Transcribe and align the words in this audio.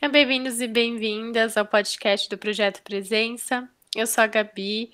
Bem-vindos 0.00 0.58
e 0.60 0.66
bem-vindas 0.68 1.56
ao 1.58 1.66
podcast 1.66 2.30
do 2.30 2.38
Projeto 2.38 2.80
Presença. 2.82 3.68
Eu 3.94 4.06
sou 4.06 4.24
a 4.24 4.26
Gabi 4.26 4.90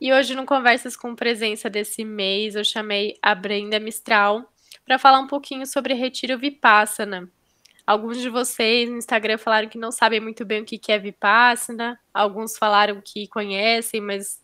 e 0.00 0.12
hoje 0.12 0.34
no 0.34 0.44
Conversas 0.44 0.96
com 0.96 1.14
Presença 1.14 1.70
desse 1.70 2.04
mês 2.04 2.56
eu 2.56 2.64
chamei 2.64 3.16
a 3.22 3.32
Brenda 3.32 3.78
Mistral 3.78 4.50
para 4.84 4.98
falar 4.98 5.20
um 5.20 5.28
pouquinho 5.28 5.64
sobre 5.66 5.94
Retiro 5.94 6.36
Vipassana. 6.36 7.30
Alguns 7.86 8.18
de 8.18 8.28
vocês 8.28 8.90
no 8.90 8.96
Instagram 8.96 9.38
falaram 9.38 9.68
que 9.68 9.78
não 9.78 9.92
sabem 9.92 10.18
muito 10.18 10.44
bem 10.44 10.62
o 10.62 10.64
que 10.64 10.90
é 10.90 10.98
Vipassana, 10.98 12.00
alguns 12.12 12.58
falaram 12.58 13.00
que 13.00 13.28
conhecem, 13.28 14.00
mas 14.00 14.42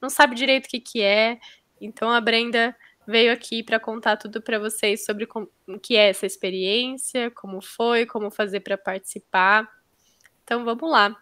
não 0.00 0.10
sabem 0.10 0.36
direito 0.36 0.66
o 0.66 0.80
que 0.80 1.00
é. 1.00 1.40
Então 1.80 2.12
a 2.12 2.20
Brenda 2.20 2.76
veio 3.08 3.32
aqui 3.32 3.62
para 3.62 3.80
contar 3.80 4.18
tudo 4.18 4.42
para 4.42 4.58
vocês 4.58 5.02
sobre 5.02 5.24
como, 5.24 5.48
o 5.66 5.78
que 5.78 5.96
é 5.96 6.10
essa 6.10 6.26
experiência, 6.26 7.30
como 7.30 7.62
foi, 7.62 8.04
como 8.04 8.30
fazer 8.30 8.60
para 8.60 8.76
participar. 8.76 9.66
Então 10.44 10.62
vamos 10.62 10.90
lá. 10.90 11.16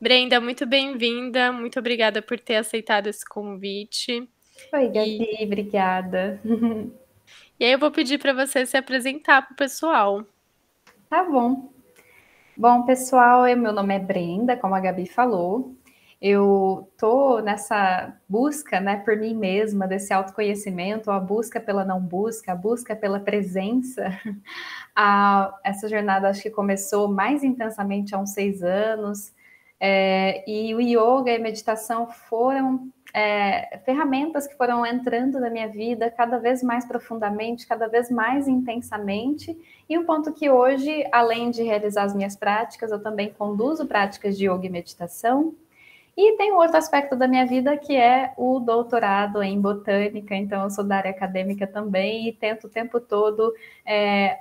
Brenda, 0.00 0.40
muito 0.40 0.64
bem-vinda, 0.64 1.52
muito 1.52 1.78
obrigada 1.78 2.22
por 2.22 2.40
ter 2.40 2.56
aceitado 2.56 3.08
esse 3.08 3.28
convite. 3.28 4.26
Oi, 4.72 4.86
Gabi, 4.88 5.36
e... 5.38 5.44
obrigada. 5.44 6.40
E 7.60 7.64
aí 7.64 7.72
eu 7.72 7.78
vou 7.78 7.90
pedir 7.90 8.18
para 8.18 8.32
você 8.32 8.64
se 8.64 8.76
apresentar 8.76 9.42
para 9.42 9.52
o 9.52 9.56
pessoal. 9.56 10.24
Tá 11.10 11.24
bom. 11.24 11.72
Bom, 12.56 12.84
pessoal, 12.84 13.42
meu 13.56 13.72
nome 13.72 13.96
é 13.96 13.98
Brenda, 13.98 14.56
como 14.56 14.76
a 14.76 14.80
Gabi 14.80 15.06
falou 15.06 15.76
eu 16.20 16.90
tô 16.98 17.40
nessa 17.40 18.16
busca, 18.28 18.80
né, 18.80 18.96
por 19.04 19.16
mim 19.16 19.34
mesma, 19.34 19.86
desse 19.86 20.12
autoconhecimento, 20.12 21.10
a 21.10 21.20
busca 21.20 21.60
pela 21.60 21.84
não 21.84 22.00
busca, 22.00 22.52
a 22.52 22.56
busca 22.56 22.96
pela 22.96 23.20
presença. 23.20 24.08
A, 25.00 25.56
essa 25.62 25.88
jornada 25.88 26.28
acho 26.28 26.42
que 26.42 26.50
começou 26.50 27.06
mais 27.06 27.44
intensamente 27.44 28.16
há 28.16 28.18
uns 28.18 28.30
seis 28.30 28.64
anos, 28.64 29.32
é, 29.80 30.42
e 30.50 30.74
o 30.74 30.80
yoga 30.80 31.30
e 31.30 31.36
a 31.36 31.38
meditação 31.38 32.08
foram 32.08 32.90
é, 33.14 33.78
ferramentas 33.84 34.46
que 34.46 34.56
foram 34.56 34.84
entrando 34.84 35.38
na 35.38 35.48
minha 35.48 35.68
vida 35.68 36.10
cada 36.10 36.38
vez 36.38 36.62
mais 36.62 36.84
profundamente, 36.84 37.66
cada 37.66 37.86
vez 37.86 38.10
mais 38.10 38.48
intensamente, 38.48 39.56
e 39.88 39.96
um 39.96 40.04
ponto 40.04 40.32
que 40.32 40.50
hoje, 40.50 41.06
além 41.12 41.50
de 41.50 41.62
realizar 41.62 42.02
as 42.02 42.14
minhas 42.14 42.34
práticas, 42.34 42.90
eu 42.90 43.00
também 43.00 43.30
conduzo 43.30 43.86
práticas 43.86 44.36
de 44.36 44.48
yoga 44.48 44.66
e 44.66 44.70
meditação, 44.70 45.54
e 46.20 46.36
tem 46.36 46.52
um 46.52 46.56
outro 46.56 46.76
aspecto 46.76 47.14
da 47.14 47.28
minha 47.28 47.46
vida 47.46 47.76
que 47.76 47.94
é 47.94 48.32
o 48.36 48.58
doutorado 48.58 49.40
em 49.40 49.60
botânica, 49.60 50.34
então 50.34 50.64
eu 50.64 50.70
sou 50.70 50.82
da 50.82 50.96
área 50.96 51.12
acadêmica 51.12 51.64
também 51.64 52.26
e 52.26 52.32
tento 52.32 52.66
o 52.66 52.68
tempo 52.68 52.98
todo 52.98 53.54
é, 53.86 54.40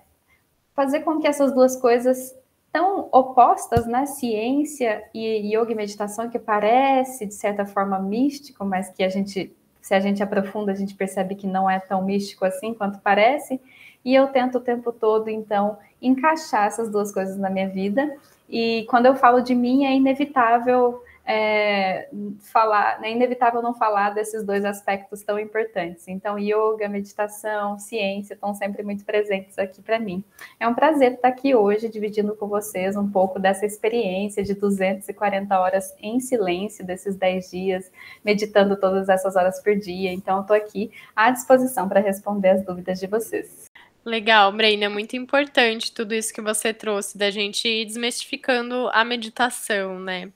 fazer 0.73 1.01
com 1.01 1.19
que 1.19 1.27
essas 1.27 1.53
duas 1.53 1.79
coisas 1.79 2.35
tão 2.71 3.07
opostas, 3.11 3.85
né, 3.85 4.07
ciência 4.07 5.03
e 5.13 5.55
yoga 5.55 5.71
e 5.71 5.75
meditação, 5.75 6.27
que 6.31 6.39
parece 6.39 7.27
de 7.27 7.35
certa 7.35 7.63
forma 7.63 7.99
místico, 7.99 8.65
mas 8.65 8.89
que 8.89 9.03
a 9.03 9.09
gente, 9.09 9.55
se 9.79 9.93
a 9.93 9.99
gente 9.99 10.23
aprofunda, 10.23 10.71
a 10.71 10.75
gente 10.75 10.95
percebe 10.95 11.35
que 11.35 11.45
não 11.45 11.69
é 11.69 11.79
tão 11.79 12.03
místico 12.03 12.43
assim 12.43 12.73
quanto 12.73 12.97
parece. 13.01 13.61
E 14.03 14.15
eu 14.15 14.29
tento 14.29 14.57
o 14.57 14.61
tempo 14.61 14.91
todo, 14.91 15.29
então, 15.29 15.77
encaixar 16.01 16.65
essas 16.65 16.89
duas 16.89 17.11
coisas 17.11 17.37
na 17.37 17.51
minha 17.51 17.69
vida. 17.69 18.17
E 18.49 18.83
quando 18.89 19.05
eu 19.05 19.15
falo 19.15 19.41
de 19.41 19.53
mim, 19.53 19.85
é 19.85 19.95
inevitável 19.95 21.03
é, 21.27 22.07
falar, 22.39 23.03
é 23.03 23.11
inevitável 23.11 23.61
não 23.61 23.73
falar 23.73 24.11
desses 24.11 24.45
dois 24.45 24.63
aspectos 24.63 25.21
tão 25.23 25.37
importantes. 25.37 26.07
Então, 26.07 26.39
yoga, 26.39 26.87
meditação, 26.87 27.77
ciência 27.77 28.33
estão 28.33 28.53
sempre 28.53 28.81
muito 28.81 29.03
presentes 29.03 29.59
aqui 29.59 29.81
para 29.81 29.99
mim. 29.99 30.23
É 30.57 30.65
um 30.65 30.73
prazer 30.73 31.13
estar 31.13 31.27
aqui 31.27 31.53
hoje 31.53 31.89
dividindo 31.89 32.33
com 32.33 32.47
vocês 32.47 32.95
um 32.95 33.11
pouco 33.11 33.39
dessa 33.39 33.65
experiência 33.65 34.41
de 34.41 34.53
240 34.53 35.59
horas 35.59 35.93
em 35.99 36.21
silêncio, 36.21 36.85
desses 36.85 37.17
10 37.17 37.51
dias, 37.51 37.91
meditando 38.23 38.77
todas 38.77 39.09
essas 39.09 39.35
horas 39.35 39.61
por 39.61 39.75
dia. 39.75 40.13
Então, 40.13 40.39
estou 40.39 40.55
aqui 40.55 40.91
à 41.13 41.29
disposição 41.29 41.89
para 41.89 41.99
responder 41.99 42.51
as 42.51 42.65
dúvidas 42.65 43.01
de 43.01 43.07
vocês. 43.07 43.67
Legal, 44.05 44.53
Breina, 44.53 44.85
é 44.85 44.89
muito 44.89 45.17
importante 45.17 45.91
tudo 45.91 46.13
isso 46.13 46.33
que 46.33 46.39
você 46.39 46.73
trouxe, 46.73 47.17
da 47.17 47.29
gente 47.29 47.67
ir 47.67 47.83
desmistificando 47.83 48.89
a 48.93 49.03
meditação, 49.03 49.99
né? 49.99 50.31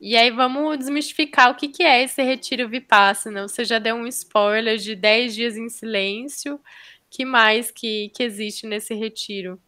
E 0.00 0.16
aí 0.16 0.30
vamos 0.30 0.78
desmistificar 0.78 1.50
o 1.50 1.54
que, 1.54 1.68
que 1.68 1.82
é 1.82 2.02
esse 2.02 2.22
retiro 2.22 2.66
Vipassana. 2.66 3.46
Você 3.46 3.66
já 3.66 3.78
deu 3.78 3.96
um 3.96 4.06
spoiler 4.06 4.78
de 4.78 4.96
10 4.96 5.34
dias 5.34 5.56
em 5.58 5.68
silêncio. 5.68 6.58
que 7.10 7.24
mais 7.24 7.70
que, 7.70 8.08
que 8.14 8.22
existe 8.22 8.66
nesse 8.66 8.94
retiro? 8.94 9.60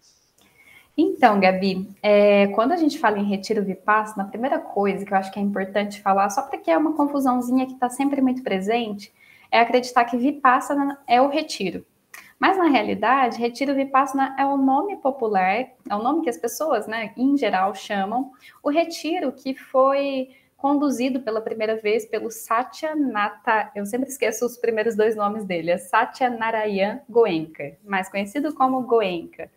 Então, 0.97 1.39
Gabi, 1.39 1.87
é, 2.03 2.47
quando 2.49 2.73
a 2.73 2.77
gente 2.77 2.99
fala 2.99 3.19
em 3.19 3.25
retiro 3.25 3.63
Vipassana, 3.63 4.25
a 4.25 4.29
primeira 4.29 4.59
coisa 4.59 5.05
que 5.05 5.13
eu 5.13 5.19
acho 5.19 5.31
que 5.31 5.39
é 5.39 5.43
importante 5.43 6.01
falar, 6.01 6.31
só 6.31 6.43
porque 6.43 6.71
é 6.71 6.79
uma 6.79 6.95
confusãozinha 6.95 7.67
que 7.67 7.73
está 7.73 7.91
sempre 7.91 8.23
muito 8.23 8.43
presente, 8.43 9.13
é 9.51 9.61
acreditar 9.61 10.05
que 10.05 10.17
Vipassana 10.17 10.99
é 11.07 11.21
o 11.21 11.29
retiro. 11.29 11.85
Mas 12.43 12.59
na 12.59 12.67
realidade, 12.67 13.39
retiro 13.39 13.73
vipassana 13.73 14.35
é 14.37 14.45
o 14.45 14.57
nome 14.57 14.97
popular, 14.97 15.61
é 15.89 15.95
o 15.95 16.03
nome 16.03 16.23
que 16.23 16.29
as 16.29 16.37
pessoas, 16.37 16.89
né, 16.89 17.13
em 17.17 17.37
geral 17.37 17.73
chamam, 17.73 18.33
o 18.61 18.69
retiro 18.69 19.31
que 19.31 19.55
foi 19.55 20.31
conduzido 20.57 21.21
pela 21.21 21.41
primeira 21.41 21.77
vez 21.77 22.05
pelo 22.05 22.33
Satya 22.33 22.97
Nata, 22.97 23.71
eu 23.77 23.87
sempre 23.87 24.09
esqueço 24.09 24.45
os 24.45 24.57
primeiros 24.57 24.97
dois 24.97 25.15
nomes 25.15 25.45
dele, 25.45 25.71
é 25.71 25.79
Satya 25.79 26.31
Narayan 26.31 27.01
Goenka, 27.09 27.77
mais 27.85 28.09
conhecido 28.09 28.53
como 28.53 28.83
Goenka, 28.83 29.49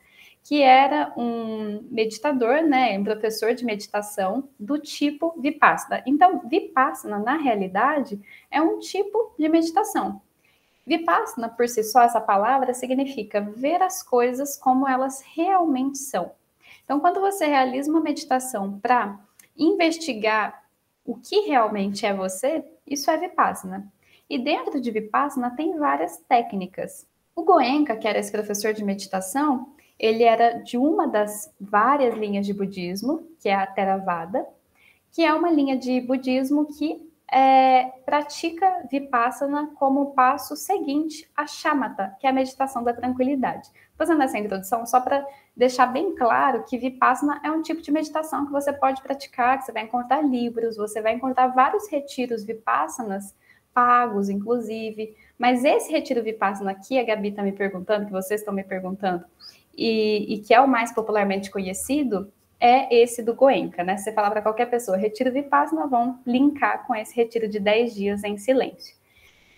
que 0.44 0.62
era 0.62 1.12
um 1.18 1.84
meditador, 1.90 2.62
né, 2.62 3.00
um 3.00 3.04
professor 3.04 3.56
de 3.56 3.66
meditação 3.66 4.48
do 4.60 4.78
tipo 4.78 5.34
Vipassana. 5.42 6.04
Então, 6.06 6.40
Vipassana, 6.48 7.18
na 7.18 7.36
realidade, 7.36 8.22
é 8.52 8.62
um 8.62 8.78
tipo 8.78 9.34
de 9.40 9.50
meditação. 9.50 10.22
Vipassana, 10.86 11.50
por 11.50 11.68
si 11.68 11.84
só, 11.84 12.02
essa 12.02 12.22
palavra 12.22 12.74
significa 12.74 13.42
ver 13.42 13.82
as 13.82 14.04
coisas 14.04 14.56
como 14.58 14.88
elas 14.88 15.22
realmente 15.34 15.98
são. 15.98 16.32
Então, 16.84 17.00
quando 17.00 17.20
você 17.20 17.46
realiza 17.46 17.90
uma 17.90 18.02
meditação 18.02 18.80
para 18.80 19.20
investigar 19.58 20.64
o 21.04 21.16
que 21.16 21.42
realmente 21.42 22.06
é 22.06 22.14
você, 22.14 22.64
isso 22.86 23.10
é 23.10 23.18
Vipassana. 23.18 23.92
E 24.30 24.38
dentro 24.38 24.80
de 24.80 24.92
Vipassana 24.92 25.56
tem 25.56 25.78
várias 25.78 26.18
técnicas. 26.18 27.08
O 27.36 27.44
Goenka, 27.44 27.96
que 27.96 28.08
era 28.08 28.20
esse 28.20 28.32
professor 28.32 28.74
de 28.74 28.84
meditação, 28.84 29.74
ele 30.00 30.24
era 30.24 30.60
de 30.60 30.78
uma 30.78 31.08
das 31.08 31.54
várias 31.60 32.16
linhas 32.16 32.46
de 32.46 32.54
budismo, 32.54 33.28
que 33.40 33.50
é 33.50 33.56
a 33.56 33.66
Theravada, 33.66 34.46
que 35.12 35.24
é 35.24 35.34
uma 35.34 35.50
linha 35.50 35.78
de 35.78 36.02
budismo 36.02 36.66
que 36.66 37.02
é, 37.32 37.92
pratica 38.06 38.86
Vipassana 38.90 39.72
como 39.76 40.02
o 40.02 40.12
passo 40.12 40.56
seguinte 40.56 41.30
a 41.36 41.48
Shamatha, 41.48 42.16
que 42.20 42.28
é 42.28 42.30
a 42.30 42.34
meditação 42.34 42.84
da 42.84 42.94
tranquilidade. 42.94 43.70
Fazendo 43.98 44.22
essa 44.22 44.38
introdução, 44.38 44.86
só 44.86 45.00
para 45.00 45.26
deixar 45.56 45.88
bem 45.88 46.14
claro 46.16 46.64
que 46.66 46.78
Vipassana 46.78 47.42
é 47.44 47.50
um 47.50 47.62
tipo 47.62 47.82
de 47.82 47.92
meditação 47.92 48.46
que 48.46 48.52
você 48.52 48.72
pode 48.72 49.02
praticar, 49.02 49.58
que 49.58 49.66
você 49.66 49.72
vai 49.72 49.84
encontrar 49.84 50.22
livros, 50.22 50.78
você 50.78 51.02
vai 51.02 51.14
encontrar 51.14 51.48
vários 51.48 51.90
retiros 51.90 52.44
Vipassanas, 52.44 53.36
pagos, 53.74 54.30
inclusive. 54.30 55.16
Mas 55.38 55.66
esse 55.66 55.92
retiro 55.92 56.24
Vipassana 56.24 56.76
que 56.76 57.00
a 57.00 57.04
Gabi 57.04 57.30
está 57.30 57.42
me 57.42 57.52
perguntando, 57.52 58.06
que 58.06 58.12
vocês 58.12 58.42
estão 58.42 58.54
me 58.54 58.64
perguntando, 58.64 59.26
e, 59.78 60.36
e 60.36 60.40
que 60.40 60.54
é 60.54 60.62
o 60.62 60.68
mais 60.68 60.94
popularmente 60.94 61.52
conhecido, 61.52 62.32
é 62.60 62.94
esse 62.96 63.22
do 63.22 63.34
Goenka, 63.34 63.84
né? 63.84 63.98
Você 63.98 64.12
falar 64.12 64.32
para 64.32 64.42
qualquer 64.42 64.70
pessoa, 64.70 64.98
retiro 64.98 65.32
Vipassana, 65.32 65.88
vão 65.88 66.20
linkar 66.26 66.86
com 66.86 66.96
esse 66.96 67.16
retiro 67.16 67.48
de 67.48 67.60
10 67.60 67.94
dias 67.94 68.24
em 68.24 68.38
silêncio. 68.38 68.96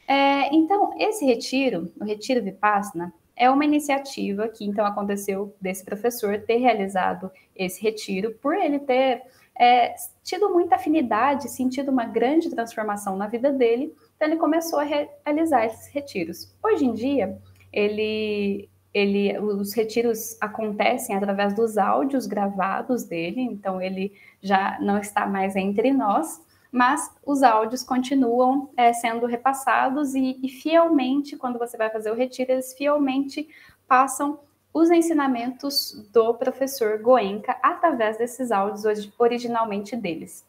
É, 0.08 0.56
então, 0.56 0.94
esse 0.98 1.26
retiro, 1.26 1.92
o 2.00 2.06
Retiro 2.06 2.42
Vipassana, 2.42 3.14
é 3.36 3.50
uma 3.50 3.66
iniciativa 3.66 4.48
que 4.48 4.66
então 4.66 4.86
aconteceu 4.86 5.56
desse 5.62 5.86
professor 5.86 6.40
ter 6.40 6.58
realizado 6.58 7.30
esse 7.56 7.82
retiro, 7.84 8.32
por 8.42 8.56
ele 8.56 8.80
ter 8.80 9.22
é, 9.60 9.94
tido 10.24 10.50
muita 10.50 10.76
afinidade, 10.76 11.50
sentido 11.50 11.92
uma 11.92 12.06
grande 12.06 12.50
transformação 12.50 13.16
na 13.16 13.28
vida 13.28 13.52
dele, 13.52 13.94
então 14.16 14.28
ele 14.28 14.38
começou 14.38 14.80
a 14.80 14.84
realizar 14.84 15.66
esses 15.66 15.88
retiros. 15.94 16.56
Hoje 16.64 16.86
em 16.86 16.94
dia, 16.94 17.38
ele 17.72 18.70
ele, 18.98 19.38
os 19.38 19.74
retiros 19.74 20.36
acontecem 20.42 21.16
através 21.16 21.54
dos 21.54 21.78
áudios 21.78 22.26
gravados 22.26 23.04
dele, 23.04 23.42
então 23.42 23.80
ele 23.80 24.12
já 24.42 24.78
não 24.82 24.98
está 24.98 25.28
mais 25.28 25.56
entre 25.56 25.94
nós, 25.94 26.42
mas 26.72 27.14
os 27.26 27.44
áudios 27.44 27.84
continuam 27.84 28.70
é, 28.76 28.92
sendo 28.94 29.28
repassados 29.28 30.16
e, 30.16 30.40
e, 30.42 30.50
fielmente, 30.50 31.38
quando 31.38 31.60
você 31.60 31.78
vai 31.78 31.90
fazer 31.92 32.12
o 32.12 32.16
retiro, 32.16 32.52
eles 32.52 32.74
fielmente 32.74 33.48
passam 33.88 34.40
os 34.74 34.90
ensinamentos 34.90 36.08
do 36.12 36.34
professor 36.34 37.00
Goenka 37.00 37.56
através 37.62 38.18
desses 38.18 38.52
áudios 38.52 39.12
originalmente 39.18 39.96
deles. 39.96 40.44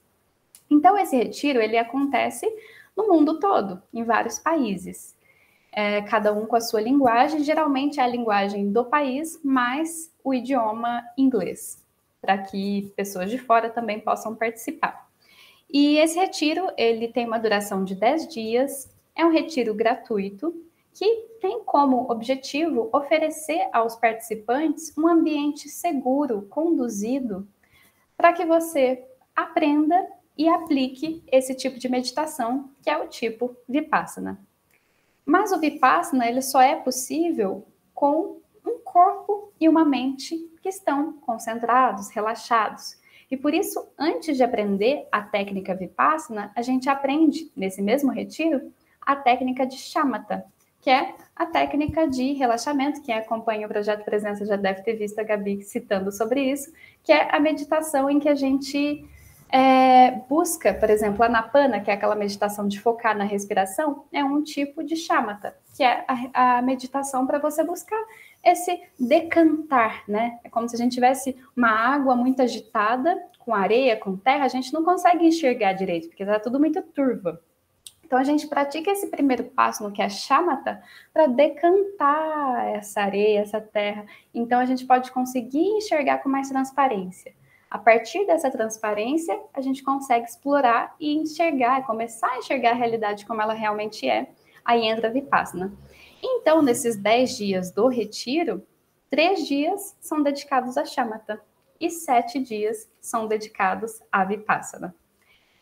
Então, 0.70 0.98
esse 0.98 1.16
retiro 1.16 1.60
ele 1.60 1.76
acontece 1.76 2.46
no 2.96 3.08
mundo 3.08 3.38
todo, 3.38 3.82
em 3.92 4.04
vários 4.04 4.38
países 4.38 5.18
é, 5.78 6.02
cada 6.02 6.32
um 6.32 6.44
com 6.44 6.56
a 6.56 6.60
sua 6.60 6.80
linguagem, 6.80 7.44
geralmente 7.44 8.00
é 8.00 8.02
a 8.02 8.06
linguagem 8.08 8.72
do 8.72 8.84
país, 8.84 9.40
mais 9.44 10.12
o 10.25 10.34
idioma 10.34 11.04
inglês. 11.16 11.86
para 12.20 12.36
que 12.36 12.92
pessoas 12.96 13.30
de 13.30 13.38
fora 13.38 13.70
também 13.70 14.00
possam 14.00 14.34
participar. 14.34 15.08
E 15.72 15.98
esse 15.98 16.19
retiro, 16.19 16.69
ele 16.76 17.06
tem 17.06 17.25
uma 17.25 17.38
duração 17.38 17.84
de 17.84 17.94
10 17.94 18.26
dias, 18.26 18.92
é 19.14 19.25
um 19.25 19.30
retiro 19.30 19.72
gratuito, 19.72 20.52
que 20.92 21.28
tem 21.40 21.62
como 21.62 22.10
objetivo 22.10 22.90
oferecer 22.92 23.69
aos 23.72 23.94
participantes 23.94 24.92
um 24.98 25.06
ambiente 25.06 25.69
seguro, 25.69 26.42
conduzido, 26.50 27.46
para 28.16 28.32
que 28.32 28.44
você 28.44 29.06
aprenda 29.36 30.08
e 30.36 30.48
aplique 30.48 31.22
esse 31.31 31.54
tipo 31.54 31.78
de 31.78 31.88
meditação, 31.88 32.69
que 32.82 32.90
é 32.90 32.98
o 32.98 33.06
tipo 33.06 33.56
Vipassana. 33.69 34.47
Mas 35.28 35.52
o 35.52 35.60
Vipassana 35.60 36.26
ele 36.26 36.40
só 36.40 36.58
é 36.58 36.75
possível 36.75 37.66
com 37.92 38.38
um 38.64 38.78
corpo 38.82 39.52
e 39.60 39.69
uma 39.69 39.84
mente 39.84 40.38
que 40.62 40.70
estão 40.70 41.12
concentrados, 41.20 42.08
relaxados. 42.08 42.96
E 43.30 43.36
por 43.36 43.52
isso, 43.52 43.86
antes 43.98 44.38
de 44.38 44.42
aprender 44.42 45.06
a 45.12 45.20
técnica 45.20 45.75
Vipassana, 45.75 46.50
a 46.56 46.62
gente 46.62 46.88
aprende, 46.88 47.52
nesse 47.54 47.82
mesmo 47.82 48.10
retiro, 48.10 48.72
a 49.02 49.14
técnica 49.14 49.66
de 49.66 49.76
Shamatha, 49.76 50.46
que 50.80 50.88
é 50.88 51.14
a 51.36 51.44
técnica 51.44 52.08
de 52.08 52.32
relaxamento. 52.32 53.02
Quem 53.02 53.14
acompanha 53.14 53.66
o 53.66 53.69
projeto 53.69 54.06
Presença 54.06 54.46
já 54.46 54.56
deve 54.56 54.81
ter 54.81 54.94
visto 54.94 55.19
a 55.19 55.24
Gabi 55.24 55.62
citando 55.62 56.10
sobre 56.10 56.40
isso, 56.40 56.72
que 57.02 57.12
é 57.12 57.28
a 57.36 57.38
meditação 57.38 58.08
em 58.08 58.19
que 58.19 58.31
a 58.31 58.34
gente 58.34 59.06
é, 59.50 60.10
busca, 60.28 60.74
por 60.74 60.90
exemplo, 60.90 61.24
a 61.24 61.28
Napana, 61.28 61.80
que 61.80 61.90
é 61.90 61.94
aquela 61.94 62.14
meditação 62.14 62.68
de 62.68 62.80
focar 62.80 63.16
na 63.16 63.24
respiração, 63.24 64.04
é 64.12 64.22
um 64.22 64.42
tipo 64.42 64.84
de 64.84 64.96
chamata, 64.96 65.56
que 65.76 65.82
é 65.82 66.04
a, 66.06 66.58
a 66.58 66.62
meditação 66.62 67.26
para 67.26 67.38
você 67.38 67.64
buscar 67.64 68.02
esse 68.44 68.80
decantar, 68.98 70.04
né? 70.06 70.38
É 70.44 70.48
como 70.48 70.68
se 70.68 70.76
a 70.76 70.78
gente 70.78 70.94
tivesse 70.94 71.36
uma 71.56 71.70
água 71.70 72.14
muito 72.14 72.40
agitada, 72.40 73.16
com 73.38 73.54
areia, 73.54 73.96
com 73.96 74.16
terra, 74.16 74.44
a 74.44 74.48
gente 74.48 74.72
não 74.72 74.84
consegue 74.84 75.26
enxergar 75.26 75.72
direito, 75.72 76.08
porque 76.08 76.22
está 76.22 76.38
tudo 76.38 76.60
muito 76.60 76.82
turvo. 76.82 77.38
Então 78.04 78.18
a 78.18 78.24
gente 78.24 78.46
pratica 78.46 78.90
esse 78.90 79.06
primeiro 79.06 79.44
passo 79.44 79.82
no 79.82 79.92
que 79.92 80.00
é 80.00 80.08
chamata 80.08 80.82
para 81.12 81.26
decantar 81.26 82.68
essa 82.68 83.02
areia, 83.02 83.40
essa 83.40 83.60
terra. 83.60 84.06
Então 84.34 84.60
a 84.60 84.64
gente 84.64 84.86
pode 84.86 85.10
conseguir 85.12 85.66
enxergar 85.76 86.18
com 86.18 86.28
mais 86.28 86.48
transparência. 86.48 87.34
A 87.70 87.79
partir 87.79 88.26
dessa 88.26 88.50
transparência, 88.50 89.38
a 89.53 89.61
gente 89.61 89.82
consegue 89.82 90.26
explorar 90.26 90.94
e 90.99 91.15
enxergar, 91.15 91.85
começar 91.87 92.29
a 92.29 92.38
enxergar 92.38 92.70
a 92.70 92.75
realidade 92.75 93.26
como 93.26 93.43
ela 93.43 93.53
realmente 93.53 94.09
é. 94.09 94.31
Aí 94.65 94.87
entra 94.87 95.09
a 95.09 95.12
Vipassana. 95.12 95.73
Então, 96.23 96.62
nesses 96.62 96.97
10 96.97 97.37
dias 97.37 97.70
do 97.70 97.87
retiro, 97.87 98.67
três 99.11 99.47
dias 99.47 99.97
são 100.00 100.23
dedicados 100.23 100.79
a 100.79 100.85
Shamatha 100.85 101.41
e 101.81 101.91
sete 101.91 102.41
dias 102.41 102.91
são 103.00 103.29
dedicados 103.29 104.00
a 104.11 104.25
Vipassana. 104.25 104.94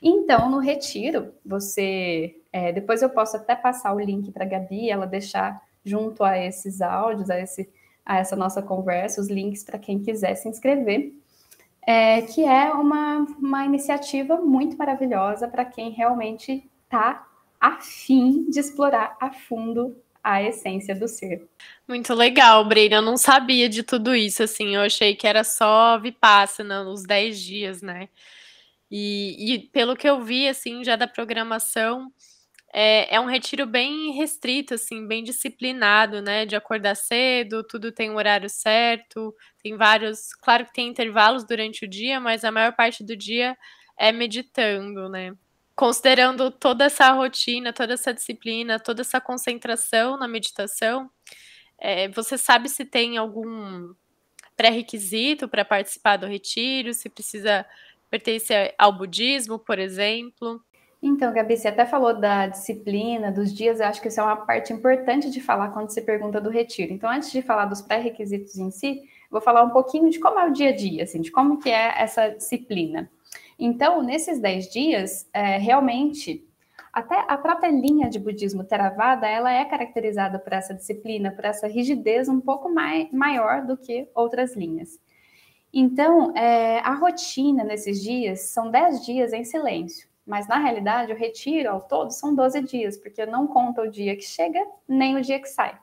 Então, 0.01 0.49
no 0.49 0.59
retiro, 0.59 1.35
você. 1.45 2.37
É, 2.53 2.73
depois 2.73 3.03
eu 3.03 3.11
posso 3.11 3.37
até 3.37 3.57
passar 3.57 3.93
o 3.93 4.01
link 4.01 4.31
para 4.31 4.45
a 4.45 4.49
Gabi, 4.49 4.89
ela 4.89 5.07
deixar 5.07 5.61
junto 5.85 6.23
a 6.25 6.39
esses 6.39 6.81
áudios, 6.81 7.29
a, 7.29 7.39
esse, 7.39 7.69
a 8.05 8.19
essa 8.19 8.37
nossa 8.37 8.63
conversa, 8.63 9.21
os 9.21 9.29
links 9.29 9.63
para 9.63 9.79
quem 9.79 9.99
quiser 9.99 10.35
se 10.37 10.49
inscrever 10.49 11.13
é, 11.87 12.23
que 12.23 12.45
é 12.45 12.73
uma, 12.73 13.19
uma 13.39 13.65
iniciativa 13.65 14.37
muito 14.37 14.77
maravilhosa 14.77 15.47
para 15.47 15.65
quem 15.65 15.91
realmente 15.91 16.69
está 16.85 17.27
afim 17.61 18.51
de 18.51 18.59
explorar 18.59 19.17
a 19.21 19.33
fundo 19.33 19.97
a 20.23 20.43
essência 20.43 20.93
do 20.93 21.07
ser. 21.07 21.49
Muito 21.87 22.13
legal, 22.13 22.65
Brena. 22.65 22.97
Eu 22.97 23.03
não 23.03 23.17
sabia 23.17 23.69
de 23.69 23.85
tudo 23.85 24.13
isso, 24.13 24.43
assim. 24.43 24.75
Eu 24.75 24.81
achei 24.83 25.15
que 25.15 25.25
era 25.25 25.45
só 25.45 25.97
Vipassana, 26.01 26.83
nos 26.83 27.05
10 27.05 27.41
dias, 27.41 27.81
né? 27.81 28.09
E, 28.91 29.55
e 29.55 29.59
pelo 29.69 29.95
que 29.95 30.09
eu 30.09 30.21
vi, 30.21 30.49
assim, 30.49 30.83
já 30.83 30.97
da 30.97 31.07
programação, 31.07 32.13
é, 32.79 33.15
é 33.15 33.19
um 33.19 33.25
retiro 33.25 33.65
bem 33.67 34.13
restrito, 34.13 34.75
assim, 34.75 35.07
bem 35.07 35.25
disciplinado, 35.25 36.21
né? 36.21 36.45
De 36.45 36.55
acordar 36.55 36.95
cedo, 36.95 37.65
tudo 37.65 37.91
tem 37.91 38.11
um 38.11 38.17
horário 38.17 38.51
certo, 38.51 39.35
tem 39.63 39.79
vários. 39.79 40.35
Claro 40.43 40.67
que 40.67 40.75
tem 40.75 40.87
intervalos 40.87 41.43
durante 41.47 41.87
o 41.87 41.89
dia, 41.89 42.21
mas 42.21 42.45
a 42.45 42.53
maior 42.53 42.75
parte 42.77 43.03
do 43.03 43.17
dia 43.17 43.57
é 43.99 44.13
meditando, 44.13 45.09
né? 45.09 45.33
Considerando 45.75 46.51
toda 46.51 46.85
essa 46.85 47.11
rotina, 47.13 47.73
toda 47.73 47.95
essa 47.95 48.13
disciplina, 48.13 48.79
toda 48.79 49.01
essa 49.01 49.23
concentração 49.23 50.19
na 50.19 50.29
meditação, 50.29 51.11
é, 51.79 52.09
você 52.09 52.39
sabe 52.39 52.69
se 52.69 52.85
tem 52.85 53.17
algum 53.17 53.95
pré-requisito 54.57 55.49
para 55.49 55.65
participar 55.65 56.19
do 56.19 56.27
retiro, 56.27 56.95
se 56.95 57.09
precisa 57.09 57.67
pertencer 58.11 58.75
ao 58.79 58.93
budismo, 58.93 59.59
por 59.59 59.79
exemplo? 59.79 60.63
Então, 61.09 61.33
Gabi, 61.33 61.57
você 61.57 61.69
até 61.69 61.87
falou 61.87 62.19
da 62.19 62.49
disciplina, 62.49 63.31
dos 63.31 63.55
dias, 63.55 63.79
eu 63.79 63.87
acho 63.87 64.03
que 64.03 64.09
isso 64.09 64.19
é 64.19 64.25
uma 64.25 64.39
parte 64.39 64.73
importante 64.73 65.31
de 65.31 65.41
falar 65.41 65.69
quando 65.69 65.91
se 65.91 66.03
pergunta 66.03 66.41
do 66.41 66.51
retiro. 66.51 66.93
Então, 66.93 67.09
antes 67.09 67.31
de 67.31 67.43
falar 67.43 67.67
dos 67.67 67.81
pré-requisitos 67.81 68.59
em 68.59 68.73
si, 68.73 69.03
vou 69.31 69.41
falar 69.41 69.63
um 69.63 69.71
pouquinho 69.71 70.11
de 70.11 70.19
como 70.19 70.41
é 70.41 70.49
o 70.49 70.53
dia 70.53 70.71
a 70.71 70.75
dia, 70.75 71.05
assim, 71.05 71.21
de 71.21 71.31
como 71.31 71.61
que 71.61 71.71
é 71.71 72.03
essa 72.03 72.31
disciplina. 72.31 73.09
Então, 73.57 74.03
nesses 74.03 74.41
10 74.41 74.69
dias, 74.69 75.31
é, 75.33 75.59
realmente, 75.59 76.45
até 76.93 77.25
a 77.29 77.39
própria 77.39 77.71
linha 77.71 78.11
de 78.11 78.19
budismo 78.19 78.65
Theravada, 78.65 79.29
ela 79.29 79.53
é 79.53 79.65
caracterizada 79.65 80.41
por 80.41 80.55
essa 80.55 80.75
disciplina, 80.75 81.31
por 81.31 81.45
essa 81.45 81.69
rigidez 81.69 82.29
um 82.29 82.41
pouco 82.41 82.69
mai, 82.69 83.09
maior 83.13 83.65
do 83.65 83.77
que 83.77 84.09
outras 84.13 84.57
linhas. 84.57 84.99
Então, 85.73 86.37
é, 86.37 86.81
a 86.81 86.95
rotina 86.95 87.63
nesses 87.63 88.03
dias 88.03 88.51
são 88.51 88.73
10 88.73 89.07
dias 89.07 89.33
em 89.33 89.45
silêncio. 89.45 90.16
Mas 90.27 90.49
na 90.49 90.59
realidade, 90.59 91.13
o 91.13 91.17
retiro 91.17 91.71
ao 91.71 91.81
todo 91.81 92.11
são 92.11 92.35
12 92.35 92.63
dias, 92.63 92.97
porque 92.97 93.25
não 93.25 93.47
conta 93.47 93.83
o 93.83 93.91
dia 93.91 94.17
que 94.17 94.25
chega 94.25 94.61
nem 94.89 95.17
o 95.17 95.21
dia 95.21 95.41
que 95.41 95.49
sai. 95.49 95.79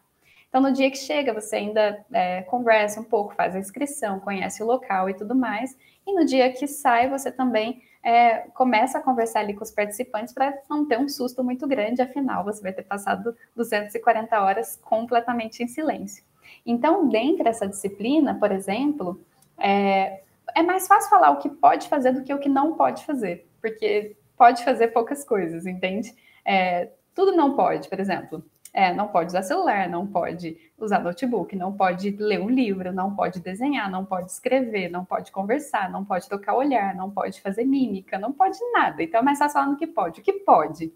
Então, 0.49 0.61
no 0.61 0.71
dia 0.71 0.91
que 0.91 0.97
chega, 0.97 1.33
você 1.33 1.55
ainda 1.55 2.05
é, 2.11 2.43
conversa 2.43 2.99
um 2.99 3.03
pouco, 3.03 3.33
faz 3.33 3.55
a 3.55 3.59
inscrição, 3.59 4.19
conhece 4.19 4.61
o 4.61 4.67
local 4.67 5.09
e 5.09 5.13
tudo 5.15 5.33
mais. 5.33 5.75
E 6.05 6.13
no 6.13 6.25
dia 6.25 6.51
que 6.51 6.67
sai, 6.67 7.09
você 7.09 7.31
também 7.31 7.81
é, 8.03 8.41
começa 8.53 8.99
a 8.99 9.01
conversar 9.01 9.39
ali 9.39 9.55
com 9.55 9.63
os 9.63 9.71
participantes 9.71 10.33
para 10.33 10.53
não 10.69 10.85
ter 10.85 10.99
um 10.99 11.07
susto 11.07 11.43
muito 11.43 11.65
grande, 11.65 12.01
afinal, 12.01 12.43
você 12.43 12.61
vai 12.61 12.73
ter 12.73 12.83
passado 12.83 13.35
240 13.55 14.39
horas 14.43 14.75
completamente 14.75 15.63
em 15.63 15.67
silêncio. 15.67 16.23
Então, 16.65 17.07
dentro 17.07 17.45
dessa 17.45 17.67
disciplina, 17.67 18.35
por 18.35 18.51
exemplo, 18.51 19.19
é, 19.57 20.21
é 20.53 20.61
mais 20.61 20.87
fácil 20.87 21.09
falar 21.09 21.31
o 21.31 21.37
que 21.37 21.49
pode 21.49 21.87
fazer 21.87 22.11
do 22.11 22.23
que 22.23 22.33
o 22.33 22.39
que 22.39 22.49
não 22.49 22.75
pode 22.75 23.05
fazer, 23.05 23.47
porque 23.61 24.15
pode 24.37 24.63
fazer 24.63 24.89
poucas 24.89 25.23
coisas, 25.23 25.65
entende? 25.65 26.13
É, 26.45 26.91
tudo 27.13 27.35
não 27.35 27.55
pode, 27.55 27.89
por 27.89 27.99
exemplo. 27.99 28.43
É, 28.73 28.91
não 28.91 29.07
pode 29.07 29.27
usar 29.27 29.43
celular, 29.43 29.87
não 29.87 30.07
pode 30.07 30.57
usar 30.79 30.99
notebook, 30.99 31.55
não 31.55 31.71
pode 31.71 32.09
ler 32.09 32.41
um 32.41 32.49
livro, 32.49 32.91
não 32.91 33.15
pode 33.15 33.39
desenhar, 33.39 33.89
não 33.89 34.03
pode 34.03 34.31
escrever, 34.31 34.89
não 34.89 35.05
pode 35.05 35.31
conversar, 35.31 35.91
não 35.91 36.03
pode 36.03 36.27
tocar 36.27 36.55
olhar, 36.55 36.95
não 36.95 37.11
pode 37.11 37.39
fazer 37.39 37.65
mímica, 37.65 38.17
não 38.17 38.33
pode 38.33 38.57
nada. 38.71 39.03
Então, 39.03 39.19
é 39.19 39.23
mais 39.23 39.37
fácil 39.37 39.59
falando 39.59 39.77
que 39.77 39.85
pode. 39.85 40.21
O 40.21 40.23
que 40.23 40.33
pode? 40.33 40.91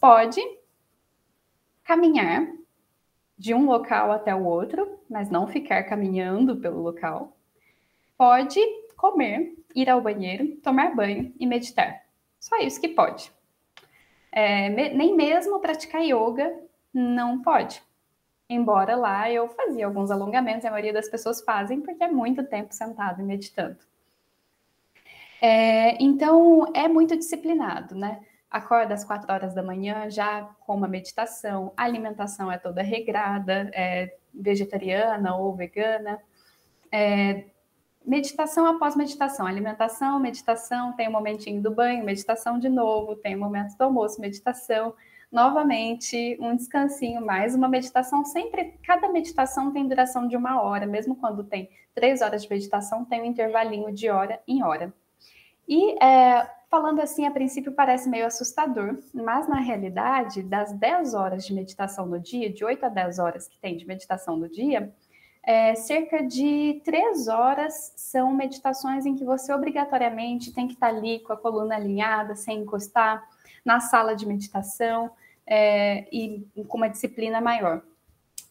Pode 0.00 0.40
caminhar 1.82 2.46
de 3.36 3.52
um 3.52 3.66
local 3.66 4.12
até 4.12 4.32
o 4.32 4.44
outro, 4.44 5.00
mas 5.10 5.28
não 5.28 5.48
ficar 5.48 5.82
caminhando 5.82 6.56
pelo 6.56 6.80
local. 6.80 7.36
Pode 8.16 8.60
comer, 8.96 9.52
ir 9.74 9.90
ao 9.90 10.00
banheiro, 10.00 10.56
tomar 10.62 10.94
banho 10.94 11.34
e 11.38 11.44
meditar. 11.44 12.05
Só 12.46 12.58
isso 12.58 12.80
que 12.80 12.86
pode. 12.86 13.32
É, 14.30 14.68
me, 14.68 14.90
nem 14.90 15.16
mesmo 15.16 15.58
praticar 15.58 16.00
yoga 16.00 16.56
não 16.94 17.42
pode. 17.42 17.82
Embora 18.48 18.94
lá 18.94 19.28
eu 19.28 19.48
fazia 19.48 19.84
alguns 19.84 20.12
alongamentos, 20.12 20.64
a 20.64 20.70
maioria 20.70 20.92
das 20.92 21.08
pessoas 21.08 21.40
fazem 21.40 21.80
porque 21.80 22.04
é 22.04 22.08
muito 22.08 22.44
tempo 22.44 22.72
sentado 22.72 23.20
e 23.20 23.24
meditando. 23.24 23.78
É, 25.42 26.00
então, 26.00 26.70
é 26.72 26.86
muito 26.86 27.16
disciplinado, 27.16 27.96
né? 27.96 28.20
Acorda 28.48 28.94
às 28.94 29.04
quatro 29.04 29.32
horas 29.32 29.52
da 29.52 29.62
manhã 29.62 30.08
já 30.08 30.42
com 30.60 30.76
uma 30.76 30.86
meditação, 30.86 31.72
a 31.76 31.82
alimentação 31.82 32.50
é 32.50 32.58
toda 32.58 32.80
regrada, 32.80 33.68
é 33.74 34.16
vegetariana 34.32 35.34
ou 35.34 35.52
vegana. 35.52 36.22
É, 36.92 37.46
meditação 38.06 38.66
após 38.66 38.94
meditação, 38.94 39.46
alimentação, 39.46 40.20
meditação, 40.20 40.92
tem 40.92 41.06
o 41.08 41.10
um 41.10 41.12
momentinho 41.12 41.60
do 41.60 41.70
banho, 41.70 42.04
meditação 42.04 42.58
de 42.58 42.68
novo, 42.68 43.16
tem 43.16 43.34
o 43.34 43.38
um 43.38 43.40
momento 43.40 43.76
do 43.76 43.82
almoço, 43.82 44.20
meditação, 44.20 44.94
novamente, 45.30 46.38
um 46.40 46.54
descansinho, 46.54 47.20
mais 47.20 47.54
uma 47.54 47.68
meditação. 47.68 48.24
Sempre, 48.24 48.78
cada 48.84 49.08
meditação 49.08 49.72
tem 49.72 49.88
duração 49.88 50.28
de 50.28 50.36
uma 50.36 50.62
hora, 50.62 50.86
mesmo 50.86 51.16
quando 51.16 51.42
tem 51.42 51.68
três 51.94 52.22
horas 52.22 52.44
de 52.44 52.50
meditação, 52.50 53.04
tem 53.04 53.22
um 53.22 53.24
intervalinho 53.24 53.92
de 53.92 54.08
hora 54.08 54.40
em 54.46 54.62
hora. 54.62 54.94
E 55.68 56.02
é, 56.02 56.48
falando 56.70 57.00
assim, 57.00 57.26
a 57.26 57.30
princípio 57.30 57.72
parece 57.72 58.08
meio 58.08 58.26
assustador, 58.26 58.98
mas 59.12 59.48
na 59.48 59.58
realidade, 59.58 60.42
das 60.42 60.72
10 60.72 61.14
horas 61.14 61.44
de 61.44 61.52
meditação 61.52 62.06
no 62.06 62.20
dia, 62.20 62.52
de 62.52 62.64
8 62.64 62.86
a 62.86 62.88
10 62.88 63.18
horas 63.18 63.48
que 63.48 63.58
tem 63.58 63.76
de 63.76 63.86
meditação 63.86 64.36
no 64.36 64.48
dia, 64.48 64.94
é, 65.46 65.76
cerca 65.76 66.24
de 66.24 66.82
três 66.84 67.28
horas 67.28 67.92
são 67.94 68.34
meditações 68.34 69.06
em 69.06 69.14
que 69.14 69.24
você 69.24 69.52
obrigatoriamente 69.52 70.52
tem 70.52 70.66
que 70.66 70.74
estar 70.74 70.88
ali 70.88 71.20
com 71.20 71.32
a 71.32 71.36
coluna 71.36 71.76
alinhada, 71.76 72.34
sem 72.34 72.62
encostar, 72.62 73.24
na 73.64 73.78
sala 73.78 74.16
de 74.16 74.26
meditação 74.26 75.08
é, 75.46 76.08
e 76.12 76.44
com 76.66 76.76
uma 76.76 76.88
disciplina 76.88 77.40
maior. 77.40 77.80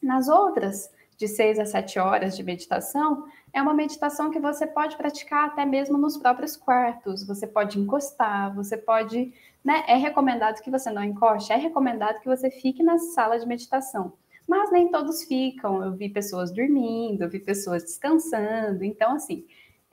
Nas 0.02 0.26
outras, 0.26 0.90
de 1.18 1.28
seis 1.28 1.58
a 1.58 1.66
sete 1.66 1.98
horas 1.98 2.34
de 2.34 2.42
meditação, 2.42 3.26
é 3.52 3.60
uma 3.60 3.74
meditação 3.74 4.30
que 4.30 4.40
você 4.40 4.66
pode 4.66 4.96
praticar 4.96 5.48
até 5.48 5.66
mesmo 5.66 5.98
nos 5.98 6.16
próprios 6.16 6.56
quartos. 6.56 7.26
Você 7.26 7.46
pode 7.46 7.78
encostar, 7.78 8.54
você 8.54 8.76
pode. 8.76 9.34
Né, 9.62 9.84
é 9.88 9.96
recomendado 9.96 10.62
que 10.62 10.70
você 10.70 10.90
não 10.90 11.02
encoste, 11.02 11.52
é 11.52 11.56
recomendado 11.56 12.20
que 12.20 12.28
você 12.28 12.50
fique 12.50 12.82
na 12.82 12.98
sala 12.98 13.38
de 13.38 13.46
meditação. 13.46 14.12
Mas 14.46 14.70
nem 14.70 14.90
todos 14.90 15.24
ficam. 15.24 15.82
Eu 15.82 15.94
vi 15.94 16.08
pessoas 16.08 16.52
dormindo, 16.52 17.22
eu 17.22 17.30
vi 17.30 17.40
pessoas 17.40 17.82
descansando. 17.82 18.84
Então, 18.84 19.14
assim, 19.14 19.44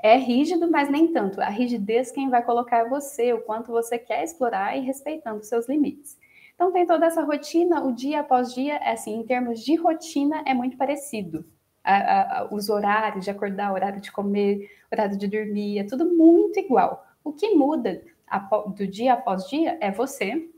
é 0.03 0.17
rígido, 0.17 0.69
mas 0.69 0.89
nem 0.89 1.12
tanto. 1.13 1.39
A 1.41 1.50
rigidez 1.50 2.12
quem 2.12 2.29
vai 2.29 2.43
colocar 2.43 2.79
é 2.79 2.89
você, 2.89 3.31
o 3.33 3.41
quanto 3.41 3.72
você 3.72 3.98
quer 3.98 4.24
explorar 4.24 4.77
e 4.77 4.81
respeitando 4.81 5.43
seus 5.43 5.67
limites. 5.67 6.17
Então 6.55 6.72
tem 6.72 6.86
toda 6.86 7.05
essa 7.05 7.24
rotina, 7.24 7.83
o 7.83 7.93
dia 7.93 8.19
após 8.19 8.53
dia, 8.53 8.75
é 8.75 8.91
assim, 8.91 9.15
em 9.15 9.24
termos 9.24 9.62
de 9.62 9.75
rotina, 9.75 10.43
é 10.45 10.53
muito 10.53 10.77
parecido. 10.77 11.45
A, 11.83 12.41
a, 12.41 12.53
os 12.53 12.69
horários 12.69 13.25
de 13.25 13.31
acordar, 13.31 13.74
horário 13.74 14.00
de 14.01 14.12
comer, 14.12 14.69
horário 14.91 15.17
de 15.17 15.27
dormir, 15.27 15.79
é 15.79 15.83
tudo 15.83 16.05
muito 16.05 16.60
igual. 16.60 17.05
O 17.24 17.33
que 17.33 17.55
muda 17.55 18.01
do 18.75 18.88
dia 18.88 19.13
após 19.13 19.48
dia 19.50 19.77
é 19.81 19.91
você. 19.91 20.50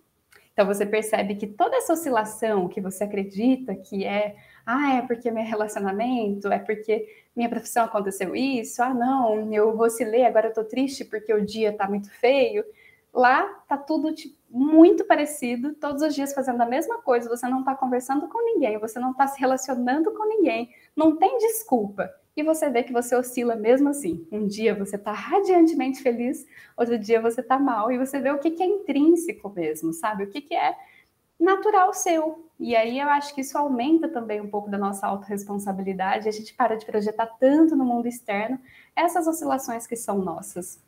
Então 0.56 0.66
você 0.66 0.86
percebe 0.86 1.36
que 1.36 1.48
toda 1.48 1.76
essa 1.76 1.92
oscilação 1.92 2.70
que 2.70 2.80
você 2.80 3.04
acredita 3.04 3.76
que 3.76 4.06
é, 4.06 4.38
ah, 4.66 4.96
é 4.96 5.02
porque 5.02 5.30
meu 5.30 5.44
relacionamento, 5.44 6.48
é 6.48 6.60
porque 6.60 7.06
minha 7.36 7.50
profissão 7.50 7.84
aconteceu 7.84 8.34
isso, 8.34 8.82
ah, 8.82 8.94
não, 8.94 9.54
eu 9.54 9.78
oscilei, 9.78 10.24
agora 10.24 10.48
eu 10.48 10.54
tô 10.54 10.64
triste 10.64 11.04
porque 11.04 11.34
o 11.34 11.46
dia 11.46 11.74
tá 11.74 11.90
muito 11.90 12.10
feio. 12.10 12.64
Lá 13.14 13.44
tá 13.68 13.78
tudo 13.78 14.14
tipo, 14.14 14.34
muito 14.50 15.04
parecido, 15.04 15.74
todos 15.74 16.02
os 16.02 16.16
dias 16.16 16.34
fazendo 16.34 16.62
a 16.62 16.66
mesma 16.66 17.02
coisa, 17.02 17.28
você 17.28 17.48
não 17.50 17.60
está 17.60 17.76
conversando 17.76 18.30
com 18.30 18.42
ninguém, 18.42 18.78
você 18.80 18.98
não 18.98 19.12
está 19.12 19.28
se 19.28 19.38
relacionando 19.38 20.14
com 20.14 20.26
ninguém, 20.26 20.70
não 20.96 21.18
tem 21.18 21.38
desculpa. 21.38 22.10
E 22.36 22.44
você 22.44 22.70
vê 22.70 22.84
que 22.84 22.92
você 22.92 23.16
oscila 23.16 23.56
mesmo 23.56 23.90
assim. 23.90 24.28
Um 24.32 24.46
dia 24.46 24.76
você 24.76 24.98
está 24.98 25.12
radiantemente 25.14 26.02
feliz, 26.02 26.46
outro 26.76 27.00
dia 27.00 27.22
você 27.22 27.42
está 27.42 27.58
mal, 27.58 27.92
e 27.92 27.98
você 27.98 28.20
vê 28.20 28.30
o 28.32 28.40
que, 28.40 28.52
que 28.52 28.62
é 28.62 28.66
intrínseco 28.66 29.50
mesmo, 29.50 29.94
sabe? 29.94 30.26
O 30.26 30.28
que, 30.28 30.42
que 30.42 30.54
é 30.54 30.76
natural 31.40 31.94
seu. 31.94 32.50
E 32.60 32.76
aí 32.76 33.00
eu 33.00 33.10
acho 33.10 33.34
que 33.34 33.42
isso 33.42 33.58
aumenta 33.58 34.08
também 34.08 34.42
um 34.42 34.50
pouco 34.50 34.70
da 34.70 34.78
nossa 34.78 35.08
autorresponsabilidade, 35.08 36.28
a 36.28 36.32
gente 36.32 36.54
para 36.54 36.76
de 36.76 36.86
projetar 36.86 37.28
tanto 37.40 37.76
no 37.76 37.86
mundo 37.86 38.08
externo 38.08 38.60
essas 38.96 39.28
oscilações 39.28 39.86
que 39.86 39.96
são 39.96 40.20
nossas. 40.20 40.82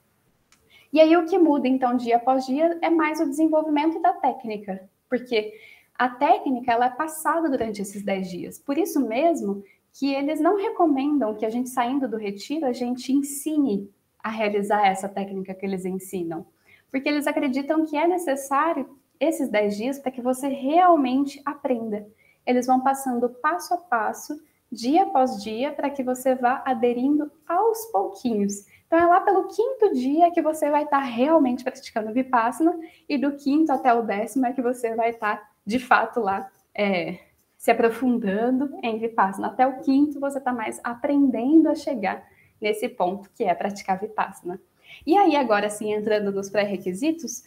E 0.92 1.02
aí 1.02 1.16
o 1.18 1.26
que 1.26 1.38
muda, 1.38 1.68
então, 1.68 1.98
dia 1.98 2.18
após 2.18 2.46
dia, 2.46 2.78
é 2.82 2.90
mais 2.90 3.20
o 3.20 3.26
desenvolvimento 3.26 4.02
da 4.02 4.14
técnica, 4.14 4.90
porque 5.10 5.54
a 5.98 6.10
técnica 6.10 6.72
ela 6.72 6.86
é 6.86 6.90
passada 6.90 7.50
durante 7.50 7.82
esses 7.82 8.04
10 8.04 8.30
dias. 8.30 8.60
Por 8.60 8.78
isso 8.78 9.06
mesmo 9.06 9.64
que 9.98 10.14
eles 10.14 10.40
não 10.40 10.58
recomendam 10.58 11.34
que 11.34 11.46
a 11.46 11.50
gente, 11.50 11.70
saindo 11.70 12.08
do 12.08 12.18
retiro, 12.18 12.68
a 12.68 12.74
gente 12.74 13.12
ensine 13.12 13.90
a 14.20 14.30
realizar 14.30 14.86
essa 14.86 15.10
técnica 15.10 15.56
que 15.56 15.66
eles 15.66 15.86
ensinam. 15.86 16.46
Porque 16.92 17.10
eles 17.10 17.26
acreditam 17.26 17.84
que 17.84 17.98
é 17.98 18.08
necessário 18.08 18.88
esses 19.20 19.50
10 19.50 19.76
dias 19.76 20.00
para 20.00 20.12
que 20.12 20.22
você 20.22 20.48
realmente 20.50 21.42
aprenda. 21.44 22.08
Eles 22.46 22.68
vão 22.68 22.82
passando 22.82 23.28
passo 23.28 23.74
a 23.74 23.78
passo, 23.78 24.40
dia 24.72 25.04
após 25.04 25.42
dia, 25.42 25.72
para 25.72 25.90
que 25.90 26.04
você 26.04 26.36
vá 26.36 26.62
aderindo 26.64 27.32
aos 27.48 27.86
pouquinhos. 27.88 28.66
Então, 28.86 29.00
é 29.00 29.06
lá 29.06 29.22
pelo 29.22 29.48
quinto 29.48 29.94
dia 29.94 30.32
que 30.32 30.42
você 30.44 30.70
vai 30.70 30.84
estar 30.84 31.00
realmente 31.00 31.64
praticando 31.64 32.14
Vipassana, 32.14 32.78
e 33.10 33.18
do 33.18 33.36
quinto 33.36 33.72
até 33.72 33.92
o 33.94 34.04
décimo 34.04 34.46
é 34.46 34.54
que 34.54 34.62
você 34.62 34.94
vai 34.94 35.10
estar, 35.10 35.52
de 35.66 35.80
fato, 35.80 36.20
lá 36.20 36.50
é, 36.76 37.18
se 37.58 37.72
aprofundando 37.72 38.78
em 38.84 39.00
Vipassana. 39.00 39.48
Até 39.48 39.66
o 39.66 39.82
quinto, 39.82 40.20
você 40.20 40.38
está 40.38 40.54
mais 40.54 40.80
aprendendo 40.84 41.70
a 41.70 41.76
chegar 41.76 42.26
nesse 42.62 42.88
ponto 42.88 43.30
que 43.32 43.44
é 43.44 43.54
praticar 43.54 44.00
Vipassana. 44.00 44.62
E 45.06 45.18
aí, 45.18 45.36
agora 45.36 45.70
sim, 45.70 45.92
entrando 45.92 46.32
nos 46.32 46.50
pré-requisitos, 46.50 47.44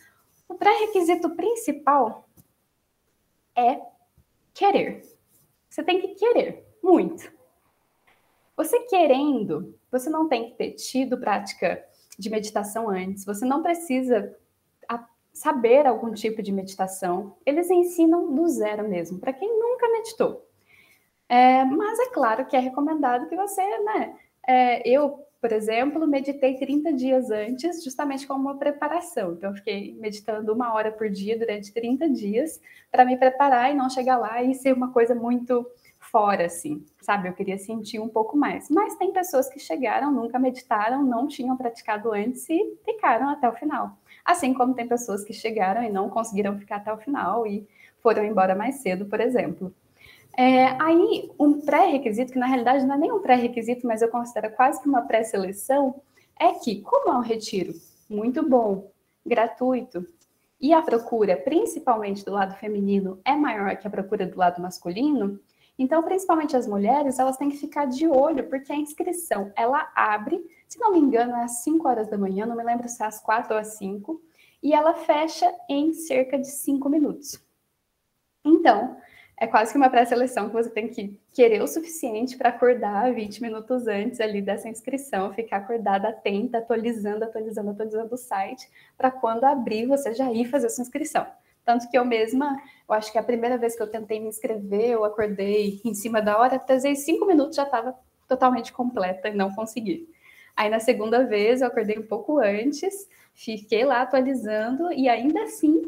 o 0.49 0.55
pré-requisito 0.55 1.31
principal 1.31 2.29
é 3.57 3.81
querer. 4.53 5.03
Você 5.69 5.83
tem 5.83 6.01
que 6.01 6.09
querer 6.09 6.67
muito. 6.83 7.33
Você 8.57 8.81
querendo, 8.81 9.79
você 9.91 10.11
não 10.11 10.29
tem 10.29 10.51
que 10.51 10.57
ter 10.57 10.73
tido 10.73 11.19
prática 11.19 11.83
de 12.19 12.29
meditação 12.29 12.91
antes, 12.91 13.25
você 13.25 13.47
não 13.47 13.63
precisa 13.63 14.37
saber 15.33 15.87
algum 15.87 16.13
tipo 16.13 16.43
de 16.43 16.53
meditação. 16.53 17.37
Eles 17.45 17.71
ensinam 17.71 18.35
do 18.35 18.47
zero 18.49 18.89
mesmo, 18.89 19.19
para 19.19 19.33
quem 19.33 19.49
nunca 19.49 19.89
meditou. 19.89 20.47
É, 21.29 21.65
mas 21.65 21.99
é 22.01 22.11
claro 22.11 22.45
que 22.47 22.57
é 22.57 22.59
recomendado 22.59 23.29
que 23.29 23.37
você, 23.37 23.63
né? 23.85 24.17
É, 24.47 24.89
eu, 24.89 25.25
por 25.41 25.53
exemplo, 25.53 26.07
meditei 26.07 26.57
30 26.57 26.93
dias 26.93 27.31
antes, 27.31 27.85
justamente 27.85 28.27
como 28.27 28.41
uma 28.41 28.59
preparação. 28.59 29.33
Então, 29.33 29.51
eu 29.51 29.57
fiquei 29.57 29.95
meditando 30.01 30.53
uma 30.53 30.75
hora 30.75 30.91
por 30.91 31.09
dia 31.09 31.39
durante 31.39 31.73
30 31.73 32.09
dias 32.11 32.61
para 32.91 33.05
me 33.05 33.17
preparar 33.17 33.71
e 33.71 33.75
não 33.75 33.89
chegar 33.89 34.17
lá 34.19 34.43
e 34.43 34.55
ser 34.55 34.75
uma 34.75 34.93
coisa 34.93 35.15
muito 35.15 35.65
fora, 36.01 36.47
assim, 36.47 36.85
sabe? 37.01 37.29
Eu 37.29 37.33
queria 37.33 37.59
sentir 37.59 38.01
um 38.01 38.09
pouco 38.09 38.37
mais. 38.37 38.69
Mas 38.69 38.97
tem 38.97 39.13
pessoas 39.13 39.49
que 39.49 39.61
chegaram, 39.61 40.11
nunca 40.11 40.39
meditaram, 40.39 41.05
não 41.05 41.29
tinham 41.29 41.57
praticado 41.57 42.13
antes 42.13 42.49
e 42.49 42.77
ficaram 42.85 43.29
até 43.29 43.49
o 43.49 43.55
final. 43.55 43.97
Assim 44.31 44.55
como 44.55 44.75
tem 44.75 44.87
pessoas 44.87 45.25
que 45.25 45.33
chegaram 45.33 45.83
e 45.83 45.91
não 45.91 46.09
conseguiram 46.09 46.57
ficar 46.57 46.77
até 46.77 46.93
o 46.93 46.97
final 46.97 47.45
e 47.49 47.67
foram 48.01 48.25
embora 48.25 48.55
mais 48.55 48.77
cedo, 48.77 49.07
por 49.07 49.21
exemplo. 49.21 49.75
É, 50.39 50.67
aí, 50.81 51.29
um 51.37 51.61
pré-requisito, 51.61 52.33
que 52.33 52.39
na 52.39 52.47
realidade 52.47 52.87
não 52.87 52.95
é 52.95 52.99
nem 52.99 53.11
um 53.11 53.19
pré-requisito, 53.19 53.85
mas 53.89 54.03
eu 54.03 54.09
considero 54.09 54.55
quase 54.55 54.81
que 54.81 54.89
uma 54.89 55.03
pré-seleção, 55.03 56.01
é 56.39 56.53
que, 56.53 56.81
como 56.81 57.11
é 57.13 57.17
um 57.19 57.23
retiro 57.23 57.75
muito 58.09 58.49
bom, 58.49 58.93
gratuito, 59.27 60.07
e 60.61 60.73
a 60.73 60.81
procura, 60.81 61.37
principalmente 61.37 62.25
do 62.25 62.31
lado 62.31 62.55
feminino, 62.55 63.19
é 63.25 63.35
maior 63.35 63.77
que 63.79 63.87
a 63.89 63.91
procura 63.91 64.27
do 64.27 64.39
lado 64.39 64.63
masculino, 64.63 65.41
então, 65.83 66.03
principalmente 66.03 66.55
as 66.55 66.67
mulheres, 66.67 67.19
elas 67.19 67.39
têm 67.39 67.49
que 67.49 67.57
ficar 67.57 67.87
de 67.87 68.07
olho, 68.07 68.47
porque 68.51 68.71
a 68.71 68.77
inscrição, 68.77 69.51
ela 69.57 69.91
abre, 69.97 70.39
se 70.69 70.79
não 70.79 70.93
me 70.93 70.99
engano, 70.99 71.35
é 71.35 71.45
às 71.45 71.63
5 71.63 71.89
horas 71.89 72.07
da 72.07 72.19
manhã, 72.19 72.45
não 72.45 72.55
me 72.55 72.63
lembro 72.63 72.87
se 72.87 73.03
é 73.03 73.07
às 73.07 73.19
4 73.19 73.55
ou 73.55 73.59
às 73.59 73.79
5, 73.79 74.21
e 74.63 74.75
ela 74.75 74.93
fecha 74.93 75.51
em 75.71 75.95
cerca 75.95 76.39
de 76.39 76.49
5 76.49 76.87
minutos. 76.91 77.43
Então, 78.45 78.99
é 79.39 79.47
quase 79.47 79.73
que 79.73 79.79
uma 79.79 79.89
pré-seleção 79.89 80.49
que 80.51 80.55
você 80.55 80.69
tem 80.69 80.87
que 80.87 81.19
querer 81.33 81.63
o 81.63 81.67
suficiente 81.67 82.37
para 82.37 82.51
acordar 82.51 83.15
20 83.15 83.41
minutos 83.41 83.87
antes 83.87 84.21
ali 84.21 84.43
dessa 84.43 84.69
inscrição, 84.69 85.33
ficar 85.33 85.57
acordada, 85.57 86.11
atenta, 86.11 86.59
atualizando, 86.59 87.25
atualizando, 87.25 87.71
atualizando 87.71 88.15
o 88.15 88.19
site, 88.19 88.71
para 88.99 89.11
quando 89.11 89.45
abrir 89.45 89.87
você 89.87 90.13
já 90.13 90.31
ir 90.31 90.45
fazer 90.45 90.67
a 90.67 90.69
sua 90.69 90.83
inscrição. 90.83 91.27
Tanto 91.65 91.89
que 91.91 91.97
eu 91.97 92.05
mesma, 92.05 92.61
eu 92.89 92.95
acho 92.95 93.13
que 93.13 93.19
a 93.19 93.23
primeira 93.23 93.57
vez 93.59 93.77
que 93.77 93.83
eu 93.83 93.91
tentei 93.91 94.19
me 94.19 94.29
inscrever, 94.29 94.91
eu 94.91 95.05
acordei 95.05 95.81
em 95.85 95.95
cima 95.95 96.21
da 96.21 96.39
hora, 96.39 96.57
atrasei 96.57 96.97
cinco 96.97 97.27
minutos, 97.27 97.57
já 97.57 97.65
estava 97.65 97.95
totalmente 98.27 98.73
completa 98.73 99.29
e 99.29 99.35
não 99.35 99.53
consegui. 99.53 100.09
Aí 100.57 100.69
na 100.69 100.81
segunda 100.81 101.25
vez 101.25 101.61
eu 101.61 101.69
acordei 101.69 101.99
um 101.99 102.07
pouco 102.07 102.39
antes, 102.39 103.09
fiquei 103.35 103.85
lá 103.85 104.03
atualizando 104.03 104.93
e 104.93 105.09
ainda 105.09 105.43
assim 105.45 105.83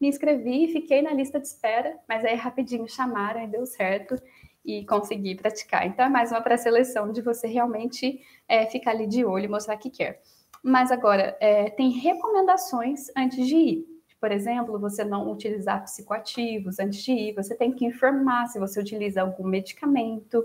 me 0.00 0.08
inscrevi, 0.08 0.68
fiquei 0.68 1.02
na 1.02 1.12
lista 1.12 1.40
de 1.40 1.46
espera, 1.46 1.98
mas 2.08 2.24
aí 2.24 2.34
rapidinho 2.34 2.88
chamaram 2.88 3.42
e 3.42 3.48
deu 3.48 3.66
certo 3.66 4.16
e 4.64 4.84
consegui 4.86 5.34
praticar. 5.34 5.86
Então 5.86 6.04
é 6.04 6.08
mais 6.08 6.30
uma 6.30 6.40
pré-seleção 6.40 7.10
de 7.12 7.20
você 7.20 7.46
realmente 7.46 8.20
é, 8.46 8.66
ficar 8.66 8.92
ali 8.92 9.06
de 9.06 9.24
olho 9.24 9.46
e 9.46 9.48
mostrar 9.48 9.76
que 9.76 9.90
quer. 9.90 10.20
Mas 10.62 10.90
agora, 10.90 11.36
é, 11.40 11.70
tem 11.70 11.90
recomendações 11.90 13.06
antes 13.16 13.46
de 13.46 13.56
ir 13.56 13.97
por 14.20 14.32
exemplo, 14.32 14.78
você 14.78 15.04
não 15.04 15.30
utilizar 15.30 15.82
psicoativos 15.82 16.78
antes 16.78 17.02
de 17.02 17.12
ir, 17.12 17.34
você 17.34 17.54
tem 17.54 17.72
que 17.72 17.84
informar 17.84 18.48
se 18.48 18.58
você 18.58 18.80
utiliza 18.80 19.22
algum 19.22 19.44
medicamento. 19.44 20.44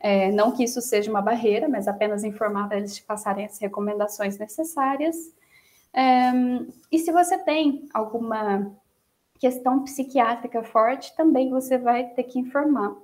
É, 0.00 0.30
não 0.30 0.52
que 0.52 0.62
isso 0.62 0.80
seja 0.80 1.10
uma 1.10 1.22
barreira, 1.22 1.68
mas 1.68 1.88
apenas 1.88 2.22
informar 2.22 2.68
para 2.68 2.78
eles 2.78 2.94
te 2.94 3.02
passarem 3.02 3.46
as 3.46 3.58
recomendações 3.58 4.38
necessárias. 4.38 5.16
É, 5.92 6.30
e 6.92 6.98
se 6.98 7.10
você 7.10 7.38
tem 7.38 7.88
alguma 7.94 8.70
questão 9.38 9.82
psiquiátrica 9.84 10.62
forte, 10.62 11.16
também 11.16 11.50
você 11.50 11.78
vai 11.78 12.08
ter 12.10 12.24
que 12.24 12.38
informar. 12.38 12.94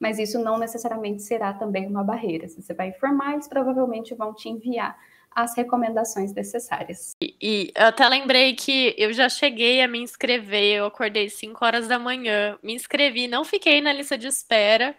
Mas 0.00 0.18
isso 0.18 0.38
não 0.38 0.58
necessariamente 0.58 1.22
será 1.22 1.54
também 1.54 1.86
uma 1.86 2.02
barreira. 2.02 2.48
Se 2.48 2.60
você 2.60 2.74
vai 2.74 2.88
informar, 2.88 3.34
eles 3.34 3.48
provavelmente 3.48 4.14
vão 4.14 4.34
te 4.34 4.48
enviar 4.48 4.98
as 5.34 5.56
recomendações 5.56 6.32
necessárias. 6.32 7.12
E, 7.20 7.36
e, 7.42 7.72
eu 7.76 7.86
até 7.86 8.08
lembrei 8.08 8.54
que 8.54 8.94
eu 8.96 9.12
já 9.12 9.28
cheguei 9.28 9.82
a 9.82 9.88
me 9.88 9.98
inscrever, 9.98 10.76
eu 10.78 10.86
acordei 10.86 11.28
5 11.28 11.64
horas 11.64 11.88
da 11.88 11.98
manhã, 11.98 12.58
me 12.62 12.74
inscrevi, 12.74 13.26
não 13.26 13.44
fiquei 13.44 13.80
na 13.80 13.92
lista 13.92 14.16
de 14.16 14.28
espera. 14.28 14.96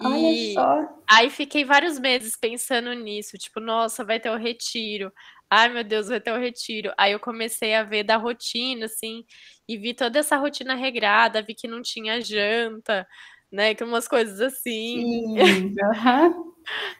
Olha 0.00 0.30
E 0.32 0.54
só. 0.54 0.88
aí 1.08 1.30
fiquei 1.30 1.64
vários 1.64 1.98
meses 1.98 2.36
pensando 2.36 2.92
nisso, 2.94 3.38
tipo, 3.38 3.60
nossa, 3.60 4.04
vai 4.04 4.18
ter 4.18 4.30
o 4.30 4.36
retiro. 4.36 5.12
Ai, 5.48 5.68
meu 5.68 5.84
Deus, 5.84 6.08
vai 6.08 6.20
ter 6.20 6.32
o 6.32 6.38
retiro. 6.40 6.92
Aí 6.98 7.12
eu 7.12 7.20
comecei 7.20 7.74
a 7.74 7.84
ver 7.84 8.02
da 8.02 8.16
rotina, 8.16 8.86
assim, 8.86 9.24
e 9.68 9.76
vi 9.78 9.94
toda 9.94 10.18
essa 10.18 10.36
rotina 10.36 10.74
regrada, 10.74 11.42
vi 11.42 11.54
que 11.54 11.68
não 11.68 11.80
tinha 11.80 12.20
janta, 12.20 13.06
né? 13.54 13.74
Que 13.74 13.84
umas 13.84 14.08
coisas 14.08 14.40
assim. 14.40 15.00
Sim, 15.00 15.36
aham. 15.94 16.34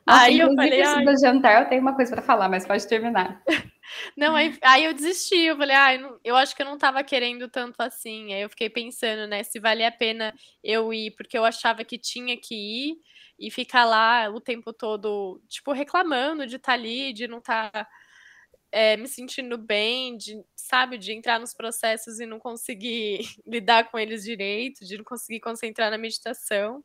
Nossa, 0.07 0.25
Aí 0.25 0.39
eu 0.41 0.55
falei, 0.55 0.83
ai. 0.83 1.05
do 1.05 1.19
jantar, 1.19 1.63
eu 1.63 1.69
tenho 1.71 1.81
uma 1.83 1.95
coisa 1.97 2.13
para 2.15 2.23
falar, 2.23 2.49
mas 2.49 2.67
pode 2.67 2.87
terminar. 2.87 3.43
Não, 4.17 4.35
aí, 4.35 4.57
aí 4.63 4.85
eu 4.85 4.95
desisti, 4.95 5.37
eu 5.37 5.57
falei, 5.57 5.77
ai, 5.77 5.99
não- 5.99 6.19
eu 6.25 6.37
acho 6.37 6.55
que 6.57 6.63
eu 6.63 6.67
não 6.67 6.79
tava 6.79 7.03
querendo 7.05 7.49
tanto 7.49 7.81
assim. 7.81 8.33
Aí 8.35 8.43
eu 8.43 8.49
fiquei 8.51 8.71
pensando, 8.71 9.27
né, 9.27 9.43
se 9.43 9.61
valia 9.61 9.89
a 9.89 9.93
pena 9.93 10.35
eu 10.63 10.93
ir, 10.93 11.13
porque 11.17 11.37
eu 11.39 11.45
achava 11.45 11.85
que 11.85 11.99
tinha 11.99 12.37
que 12.37 12.55
ir 12.55 12.97
e 13.39 13.51
ficar 13.51 13.85
lá 13.85 14.29
o 14.31 14.41
tempo 14.41 14.73
todo, 14.73 15.41
tipo, 15.49 15.73
reclamando 15.73 16.47
de 16.47 16.57
estar 16.57 16.73
ali, 16.75 17.13
de 17.13 17.27
não 17.29 17.39
estar 17.39 17.89
me 18.97 19.07
sentindo 19.07 19.57
bem, 19.57 20.17
de, 20.17 20.43
sabe, 20.57 20.99
de 20.99 21.13
entrar 21.13 21.39
nos 21.39 21.55
processos 21.55 22.19
e 22.19 22.27
não 22.27 22.41
conseguir 22.41 23.21
lidar 23.47 23.91
com 23.91 23.99
eles 23.99 24.25
direito, 24.25 24.85
de 24.85 24.97
não 24.97 25.05
conseguir 25.05 25.41
concentrar 25.41 25.91
na 25.91 25.99
meditação. 25.99 26.83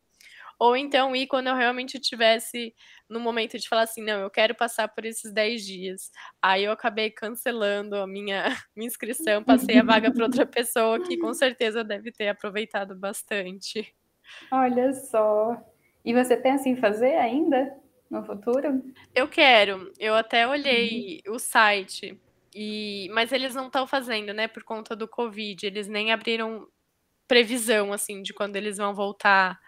Ou 0.59 0.75
então 0.75 1.15
ir 1.15 1.25
quando 1.25 1.47
eu 1.47 1.55
realmente 1.55 1.97
tivesse 1.99 2.75
no 3.09 3.19
momento 3.19 3.57
de 3.57 3.67
falar 3.67 3.83
assim, 3.83 4.03
não, 4.03 4.19
eu 4.19 4.29
quero 4.29 4.53
passar 4.53 4.89
por 4.89 5.05
esses 5.05 5.31
10 5.31 5.65
dias. 5.65 6.11
Aí 6.41 6.65
eu 6.65 6.71
acabei 6.71 7.09
cancelando 7.09 7.95
a 7.95 8.05
minha, 8.05 8.43
minha 8.75 8.87
inscrição, 8.87 9.43
passei 9.43 9.79
a 9.79 9.83
vaga 9.83 10.11
para 10.11 10.25
outra 10.25 10.45
pessoa 10.45 11.01
que 11.01 11.17
com 11.17 11.33
certeza 11.33 11.83
deve 11.83 12.11
ter 12.11 12.27
aproveitado 12.27 12.93
bastante. 12.93 13.95
Olha 14.51 14.93
só. 14.93 15.57
E 16.03 16.13
você 16.13 16.35
pensa 16.35 16.67
em 16.67 16.75
fazer 16.75 17.15
ainda 17.15 17.73
no 18.09 18.23
futuro? 18.23 18.83
Eu 19.13 19.27
quero, 19.27 19.91
eu 19.99 20.15
até 20.15 20.47
olhei 20.47 21.21
o 21.27 21.37
site, 21.39 22.19
e 22.53 23.09
mas 23.13 23.31
eles 23.31 23.53
não 23.55 23.67
estão 23.67 23.85
fazendo, 23.85 24.33
né, 24.33 24.47
por 24.47 24.63
conta 24.63 24.95
do 24.95 25.07
Covid, 25.07 25.65
eles 25.65 25.87
nem 25.87 26.11
abriram 26.11 26.67
previsão, 27.27 27.93
assim, 27.93 28.21
de 28.21 28.33
quando 28.33 28.55
eles 28.55 28.77
vão 28.77 28.93
voltar 28.93 29.59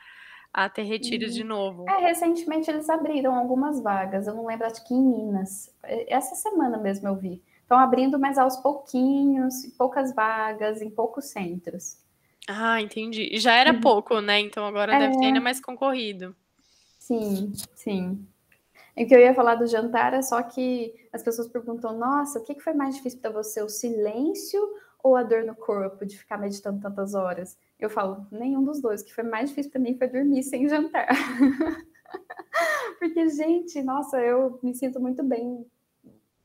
a 0.53 0.67
ter 0.67 0.83
retiros 0.83 1.33
de 1.33 1.43
novo. 1.43 1.85
É, 1.89 1.97
recentemente 2.01 2.69
eles 2.69 2.89
abriram 2.89 3.35
algumas 3.35 3.81
vagas, 3.81 4.27
eu 4.27 4.33
não 4.33 4.45
lembro, 4.45 4.65
acho 4.65 4.85
que 4.85 4.93
em 4.93 5.01
Minas. 5.01 5.73
Essa 5.83 6.35
semana 6.35 6.77
mesmo 6.77 7.07
eu 7.07 7.15
vi. 7.15 7.41
Estão 7.61 7.79
abrindo, 7.79 8.19
mas 8.19 8.37
aos 8.37 8.57
pouquinhos, 8.57 9.65
poucas 9.77 10.13
vagas, 10.13 10.81
em 10.81 10.89
poucos 10.89 11.25
centros. 11.25 11.97
Ah, 12.47 12.81
entendi. 12.81 13.37
Já 13.37 13.55
era 13.55 13.73
pouco, 13.73 14.19
né? 14.19 14.39
Então 14.39 14.65
agora 14.65 14.97
deve 14.97 15.17
ter 15.17 15.27
ainda 15.27 15.39
mais 15.39 15.61
concorrido. 15.61 16.35
Sim, 16.99 17.53
sim. 17.75 18.27
O 18.97 19.05
que 19.05 19.15
eu 19.15 19.19
ia 19.19 19.33
falar 19.33 19.55
do 19.55 19.67
jantar 19.67 20.13
é 20.13 20.21
só 20.21 20.41
que 20.43 20.93
as 21.13 21.23
pessoas 21.23 21.47
perguntam: 21.47 21.97
nossa, 21.97 22.39
o 22.39 22.43
que 22.43 22.55
que 22.55 22.63
foi 22.63 22.73
mais 22.73 22.95
difícil 22.95 23.19
para 23.19 23.31
você, 23.31 23.61
o 23.61 23.69
silêncio 23.69 24.61
ou 25.03 25.15
a 25.15 25.23
dor 25.23 25.43
no 25.43 25.55
corpo 25.55 26.05
de 26.05 26.17
ficar 26.17 26.37
meditando 26.37 26.81
tantas 26.81 27.13
horas? 27.13 27.57
Eu 27.79 27.89
falo: 27.89 28.27
nenhum 28.31 28.63
dos 28.63 28.81
dois. 28.81 29.01
O 29.01 29.05
que 29.05 29.13
foi 29.13 29.23
mais 29.23 29.49
difícil 29.49 29.71
para 29.71 29.81
mim 29.81 29.97
foi 29.97 30.07
dormir 30.07 30.43
sem 30.43 30.67
jantar. 30.67 31.07
Porque, 32.99 33.29
gente, 33.29 33.81
nossa, 33.81 34.19
eu 34.19 34.59
me 34.61 34.75
sinto 34.75 34.99
muito 34.99 35.23
bem 35.23 35.65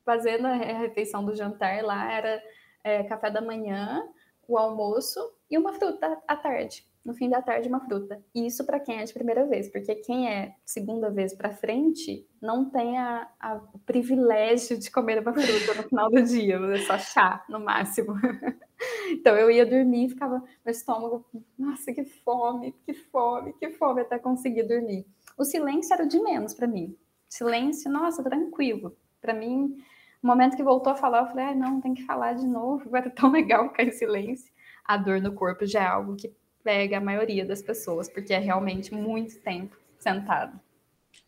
fazendo 0.05 0.47
a 0.47 0.55
refeição 0.55 1.23
do 1.23 1.35
jantar 1.35 1.83
lá. 1.83 2.11
Era 2.11 2.41
é, 2.83 3.03
café 3.03 3.29
da 3.29 3.41
manhã, 3.41 4.07
o 4.47 4.57
almoço 4.57 5.19
e 5.51 5.57
uma 5.57 5.73
fruta 5.73 6.17
à 6.27 6.35
tarde. 6.35 6.87
No 7.07 7.13
fim 7.13 7.29
da 7.29 7.41
tarde, 7.41 7.69
uma 7.69 7.79
fruta. 7.79 8.21
E 8.35 8.45
isso 8.45 8.65
para 8.65 8.81
quem 8.81 8.99
é 8.99 9.03
de 9.05 9.13
primeira 9.13 9.45
vez, 9.45 9.69
porque 9.71 9.95
quem 9.95 10.29
é 10.29 10.53
segunda 10.65 11.09
vez 11.09 11.33
para 11.33 11.53
frente 11.53 12.27
não 12.41 12.69
tem 12.69 12.97
a, 12.97 13.29
a, 13.39 13.61
o 13.73 13.79
privilégio 13.79 14.77
de 14.77 14.91
comer 14.91 15.21
uma 15.21 15.31
fruta 15.31 15.73
no 15.73 15.87
final 15.87 16.09
do 16.11 16.21
dia, 16.21 16.57
é 16.57 16.77
só 16.79 16.97
chá, 16.97 17.45
no 17.47 17.61
máximo. 17.61 18.13
então 19.09 19.37
eu 19.37 19.49
ia 19.49 19.65
dormir 19.65 20.07
e 20.07 20.09
ficava, 20.09 20.43
meu 20.65 20.71
estômago, 20.73 21.25
nossa, 21.57 21.93
que 21.93 22.03
fome, 22.03 22.75
que 22.85 22.93
fome, 22.93 23.53
que 23.53 23.69
fome, 23.69 24.01
até 24.01 24.19
conseguir 24.19 24.63
dormir. 24.63 25.05
O 25.37 25.45
silêncio 25.45 25.93
era 25.93 26.03
o 26.03 26.09
de 26.09 26.19
menos 26.19 26.53
para 26.53 26.67
mim. 26.67 26.93
Silêncio, 27.29 27.89
nossa, 27.89 28.21
tranquilo. 28.21 28.97
Para 29.21 29.33
mim, 29.33 29.81
no 30.21 30.27
momento 30.27 30.57
que 30.57 30.63
voltou 30.63 30.91
a 30.91 30.97
falar, 30.97 31.21
eu 31.21 31.27
falei, 31.27 31.45
ah, 31.45 31.55
não, 31.55 31.79
tem 31.79 31.93
que 31.93 32.03
falar 32.03 32.33
de 32.33 32.45
novo, 32.45 32.83
ser 32.91 33.13
tão 33.13 33.31
legal 33.31 33.69
ficar 33.69 33.83
em 33.83 33.93
silêncio. 33.93 34.51
A 34.83 34.97
dor 34.97 35.21
no 35.21 35.33
corpo 35.33 35.65
já 35.65 35.83
é 35.83 35.87
algo 35.87 36.17
que 36.17 36.35
pega 36.67 36.97
a 36.97 37.01
maioria 37.01 37.45
das 37.45 37.61
pessoas, 37.61 38.09
porque 38.09 38.33
é 38.33 38.39
realmente 38.39 38.93
muito 38.93 39.39
tempo 39.39 39.77
sentado. 39.97 40.59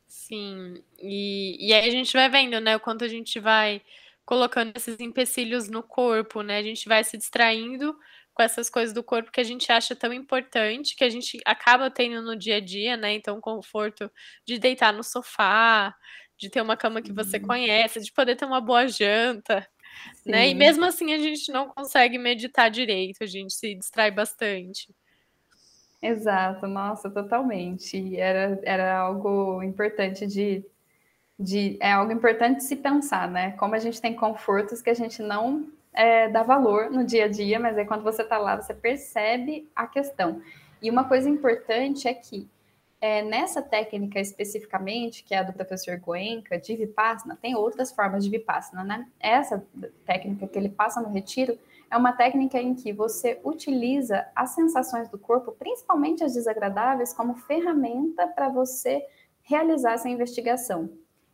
Sim, 0.05 0.83
e, 1.01 1.55
e 1.65 1.73
aí 1.73 1.87
a 1.87 1.91
gente 1.91 2.11
vai 2.11 2.27
vendo, 2.27 2.59
né, 2.59 2.75
o 2.75 2.79
quanto 2.81 3.05
a 3.05 3.07
gente 3.07 3.39
vai 3.39 3.81
colocando 4.25 4.73
esses 4.75 4.99
empecilhos 4.99 5.69
no 5.69 5.81
corpo, 5.81 6.41
né? 6.41 6.57
A 6.57 6.61
gente 6.61 6.89
vai 6.89 7.05
se 7.05 7.17
distraindo 7.17 7.97
com 8.33 8.43
essas 8.43 8.69
coisas 8.69 8.93
do 8.93 9.01
corpo 9.01 9.31
que 9.31 9.39
a 9.39 9.43
gente 9.45 9.71
acha 9.71 9.95
tão 9.95 10.11
importante, 10.11 10.93
que 10.93 11.05
a 11.05 11.09
gente 11.09 11.39
acaba 11.45 11.89
tendo 11.89 12.21
no 12.21 12.35
dia 12.35 12.57
a 12.57 12.59
dia, 12.59 12.97
né? 12.97 13.13
Então, 13.13 13.37
o 13.37 13.41
conforto 13.41 14.11
de 14.45 14.59
deitar 14.59 14.91
no 14.91 15.03
sofá, 15.05 15.95
de 16.37 16.49
ter 16.49 16.61
uma 16.61 16.75
cama 16.75 17.01
que 17.01 17.13
você 17.13 17.39
conhece, 17.39 18.01
de 18.01 18.11
poder 18.11 18.35
ter 18.35 18.45
uma 18.45 18.59
boa 18.59 18.87
janta, 18.87 19.65
Sim. 20.15 20.31
né? 20.31 20.49
E 20.49 20.53
mesmo 20.53 20.83
assim 20.83 21.13
a 21.13 21.17
gente 21.17 21.49
não 21.49 21.69
consegue 21.69 22.17
meditar 22.17 22.69
direito, 22.69 23.23
a 23.23 23.25
gente 23.25 23.53
se 23.53 23.73
distrai 23.73 24.11
bastante. 24.11 24.93
Exato, 26.01 26.65
nossa, 26.67 27.09
totalmente. 27.09 28.17
Era, 28.17 28.59
era 28.63 28.97
algo 28.97 29.61
importante 29.61 30.25
de, 30.25 30.63
de. 31.37 31.77
É 31.81 31.91
algo 31.91 32.11
importante 32.11 32.63
se 32.63 32.75
pensar, 32.77 33.29
né? 33.29 33.51
Como 33.53 33.75
a 33.75 33.79
gente 33.79 34.01
tem 34.01 34.15
confortos 34.15 34.81
que 34.81 34.89
a 34.89 34.93
gente 34.93 35.21
não 35.21 35.67
é, 35.93 36.29
dá 36.29 36.41
valor 36.43 36.89
no 36.89 37.03
dia 37.05 37.25
a 37.25 37.27
dia, 37.27 37.59
mas 37.59 37.77
aí 37.77 37.85
quando 37.85 38.03
você 38.03 38.21
está 38.21 38.37
lá, 38.37 38.55
você 38.55 38.73
percebe 38.73 39.69
a 39.75 39.87
questão. 39.87 40.41
E 40.81 40.89
uma 40.89 41.03
coisa 41.03 41.29
importante 41.29 42.07
é 42.07 42.13
que 42.13 42.47
é, 43.01 43.21
nessa 43.21 43.61
técnica 43.61 44.19
especificamente, 44.19 45.23
que 45.23 45.33
é 45.33 45.39
a 45.39 45.43
do 45.43 45.53
professor 45.53 45.97
Goenka, 45.99 46.57
de 46.57 46.75
Vipassana, 46.75 47.37
tem 47.41 47.55
outras 47.55 47.91
formas 47.91 48.23
de 48.23 48.29
Vipassana, 48.29 48.83
né? 48.83 49.07
Essa 49.19 49.65
técnica 50.05 50.47
que 50.47 50.57
ele 50.57 50.69
passa 50.69 51.01
no 51.01 51.09
retiro 51.09 51.57
é 51.91 51.97
uma 51.97 52.13
técnica 52.13 52.59
em 52.59 52.75
que 52.75 52.93
você 52.93 53.39
utiliza 53.43 54.25
as 54.35 54.51
sensações 54.51 55.09
do 55.09 55.17
corpo, 55.17 55.51
principalmente 55.51 56.23
as 56.23 56.33
desagradáveis, 56.33 57.13
como 57.13 57.35
ferramenta 57.35 58.27
para 58.27 58.49
você 58.49 59.05
realizar 59.41 59.93
essa 59.93 60.09
investigação. 60.09 60.89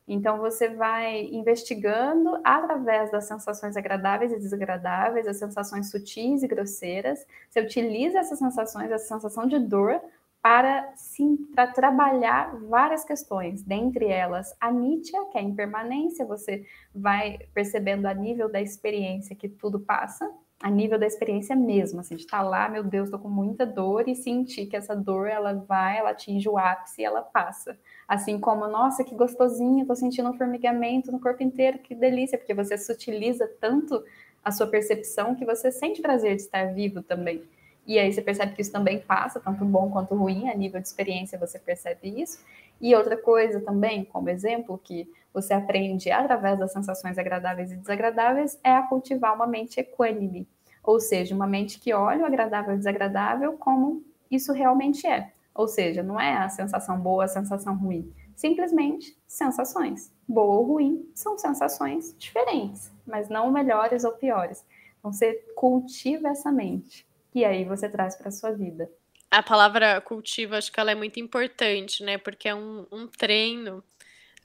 Então, 0.08 0.38
você 0.38 0.70
vai 0.70 1.24
investigando 1.32 2.40
através 2.44 3.12
das 3.12 3.26
sensações 3.26 3.76
agradáveis 3.76 4.32
e 4.32 4.38
desagradáveis, 4.38 5.28
as 5.28 5.38
sensações 5.38 5.90
sutis 5.90 6.44
e 6.44 6.48
grosseiras. 6.48 7.26
Você 7.50 7.62
utiliza 7.62 8.20
essas 8.20 8.38
sensações, 8.38 8.92
essa 8.92 9.16
sensação 9.16 9.48
de 9.48 9.58
dor, 9.58 10.00
para, 10.46 10.94
sim, 10.96 11.38
para 11.56 11.66
trabalhar 11.66 12.56
várias 12.68 13.04
questões, 13.04 13.64
dentre 13.64 14.06
elas 14.06 14.56
a 14.62 14.72
Nietzsche, 14.72 15.12
que 15.32 15.40
é 15.40 15.42
a 15.42 15.44
impermanência, 15.44 16.24
você 16.24 16.64
vai 16.94 17.40
percebendo 17.52 18.06
a 18.06 18.14
nível 18.14 18.48
da 18.48 18.62
experiência 18.62 19.36
que 19.36 19.50
tudo 19.50 19.80
passa, 19.80 20.32
a 20.62 20.72
nível 20.72 20.98
da 20.98 21.06
experiência 21.06 21.56
mesmo, 21.56 22.00
assim, 22.00 22.16
de 22.16 22.24
estar 22.24 22.42
lá, 22.42 22.70
meu 22.70 22.84
Deus, 22.84 23.10
tô 23.10 23.20
com 23.20 23.30
muita 23.30 23.66
dor 23.66 24.08
e 24.08 24.16
sentir 24.16 24.66
que 24.68 24.76
essa 24.76 24.96
dor, 24.96 25.28
ela 25.28 25.54
vai, 25.54 25.98
ela 25.98 26.12
atinge 26.12 26.48
o 26.48 26.58
ápice 26.58 27.02
e 27.02 27.06
ela 27.06 27.22
passa. 27.22 27.78
Assim 28.08 28.40
como, 28.40 28.68
nossa, 28.68 29.04
que 29.04 29.14
gostosinho, 29.14 29.86
tô 29.86 29.96
sentindo 29.96 30.30
um 30.30 30.38
formigamento 30.38 31.12
no 31.12 31.20
corpo 31.20 31.44
inteiro, 31.44 31.80
que 31.80 31.94
delícia, 31.94 32.38
porque 32.38 32.54
você 32.54 32.78
sutiliza 32.78 33.48
tanto 33.60 34.04
a 34.44 34.52
sua 34.52 34.68
percepção 34.68 35.36
que 35.36 35.46
você 35.46 35.72
sente 35.72 36.02
prazer 36.02 36.36
de 36.36 36.44
estar 36.44 36.74
vivo 36.74 37.04
também. 37.04 37.44
E 37.86 38.00
aí 38.00 38.12
você 38.12 38.22
percebe 38.22 38.56
que 38.56 38.62
isso 38.62 38.72
também 38.72 39.00
passa, 39.00 39.40
tanto 39.40 39.64
bom 39.66 39.92
quanto 39.92 40.16
ruim, 40.16 40.50
a 40.50 40.56
nível 40.56 40.82
de 40.82 40.88
experiência 40.88 41.38
você 41.38 41.60
percebe 41.60 42.22
isso. 42.22 42.44
E 42.82 42.96
outra 42.96 43.16
coisa 43.18 43.60
também, 43.60 44.04
como 44.06 44.30
exemplo, 44.30 44.80
que 44.84 45.08
você 45.36 45.54
aprende 45.54 46.10
através 46.10 46.58
das 46.58 46.72
sensações 46.72 47.18
agradáveis 47.18 47.70
e 47.72 47.76
desagradáveis, 47.76 48.58
é 48.64 48.72
a 48.72 48.84
cultivar 48.84 49.36
uma 49.36 49.46
mente 49.46 49.82
equânime, 49.82 50.48
ou 50.82 50.98
seja, 51.00 51.36
uma 51.36 51.46
mente 51.46 51.78
que 51.78 51.94
olha 51.94 52.24
o 52.24 52.26
agradável 52.26 52.72
e 52.72 52.76
o 52.76 52.78
desagradável 52.78 53.54
como 53.58 54.02
isso 54.32 54.54
realmente 54.54 55.06
é. 55.06 55.34
Ou 55.54 55.68
seja, 55.68 56.02
não 56.02 56.20
é 56.20 56.38
a 56.38 56.48
sensação 56.48 56.98
boa, 56.98 57.26
a 57.26 57.28
sensação 57.28 57.76
ruim, 57.76 58.14
simplesmente 58.34 59.18
sensações. 59.28 60.14
Boa 60.28 60.56
ou 60.56 60.64
ruim 60.64 61.10
são 61.14 61.38
sensações 61.38 62.16
diferentes, 62.18 62.92
mas 63.06 63.28
não 63.28 63.52
melhores 63.52 64.06
ou 64.06 64.14
piores. 64.14 64.66
Então 65.00 65.12
você 65.12 65.34
cultiva 65.56 66.30
essa 66.30 66.52
mente 66.52 67.06
e 67.34 67.44
aí 67.44 67.66
você 67.66 67.90
traz 67.90 68.16
para 68.16 68.32
sua 68.32 68.52
vida. 68.52 68.90
A 69.30 69.44
palavra 69.44 70.00
cultivo, 70.00 70.56
acho 70.56 70.72
que 70.72 70.80
ela 70.80 70.92
é 70.92 70.96
muito 70.96 71.20
importante, 71.20 72.04
né? 72.04 72.18
Porque 72.18 72.48
é 72.48 72.56
um, 72.56 72.86
um 72.90 73.06
treino. 73.06 73.84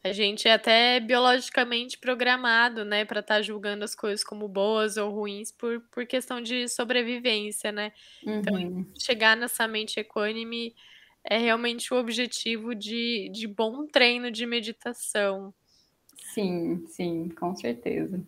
A 0.02 0.12
gente 0.12 0.48
é 0.48 0.54
até 0.54 0.98
biologicamente 0.98 1.98
programado, 1.98 2.84
né, 2.84 3.04
para 3.04 3.20
estar 3.20 3.36
tá 3.36 3.42
julgando 3.42 3.84
as 3.84 3.94
coisas 3.94 4.24
como 4.24 4.48
boas 4.48 4.96
ou 4.96 5.10
ruins 5.10 5.52
por, 5.52 5.80
por 5.90 6.06
questão 6.06 6.40
de 6.40 6.68
sobrevivência, 6.68 7.70
né? 7.70 7.92
Então, 8.22 8.54
uhum. 8.54 8.80
Então, 8.80 8.86
chegar 8.98 9.36
nessa 9.36 9.68
mente 9.68 10.00
equânime 10.00 10.74
é 11.22 11.36
realmente 11.36 11.92
o 11.92 11.98
objetivo 11.98 12.74
de, 12.74 13.28
de 13.30 13.46
bom 13.46 13.86
treino 13.86 14.30
de 14.30 14.46
meditação. 14.46 15.52
Sim, 16.16 16.84
sim, 16.86 17.28
com 17.28 17.54
certeza. 17.54 18.22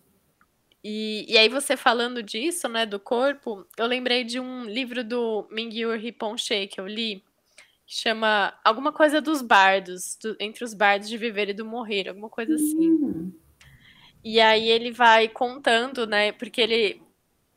E, 0.85 1.24
e 1.28 1.38
aí 1.38 1.48
você 1.48 1.76
falando 1.76 2.22
disso, 2.22 2.68
né, 2.68 2.85
do 2.85 2.98
corpo, 2.98 3.64
eu 3.78 3.87
lembrei 3.87 4.24
de 4.24 4.40
um 4.40 4.64
livro 4.64 5.04
do 5.04 5.46
Mingyur 5.50 5.96
Rinpoche 5.96 6.66
que 6.66 6.80
eu 6.80 6.87
li, 6.87 7.24
que 7.87 7.95
chama 7.95 8.55
alguma 8.64 8.92
coisa 8.92 9.21
dos 9.21 9.42
bardos, 9.42 10.16
do, 10.23 10.37
entre 10.40 10.64
os 10.64 10.75
bardos 10.75 11.09
de 11.09 11.18
viver 11.18 11.49
e 11.51 11.55
do 11.55 11.64
morrer, 11.64 12.09
alguma 12.09 12.29
coisa 12.29 12.55
assim. 12.55 12.90
Hum. 12.90 13.33
E 14.25 14.40
aí 14.40 14.68
ele 14.68 14.92
vai 14.92 15.29
contando, 15.29 16.07
né, 16.07 16.33
porque 16.33 16.61
ele 16.61 17.03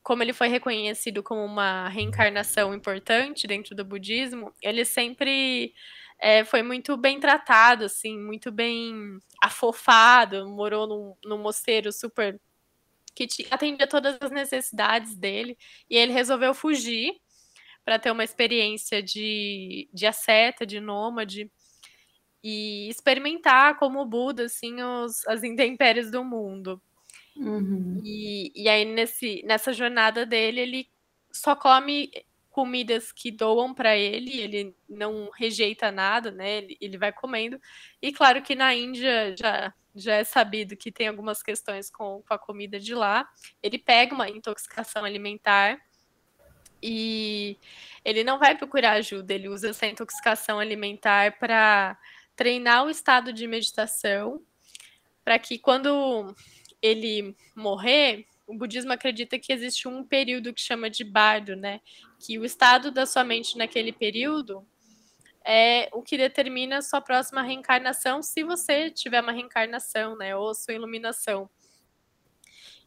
como 0.06 0.22
ele 0.22 0.34
foi 0.34 0.48
reconhecido 0.48 1.24
como 1.24 1.44
uma 1.44 1.90
reencarnação 1.90 2.76
importante 2.76 3.48
dentro 3.48 3.76
do 3.76 3.84
budismo, 3.84 4.54
ele 4.62 4.86
sempre 4.86 5.74
é, 6.20 6.46
foi 6.46 6.62
muito 6.62 6.96
bem 6.96 7.20
tratado, 7.20 7.86
assim, 7.86 8.16
muito 8.16 8.52
bem 8.52 9.18
afofado, 9.42 10.48
morou 10.48 10.86
num, 10.86 11.16
num 11.26 11.42
mosteiro 11.42 11.92
super 11.92 12.40
que 13.16 13.28
atendia 13.50 13.88
todas 13.88 14.18
as 14.22 14.30
necessidades 14.30 15.16
dele, 15.16 15.58
e 15.90 15.98
ele 15.98 16.12
resolveu 16.12 16.54
fugir 16.54 17.20
para 17.86 18.00
ter 18.00 18.10
uma 18.10 18.24
experiência 18.24 19.02
de, 19.02 19.88
de 19.94 20.08
asceta, 20.08 20.66
de 20.66 20.80
nômade, 20.80 21.52
e 22.44 22.90
experimentar 22.90 23.78
como 23.78 24.06
Buda, 24.06 24.46
assim, 24.46 24.82
os, 24.82 25.26
as 25.28 25.44
intempéries 25.44 26.10
do 26.10 26.24
mundo. 26.24 26.82
Uhum. 27.38 28.02
E, 28.04 28.52
e 28.56 28.68
aí, 28.68 28.86
nesse, 28.86 29.44
nessa 29.46 29.72
jornada 29.72 30.26
dele, 30.26 30.62
ele 30.62 30.90
só 31.32 31.56
come 31.56 32.12
comidas 32.50 33.12
que 33.12 33.32
doam 33.32 33.74
para 33.74 33.98
ele, 33.98 34.40
ele 34.40 34.76
não 34.88 35.30
rejeita 35.32 35.92
nada, 35.92 36.32
né? 36.32 36.60
Ele, 36.60 36.78
ele 36.80 36.98
vai 36.98 37.12
comendo. 37.12 37.60
E 38.02 38.14
claro 38.14 38.42
que 38.42 38.56
na 38.56 38.74
Índia 38.74 39.36
já, 39.38 39.74
já 39.94 40.16
é 40.16 40.24
sabido 40.24 40.78
que 40.78 40.92
tem 40.92 41.08
algumas 41.08 41.44
questões 41.44 41.90
com, 41.90 42.24
com 42.26 42.34
a 42.34 42.40
comida 42.40 42.80
de 42.80 42.96
lá. 42.96 43.28
Ele 43.62 43.78
pega 43.78 44.16
uma 44.16 44.30
intoxicação 44.30 45.04
alimentar 45.04 45.82
e 46.88 47.58
ele 48.04 48.24
não 48.24 48.38
vai 48.38 48.56
procurar 48.56 48.92
ajuda, 48.92 49.34
ele 49.34 49.50
usa 49.50 49.70
essa 49.70 49.88
intoxicação 49.88 50.60
alimentar 50.60 51.40
para 51.40 51.98
treinar 52.36 52.86
o 52.86 52.92
estado 52.92 53.34
de 53.34 53.48
meditação, 53.48 54.40
para 55.24 55.40
que 55.40 55.58
quando 55.58 56.36
ele 56.80 57.36
morrer, 57.56 58.28
o 58.46 58.56
budismo 58.56 58.94
acredita 58.94 59.40
que 59.40 59.52
existe 59.52 59.88
um 59.88 60.04
período 60.04 60.54
que 60.54 60.62
chama 60.62 60.88
de 60.88 61.04
bardo, 61.04 61.56
né? 61.56 61.82
Que 62.20 62.38
o 62.38 62.46
estado 62.46 62.92
da 62.92 63.08
sua 63.08 63.24
mente 63.24 63.58
naquele 63.58 63.92
período 63.92 64.64
é 65.44 65.90
o 65.92 66.04
que 66.04 66.18
determina 66.18 66.78
a 66.78 66.82
sua 66.84 67.02
próxima 67.02 67.42
reencarnação, 67.42 68.22
se 68.22 68.44
você 68.44 68.92
tiver 68.92 69.22
uma 69.22 69.32
reencarnação, 69.32 70.16
né? 70.16 70.36
Ou 70.36 70.54
sua 70.54 70.76
iluminação. 70.76 71.50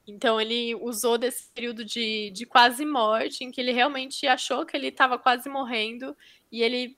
Então 0.08 0.40
ele 0.40 0.74
usou 0.74 1.18
desse 1.18 1.50
período 1.52 1.84
de, 1.84 2.30
de 2.30 2.46
quase 2.46 2.86
morte, 2.86 3.44
em 3.44 3.50
que 3.50 3.60
ele 3.60 3.72
realmente 3.72 4.26
achou 4.26 4.64
que 4.64 4.74
ele 4.74 4.88
estava 4.88 5.18
quase 5.18 5.50
morrendo, 5.50 6.16
e 6.50 6.62
ele 6.62 6.96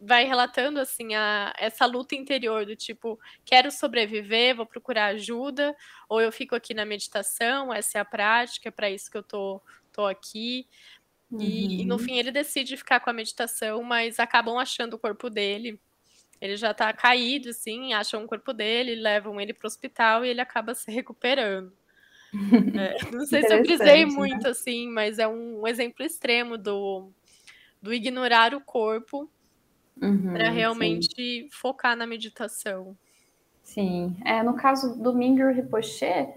vai 0.00 0.24
relatando 0.24 0.80
assim 0.80 1.14
a, 1.14 1.54
essa 1.56 1.86
luta 1.86 2.16
interior 2.16 2.66
do 2.66 2.74
tipo 2.74 3.16
quero 3.44 3.70
sobreviver, 3.70 4.56
vou 4.56 4.66
procurar 4.66 5.06
ajuda, 5.06 5.76
ou 6.08 6.20
eu 6.20 6.32
fico 6.32 6.56
aqui 6.56 6.74
na 6.74 6.84
meditação, 6.84 7.72
essa 7.72 7.98
é 7.98 8.00
a 8.00 8.04
prática, 8.04 8.68
é 8.68 8.72
para 8.72 8.90
isso 8.90 9.08
que 9.08 9.16
eu 9.16 9.22
tô, 9.22 9.62
tô 9.92 10.04
aqui. 10.04 10.66
Uhum. 11.30 11.40
E, 11.40 11.82
e, 11.82 11.84
no 11.84 11.94
uhum. 11.94 12.00
fim 12.00 12.18
ele 12.18 12.32
decide 12.32 12.76
ficar 12.76 12.98
com 12.98 13.08
a 13.08 13.12
meditação, 13.12 13.84
mas 13.84 14.18
acabam 14.18 14.58
achando 14.58 14.94
o 14.94 14.98
corpo 14.98 15.30
dele. 15.30 15.80
Ele 16.40 16.56
já 16.56 16.74
tá 16.74 16.92
caído, 16.92 17.50
assim, 17.50 17.92
acham 17.92 18.24
o 18.24 18.26
corpo 18.26 18.52
dele, 18.52 18.96
levam 18.96 19.40
ele 19.40 19.54
pro 19.54 19.68
hospital 19.68 20.24
e 20.24 20.28
ele 20.28 20.40
acaba 20.40 20.74
se 20.74 20.90
recuperando. 20.90 21.72
É, 22.34 22.96
não 23.12 23.26
sei 23.26 23.42
se 23.42 23.54
eu 23.54 23.62
brisei 23.62 24.06
né? 24.06 24.12
muito, 24.12 24.48
assim, 24.48 24.88
mas 24.88 25.18
é 25.18 25.28
um, 25.28 25.66
exemplo 25.66 26.04
extremo 26.04 26.56
do, 26.56 27.10
do 27.80 27.92
ignorar 27.92 28.54
o 28.54 28.60
corpo 28.60 29.30
uhum, 30.00 30.32
para 30.32 30.50
realmente 30.50 31.14
sim. 31.14 31.48
focar 31.50 31.96
na 31.96 32.06
meditação. 32.06 32.96
Sim, 33.62 34.16
é, 34.24 34.42
no 34.42 34.54
caso 34.54 34.98
do 35.00 35.14
Mingyur 35.14 35.52
Rinpoche, 35.54 36.28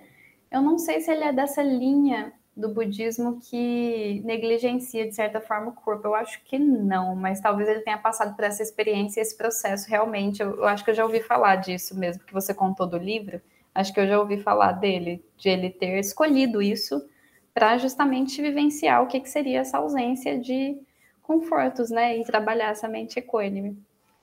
eu 0.52 0.62
não 0.62 0.78
sei 0.78 1.02
se 1.02 1.12
ele 1.12 1.24
é 1.24 1.34
dessa 1.34 1.62
linha 1.62 2.34
do 2.56 2.70
budismo 2.70 3.40
que 3.42 4.22
negligencia, 4.24 5.08
de 5.08 5.14
certa 5.14 5.42
forma, 5.42 5.70
o 5.70 5.74
corpo. 5.74 6.08
Eu 6.08 6.16
acho 6.16 6.42
que 6.46 6.58
não, 6.58 7.16
mas 7.16 7.42
talvez 7.42 7.68
ele 7.68 7.82
tenha 7.82 7.98
passado 7.98 8.34
por 8.36 8.46
essa 8.46 8.64
experiência, 8.64 9.20
esse 9.20 9.36
processo 9.36 9.90
realmente. 9.90 10.42
Eu, 10.42 10.56
eu, 10.56 10.66
acho 10.66 10.84
que 10.84 10.92
eu 10.92 10.96
já 10.96 11.04
ouvi 11.04 11.22
falar 11.22 11.58
disso 11.58 11.98
mesmo, 11.98 12.24
que 12.24 12.34
você 12.34 12.54
contou 12.54 12.88
do 12.88 12.98
livro. 12.98 13.42
Acho 13.76 13.94
que 13.94 14.00
eu 14.00 14.08
já 14.08 14.18
ouvi 14.18 14.38
falar 14.38 14.72
dele, 14.72 15.24
de 15.38 15.50
ele 15.50 15.70
ter 15.70 16.00
escolhido 16.00 16.62
isso 16.62 17.06
para 17.54 17.78
justamente 17.78 18.42
vivenciar 18.42 19.04
o 19.04 19.08
que, 19.08 19.20
que 19.20 19.30
seria 19.30 19.60
essa 19.60 19.78
ausência 19.78 20.40
de 20.40 20.78
confortos, 21.22 21.90
né, 21.90 22.18
e 22.18 22.24
trabalhar 22.24 22.70
essa 22.70 22.88
mente 22.88 23.20
equânime. 23.20 23.78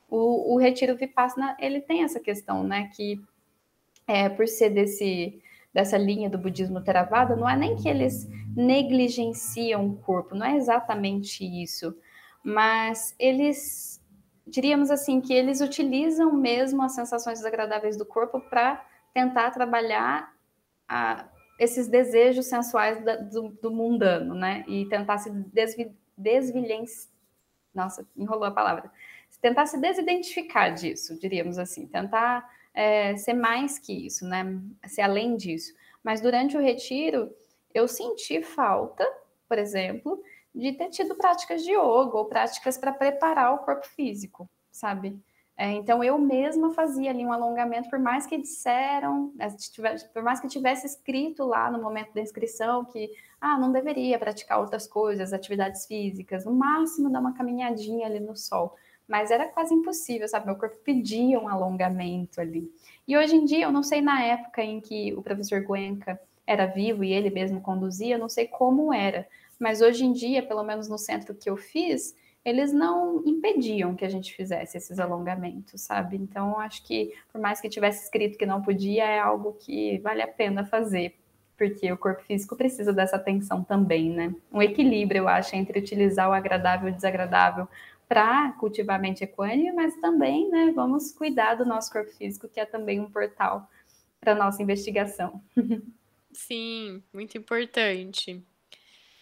O, 0.09 0.55
o 0.55 0.59
retiro 0.59 0.97
vipassana 0.97 1.57
ele 1.59 1.81
tem 1.81 2.03
essa 2.03 2.21
questão, 2.21 2.65
né, 2.65 2.91
que 2.95 3.21
é, 4.07 4.29
por 4.29 4.49
ser 4.49 4.71
desse 4.71 5.39
dessa 5.73 5.97
linha 5.97 6.29
do 6.29 6.37
budismo 6.37 6.83
Theravada, 6.83 7.35
não 7.35 7.49
é 7.49 7.57
nem 7.57 7.75
que 7.77 7.89
eles 7.89 8.29
negligenciam 8.55 9.87
o 9.87 9.97
corpo, 9.97 10.35
não 10.35 10.45
é 10.45 10.55
exatamente 10.55 11.43
isso, 11.45 11.97
mas 12.45 13.15
eles 13.19 13.99
diríamos 14.47 14.91
assim 14.91 15.19
que 15.19 15.33
eles 15.33 15.63
utilizam 15.63 16.31
mesmo 16.31 16.83
as 16.83 16.93
sensações 16.93 17.39
desagradáveis 17.39 17.97
do 17.97 18.05
corpo 18.05 18.39
para 18.39 18.85
tentar 19.13 19.51
trabalhar 19.51 20.35
a, 20.89 21.29
esses 21.59 21.89
desejos 21.89 22.47
sensuais 22.47 23.03
da, 23.05 23.17
do, 23.17 23.51
do, 23.51 23.71
mundano, 23.71 24.35
né? 24.35 24.65
E 24.67 24.87
tentar 24.89 25.19
se 25.19 25.31
desvi. 26.17 26.65
Nossa, 27.75 28.07
enrolou 28.17 28.45
a 28.45 28.51
palavra. 28.51 28.91
Tentar 29.41 29.67
se 29.67 29.79
desidentificar 29.79 30.75
disso, 30.75 31.19
diríamos 31.19 31.59
assim. 31.59 31.87
Tentar 31.87 32.49
é, 32.75 33.17
ser 33.17 33.35
mais 33.35 33.79
que 33.79 34.07
isso, 34.07 34.27
né? 34.27 34.61
Ser 34.87 35.03
além 35.03 35.37
disso. 35.37 35.75
Mas 36.03 36.21
durante 36.21 36.57
o 36.57 36.61
retiro, 36.61 37.35
eu 37.75 37.89
senti 37.89 38.43
falta, 38.43 39.07
por 39.49 39.59
exemplo, 39.59 40.23
de 40.55 40.73
ter 40.73 40.91
tido 40.91 41.15
práticas 41.15 41.63
de 41.63 41.73
yoga 41.73 42.19
ou 42.19 42.27
práticas 42.27 42.77
para 42.77 42.93
preparar 42.93 43.55
o 43.55 43.59
corpo 43.59 43.87
físico, 43.87 44.49
sabe? 44.71 45.19
É, 45.63 45.71
então 45.71 46.03
eu 46.03 46.19
mesma 46.19 46.75
fazia 46.75 47.11
ali 47.11 47.25
um 47.25 47.33
alongamento, 47.33 47.89
por 47.89 48.01
mais 48.01 48.27
que 48.27 48.37
disseram, 48.37 49.33
né, 49.37 49.47
por 50.13 50.21
mais 50.21 50.41
que 50.41 50.49
tivesse 50.49 50.85
escrito 50.89 51.45
lá 51.45 51.71
no 51.71 51.81
momento 51.81 52.13
da 52.13 52.21
inscrição 52.21 52.85
que 52.85 53.09
ah, 53.41 53.57
não 53.57 53.71
deveria 53.71 54.19
praticar 54.19 54.59
outras 54.59 54.89
coisas, 54.89 55.33
atividades 55.33 55.87
físicas, 55.87 56.45
no 56.45 56.53
máximo 56.53 57.09
dar 57.09 57.21
uma 57.21 57.33
caminhadinha 57.33 58.09
ali 58.09 58.19
no 58.19 58.37
sol. 58.37 58.75
Mas 59.07 59.31
era 59.31 59.47
quase 59.47 59.73
impossível, 59.73 60.27
sabe? 60.27 60.47
Meu 60.47 60.57
corpo 60.57 60.79
pedia 60.83 61.39
um 61.39 61.47
alongamento 61.47 62.41
ali. 62.41 62.69
E 63.07 63.17
hoje 63.17 63.37
em 63.37 63.45
dia, 63.45 63.67
eu 63.67 63.71
não 63.71 63.85
sei 63.85 64.01
na 64.01 64.21
época 64.21 64.65
em 64.65 64.81
que 64.81 65.15
o 65.15 65.23
professor 65.23 65.61
Guenca 65.61 66.21
era 66.45 66.67
vivo 66.67 67.05
e 67.05 67.13
ele 67.13 67.31
mesmo 67.31 67.61
conduzia, 67.61 68.17
eu 68.17 68.19
não 68.19 68.29
sei 68.29 68.49
como 68.49 68.93
era. 68.93 69.29
Mas 69.61 69.81
hoje 69.81 70.05
em 70.05 70.13
dia, 70.13 70.43
pelo 70.43 70.65
menos 70.65 70.89
no 70.89 70.99
centro 70.99 71.37
que 71.37 71.49
eu 71.49 71.57
fiz, 71.57 72.17
eles 72.45 72.73
não 72.73 73.23
impediam 73.25 73.95
que 73.95 74.05
a 74.05 74.09
gente 74.09 74.35
fizesse 74.35 74.77
esses 74.77 74.99
alongamentos, 74.99 75.81
sabe? 75.81 76.17
Então, 76.17 76.59
acho 76.59 76.85
que, 76.85 77.13
por 77.31 77.41
mais 77.41 77.61
que 77.61 77.69
tivesse 77.69 78.05
escrito 78.05 78.37
que 78.37 78.47
não 78.47 78.61
podia, 78.61 79.05
é 79.05 79.19
algo 79.19 79.53
que 79.53 79.99
vale 79.99 80.23
a 80.23 80.29
pena 80.29 80.65
fazer, 80.65 81.15
porque 81.57 81.91
o 81.93 81.97
corpo 81.97 82.23
físico 82.25 82.57
precisa 82.57 82.93
dessa 82.93 83.17
atenção 83.17 83.63
também, 83.63 84.11
né? 84.11 84.35
Um 84.53 84.61
equilíbrio, 84.61 85.21
eu 85.21 85.29
acho, 85.29 85.55
entre 85.55 85.79
utilizar 85.79 86.29
o 86.29 86.33
agradável 86.33 86.89
e 86.89 86.93
o 86.93 86.95
desagradável 86.95 87.69
para 88.09 88.53
cultivar 88.53 88.97
a 88.97 88.99
mente 88.99 89.25
equânime, 89.25 89.73
mas 89.73 89.97
também, 89.97 90.51
né, 90.51 90.71
vamos 90.75 91.13
cuidar 91.13 91.55
do 91.55 91.65
nosso 91.65 91.91
corpo 91.91 92.11
físico, 92.11 92.47
que 92.47 92.61
é 92.61 92.67
também 92.67 93.01
um 93.01 93.11
portal 93.11 93.67
para 94.21 94.35
nossa 94.35 94.63
investigação. 94.63 95.43
Sim, 96.31 97.03
muito 97.13 97.39
importante. 97.39 98.43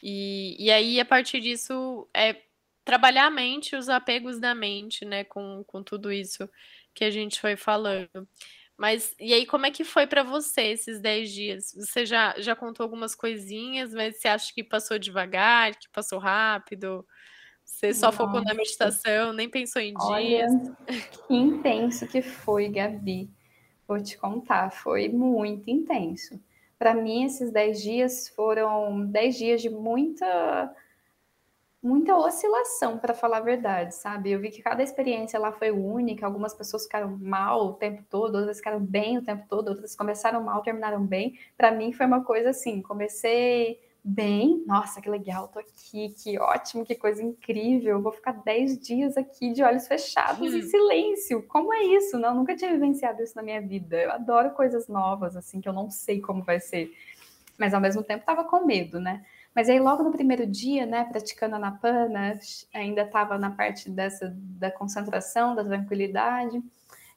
E, 0.03 0.57
e 0.59 0.71
aí, 0.73 0.99
a 0.99 1.05
partir 1.05 1.41
disso, 1.41 2.09
é 2.13 2.35
trabalhar 2.85 3.27
a 3.27 3.31
mente, 3.31 3.77
os 3.77 3.89
apegos 3.89 4.41
da 4.41 4.55
mente, 4.55 5.05
né, 5.05 5.25
com, 5.25 5.63
com 5.67 5.83
tudo 5.83 6.13
isso 6.13 6.49
que 6.95 7.05
a 7.05 7.11
gente 7.11 7.41
foi 7.41 7.57
falando. 7.57 8.29
Mas 8.77 9.15
e 9.21 9.35
aí, 9.35 9.45
como 9.45 9.67
é 9.67 9.71
que 9.71 9.85
foi 9.85 10.07
para 10.07 10.23
você 10.23 10.63
esses 10.63 11.01
10 11.01 11.31
dias? 11.31 11.75
Você 11.75 12.07
já, 12.07 12.35
já 12.39 12.57
contou 12.57 12.83
algumas 12.83 13.15
coisinhas, 13.15 13.93
mas 13.93 14.19
você 14.19 14.29
acha 14.29 14.55
que 14.55 14.65
passou 14.65 14.99
devagar, 14.99 15.77
que 15.79 15.87
passou 15.91 16.19
rápido? 16.19 17.07
Você 17.63 17.93
só 17.93 18.07
Nossa. 18.07 18.19
focou 18.19 18.43
na 18.43 18.55
meditação, 18.55 19.33
nem 19.35 19.49
pensou 19.51 19.83
em 19.83 19.95
Olha, 20.01 20.47
dias? 20.47 20.53
Que 21.27 21.35
intenso 21.35 22.07
que 22.07 22.23
foi, 22.23 22.69
Gabi. 22.69 23.31
Vou 23.87 24.03
te 24.03 24.17
contar, 24.17 24.71
foi 24.71 25.09
muito 25.09 25.69
intenso. 25.71 26.41
Para 26.79 26.95
mim, 26.95 27.25
esses 27.25 27.53
10 27.53 27.83
dias 27.83 28.29
foram 28.31 29.07
10 29.07 29.37
dias 29.37 29.61
de 29.61 29.69
muita 29.69 30.75
muita 31.83 32.15
oscilação, 32.17 32.99
para 32.99 33.15
falar 33.15 33.39
a 33.39 33.41
verdade, 33.41 33.95
sabe? 33.95 34.31
Eu 34.31 34.41
vi 34.41 34.51
que 34.51 34.63
cada 34.63 34.83
experiência 34.83 35.39
lá 35.39 35.51
foi 35.51 35.71
única, 35.71 36.27
algumas 36.27 36.53
pessoas 36.53 36.85
ficaram 36.85 37.17
mal 37.19 37.69
o 37.69 37.73
tempo 37.75 38.03
todo, 38.09 38.37
outras 38.37 38.59
ficaram 38.59 38.81
bem 38.81 39.17
o 39.17 39.23
tempo 39.23 39.47
todo, 39.49 39.69
outras 39.69 39.97
começaram 39.97 40.43
mal, 40.43 40.63
terminaram 40.63 41.05
bem. 41.05 41.39
Para 41.57 41.71
mim 41.71 41.93
foi 41.93 42.05
uma 42.05 42.23
coisa 42.23 42.51
assim, 42.51 42.83
comecei 42.83 43.81
bem, 44.03 44.63
nossa, 44.67 45.01
que 45.01 45.09
legal, 45.09 45.49
tô 45.49 45.59
aqui, 45.59 46.11
que 46.11 46.39
ótimo, 46.39 46.85
que 46.85 46.95
coisa 46.95 47.23
incrível, 47.23 48.01
vou 48.01 48.13
ficar 48.13 48.33
10 48.33 48.79
dias 48.79 49.17
aqui 49.17 49.53
de 49.53 49.63
olhos 49.63 49.87
fechados 49.87 50.53
hum. 50.53 50.57
em 50.57 50.63
silêncio. 50.63 51.43
Como 51.47 51.73
é 51.73 51.83
isso? 51.85 52.19
Não, 52.19 52.35
nunca 52.35 52.57
tinha 52.57 52.73
vivenciado 52.73 53.23
isso 53.23 53.37
na 53.37 53.43
minha 53.43 53.61
vida. 53.61 53.97
Eu 53.97 54.13
adoro 54.13 54.51
coisas 54.51 54.89
novas, 54.89 55.37
assim, 55.37 55.61
que 55.61 55.69
eu 55.69 55.73
não 55.73 55.91
sei 55.91 56.21
como 56.21 56.43
vai 56.43 56.61
ser. 56.61 56.93
Mas 57.59 57.75
ao 57.75 57.81
mesmo 57.81 58.03
tempo 58.03 58.25
tava 58.25 58.45
com 58.45 58.65
medo, 58.65 58.99
né? 58.99 59.25
Mas 59.55 59.69
aí, 59.69 59.81
logo 59.81 60.03
no 60.03 60.13
primeiro 60.13 60.47
dia, 60.47 60.87
né, 60.87 61.05
praticando 61.05 61.57
a 61.57 61.59
Napana, 61.59 62.39
ainda 62.73 63.03
estava 63.03 63.37
na 63.37 63.51
parte 63.51 63.91
dessa 63.91 64.33
da 64.37 64.71
concentração, 64.71 65.55
da 65.55 65.65
tranquilidade. 65.65 66.63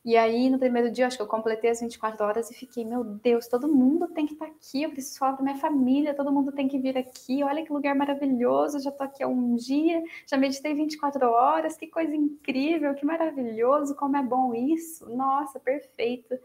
E 0.06 0.18
aí, 0.18 0.50
no 0.50 0.60
primeiro 0.60 0.92
dia, 0.92 1.08
acho 1.08 1.16
que 1.16 1.24
eu 1.24 1.28
completei 1.28 1.70
as 1.70 1.80
24 1.80 2.26
horas 2.26 2.52
e 2.52 2.54
fiquei, 2.54 2.84
meu 2.84 3.06
Deus, 3.06 3.48
todo 3.48 3.70
mundo 3.70 4.10
tem 4.10 4.26
que 4.26 4.34
estar 4.34 4.48
tá 4.48 4.52
aqui, 4.52 4.84
eu 4.84 4.90
preciso 4.90 5.18
falar 5.18 5.38
da 5.38 5.44
minha 5.44 5.56
família, 5.56 6.14
todo 6.14 6.30
mundo 6.32 6.52
tem 6.52 6.68
que 6.68 6.78
vir 6.78 6.98
aqui, 6.98 7.42
olha 7.42 7.64
que 7.64 7.72
lugar 7.72 7.96
maravilhoso, 7.96 8.82
já 8.82 8.90
estou 8.90 9.06
aqui 9.06 9.24
há 9.24 9.28
um 9.30 9.56
dia, 9.56 10.04
já 10.28 10.36
meditei 10.36 10.74
24 10.74 11.26
horas, 11.30 11.78
que 11.78 11.88
coisa 11.88 12.14
incrível, 12.14 12.94
que 12.96 13.06
maravilhoso, 13.06 13.96
como 13.96 14.18
é 14.18 14.24
bom 14.24 14.54
isso, 14.54 15.10
nossa, 15.16 15.58
perfeito. 15.58 16.38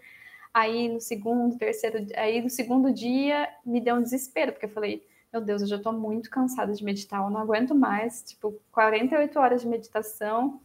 Aí 0.55 0.89
no 0.89 1.01
segundo, 1.01 1.59
terceiro, 1.59 2.07
aí 2.17 2.41
no 2.41 2.51
segundo 2.51 2.93
dia 2.93 3.49
me 3.67 3.81
deu 3.81 3.97
um 3.97 4.03
desespero, 4.03 4.53
porque 4.53 4.67
eu 4.67 4.71
falei, 4.71 5.05
meu 5.33 5.41
Deus, 5.41 5.63
eu 5.63 5.69
já 5.69 5.77
estou 5.77 5.93
muito 5.93 6.31
cansada 6.31 6.73
de 6.73 6.83
meditar, 6.83 7.23
eu 7.23 7.31
não 7.31 7.41
aguento 7.41 7.75
mais, 7.75 8.23
tipo, 8.23 8.61
48 8.73 9.39
horas 9.39 9.61
de 9.61 9.69
meditação 9.69 10.61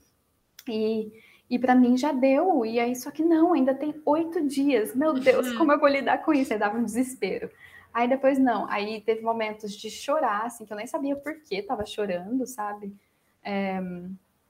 e, 0.68 1.12
e 1.50 1.60
para 1.60 1.76
mim 1.76 1.98
já 1.98 2.12
deu, 2.12 2.66
e 2.66 2.80
aí 2.80 2.96
só 2.96 3.12
que 3.12 3.24
não, 3.24 3.54
ainda 3.54 3.74
tem 3.74 4.02
oito 4.06 4.46
dias, 4.48 4.96
meu 4.96 5.14
Deus, 5.14 5.48
uhum. 5.48 5.58
como 5.58 5.72
eu 5.72 5.80
vou 5.80 5.90
lidar 5.90 6.20
com 6.24 6.34
isso? 6.34 6.54
Aí 6.54 6.60
dava 6.60 6.78
um 6.78 6.84
desespero. 6.84 7.50
Aí 7.94 8.08
depois 8.08 8.40
não, 8.40 8.68
aí 8.70 9.02
teve 9.02 9.22
momentos 9.22 9.74
de 9.74 9.92
chorar, 9.92 10.46
assim, 10.46 10.66
que 10.66 10.74
eu 10.74 10.78
nem 10.78 10.88
sabia 10.88 11.16
por 11.16 11.40
que 11.42 11.62
tava 11.62 11.86
chorando, 11.86 12.48
sabe? 12.48 12.96
É, 13.44 13.80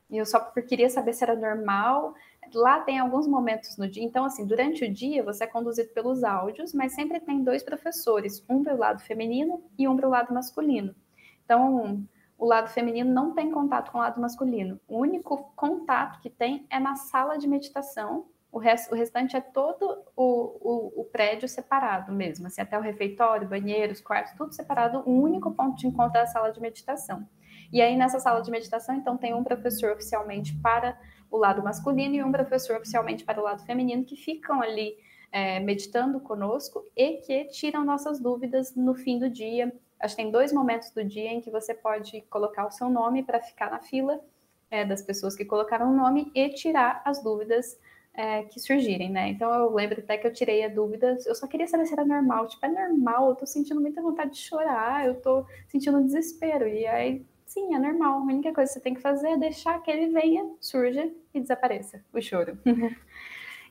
e 0.09 0.17
eu 0.17 0.25
só 0.25 0.39
queria 0.39 0.89
saber 0.89 1.13
se 1.13 1.23
era 1.23 1.35
normal, 1.35 2.13
lá 2.53 2.79
tem 2.79 2.99
alguns 2.99 3.27
momentos 3.27 3.77
no 3.77 3.87
dia. 3.87 4.03
Então, 4.03 4.25
assim, 4.25 4.45
durante 4.45 4.85
o 4.85 4.91
dia 4.91 5.23
você 5.23 5.43
é 5.43 5.47
conduzido 5.47 5.89
pelos 5.89 6.23
áudios, 6.23 6.73
mas 6.73 6.93
sempre 6.93 7.19
tem 7.19 7.43
dois 7.43 7.63
professores, 7.63 8.43
um 8.49 8.63
para 8.63 8.75
o 8.75 8.77
lado 8.77 9.01
feminino 9.01 9.63
e 9.77 9.87
um 9.87 9.95
para 9.95 10.07
o 10.07 10.11
lado 10.11 10.33
masculino. 10.33 10.95
Então, 11.43 12.05
o 12.37 12.45
lado 12.45 12.69
feminino 12.69 13.11
não 13.11 13.33
tem 13.33 13.51
contato 13.51 13.91
com 13.91 13.97
o 13.97 14.01
lado 14.01 14.19
masculino. 14.19 14.79
O 14.87 14.97
único 14.97 15.51
contato 15.55 16.19
que 16.19 16.29
tem 16.29 16.65
é 16.69 16.79
na 16.79 16.95
sala 16.95 17.37
de 17.37 17.47
meditação. 17.47 18.25
O, 18.51 18.59
rest, 18.59 18.91
o 18.91 18.95
restante 18.95 19.35
é 19.35 19.41
todo 19.41 20.03
o, 20.15 20.23
o, 20.61 21.01
o, 21.01 21.05
prédio 21.05 21.49
separado 21.49 22.11
mesmo, 22.11 22.45
assim, 22.45 22.61
até 22.61 22.77
o 22.77 22.81
refeitório, 22.81 23.47
banheiros, 23.47 23.99
quartos, 23.99 24.33
tudo 24.37 24.53
separado. 24.53 25.01
O 25.05 25.21
único 25.21 25.51
ponto 25.51 25.75
de 25.77 25.87
encontro 25.87 26.19
é 26.19 26.21
a 26.21 26.27
sala 26.27 26.51
de 26.51 26.61
meditação. 26.61 27.27
E 27.71 27.81
aí, 27.81 27.95
nessa 27.95 28.19
sala 28.19 28.41
de 28.41 28.51
meditação, 28.51 28.93
então, 28.93 29.17
tem 29.17 29.33
um 29.33 29.43
professor 29.43 29.91
oficialmente 29.93 30.55
para 30.61 30.99
o 31.33 31.37
lado 31.39 31.63
masculino 31.63 32.13
e 32.13 32.23
um 32.23 32.31
professor 32.31 32.77
oficialmente 32.77 33.23
para 33.23 33.41
o 33.41 33.43
lado 33.43 33.65
feminino, 33.65 34.05
que 34.05 34.15
ficam 34.15 34.61
ali 34.61 34.95
é, 35.31 35.59
meditando 35.59 36.19
conosco 36.19 36.85
e 36.95 37.13
que 37.17 37.45
tiram 37.45 37.83
nossas 37.83 38.19
dúvidas 38.19 38.75
no 38.75 38.93
fim 38.93 39.17
do 39.17 39.27
dia. 39.27 39.73
Acho 39.99 40.15
que 40.15 40.21
tem 40.21 40.31
dois 40.31 40.53
momentos 40.53 40.91
do 40.91 41.03
dia 41.03 41.31
em 41.31 41.41
que 41.41 41.49
você 41.49 41.73
pode 41.73 42.21
colocar 42.29 42.67
o 42.67 42.71
seu 42.71 42.87
nome 42.87 43.23
para 43.23 43.41
ficar 43.41 43.71
na 43.71 43.79
fila 43.79 44.21
é, 44.69 44.85
das 44.85 45.01
pessoas 45.01 45.35
que 45.35 45.43
colocaram 45.43 45.91
o 45.91 45.95
nome 45.95 46.31
e 46.35 46.49
tirar 46.49 47.01
as 47.03 47.23
dúvidas 47.23 47.79
é, 48.13 48.43
que 48.43 48.59
surgirem, 48.59 49.09
né? 49.09 49.29
Então 49.29 49.51
eu 49.51 49.73
lembro 49.73 50.01
até 50.01 50.17
que 50.19 50.27
eu 50.27 50.31
tirei 50.31 50.63
a 50.63 50.67
dúvida, 50.67 51.17
eu 51.25 51.33
só 51.33 51.47
queria 51.47 51.65
saber 51.65 51.87
se 51.87 51.93
era 51.93 52.05
normal. 52.05 52.47
Tipo, 52.47 52.63
é 52.67 52.69
normal, 52.69 53.29
eu 53.29 53.35
tô 53.35 53.47
sentindo 53.47 53.81
muita 53.81 54.03
vontade 54.03 54.33
de 54.33 54.37
chorar, 54.37 55.07
eu 55.07 55.19
tô 55.19 55.47
sentindo 55.67 56.03
desespero. 56.03 56.67
E 56.67 56.85
aí 56.85 57.25
Sim, 57.53 57.75
é 57.75 57.77
normal. 57.77 58.17
A 58.17 58.23
única 58.23 58.51
coisa 58.51 58.67
que 58.67 58.73
você 58.73 58.79
tem 58.79 58.95
que 58.95 58.99
fazer 58.99 59.29
é 59.29 59.37
deixar 59.37 59.79
que 59.83 59.91
ele 59.91 60.11
venha, 60.11 60.43
surja 60.59 61.07
e 61.31 61.39
desapareça 61.39 62.03
o 62.11 62.19
choro. 62.19 62.57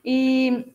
e, 0.05 0.73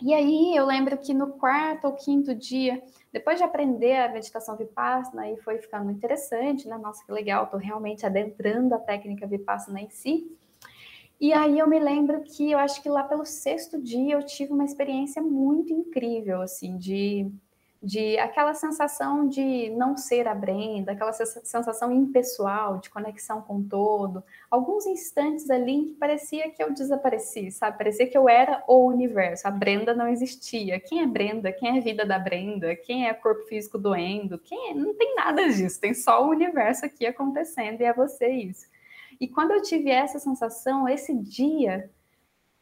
e 0.00 0.14
aí 0.14 0.54
eu 0.54 0.64
lembro 0.64 0.96
que 0.96 1.12
no 1.12 1.32
quarto 1.32 1.88
ou 1.88 1.94
quinto 1.94 2.32
dia, 2.32 2.80
depois 3.12 3.38
de 3.38 3.42
aprender 3.42 3.96
a 3.96 4.12
meditação 4.12 4.56
Vipassana, 4.56 5.22
aí 5.22 5.36
foi 5.38 5.58
ficando 5.58 5.90
interessante, 5.90 6.68
né? 6.68 6.78
Nossa, 6.78 7.04
que 7.04 7.10
legal, 7.10 7.48
tô 7.48 7.56
realmente 7.56 8.06
adentrando 8.06 8.72
a 8.72 8.78
técnica 8.78 9.26
Vipassana 9.26 9.80
em 9.80 9.90
si. 9.90 10.24
E 11.20 11.32
aí 11.32 11.58
eu 11.58 11.68
me 11.68 11.80
lembro 11.80 12.22
que 12.22 12.52
eu 12.52 12.58
acho 12.60 12.80
que 12.80 12.88
lá 12.88 13.02
pelo 13.02 13.24
sexto 13.24 13.82
dia 13.82 14.14
eu 14.14 14.24
tive 14.24 14.52
uma 14.52 14.64
experiência 14.64 15.20
muito 15.20 15.72
incrível, 15.72 16.40
assim, 16.40 16.78
de 16.78 17.28
de 17.84 18.18
aquela 18.18 18.54
sensação 18.54 19.28
de 19.28 19.68
não 19.76 19.94
ser 19.94 20.26
a 20.26 20.34
Brenda, 20.34 20.92
aquela 20.92 21.12
sensação 21.12 21.92
impessoal, 21.92 22.78
de 22.78 22.88
conexão 22.88 23.42
com 23.42 23.62
todo. 23.62 24.24
Alguns 24.50 24.86
instantes 24.86 25.50
ali 25.50 25.72
em 25.72 25.84
que 25.88 25.92
parecia 25.92 26.50
que 26.50 26.62
eu 26.62 26.72
desapareci, 26.72 27.50
sabe? 27.50 27.76
Parecia 27.76 28.06
que 28.06 28.16
eu 28.16 28.26
era 28.26 28.64
o 28.66 28.86
universo, 28.86 29.46
a 29.46 29.50
Brenda 29.50 29.92
não 29.92 30.08
existia. 30.08 30.80
Quem 30.80 31.02
é 31.02 31.06
Brenda? 31.06 31.52
Quem 31.52 31.76
é 31.76 31.78
a 31.78 31.82
vida 31.82 32.06
da 32.06 32.18
Brenda? 32.18 32.74
Quem 32.74 33.06
é 33.06 33.12
o 33.12 33.20
corpo 33.20 33.42
físico 33.42 33.76
doendo? 33.76 34.38
Quem 34.38 34.70
é? 34.70 34.74
Não 34.74 34.94
tem 34.94 35.14
nada 35.14 35.46
disso, 35.46 35.78
tem 35.78 35.92
só 35.92 36.24
o 36.24 36.30
universo 36.30 36.86
aqui 36.86 37.04
acontecendo 37.04 37.82
e 37.82 37.84
é 37.84 37.92
você 37.92 38.28
isso. 38.30 38.66
E 39.20 39.28
quando 39.28 39.50
eu 39.50 39.60
tive 39.60 39.90
essa 39.90 40.18
sensação, 40.18 40.88
esse 40.88 41.14
dia 41.14 41.90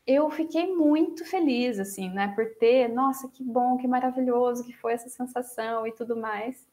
eu 0.07 0.29
fiquei 0.31 0.75
muito 0.75 1.25
feliz, 1.25 1.79
assim, 1.79 2.11
né, 2.11 2.33
por 2.35 2.47
ter, 2.59 2.89
nossa, 2.89 3.29
que 3.29 3.43
bom, 3.43 3.77
que 3.77 3.87
maravilhoso 3.87 4.65
que 4.65 4.73
foi 4.77 4.95
essa 4.95 5.09
sensação 5.09 5.87
e 5.87 5.93
tudo 5.93 6.17
mais. 6.17 6.67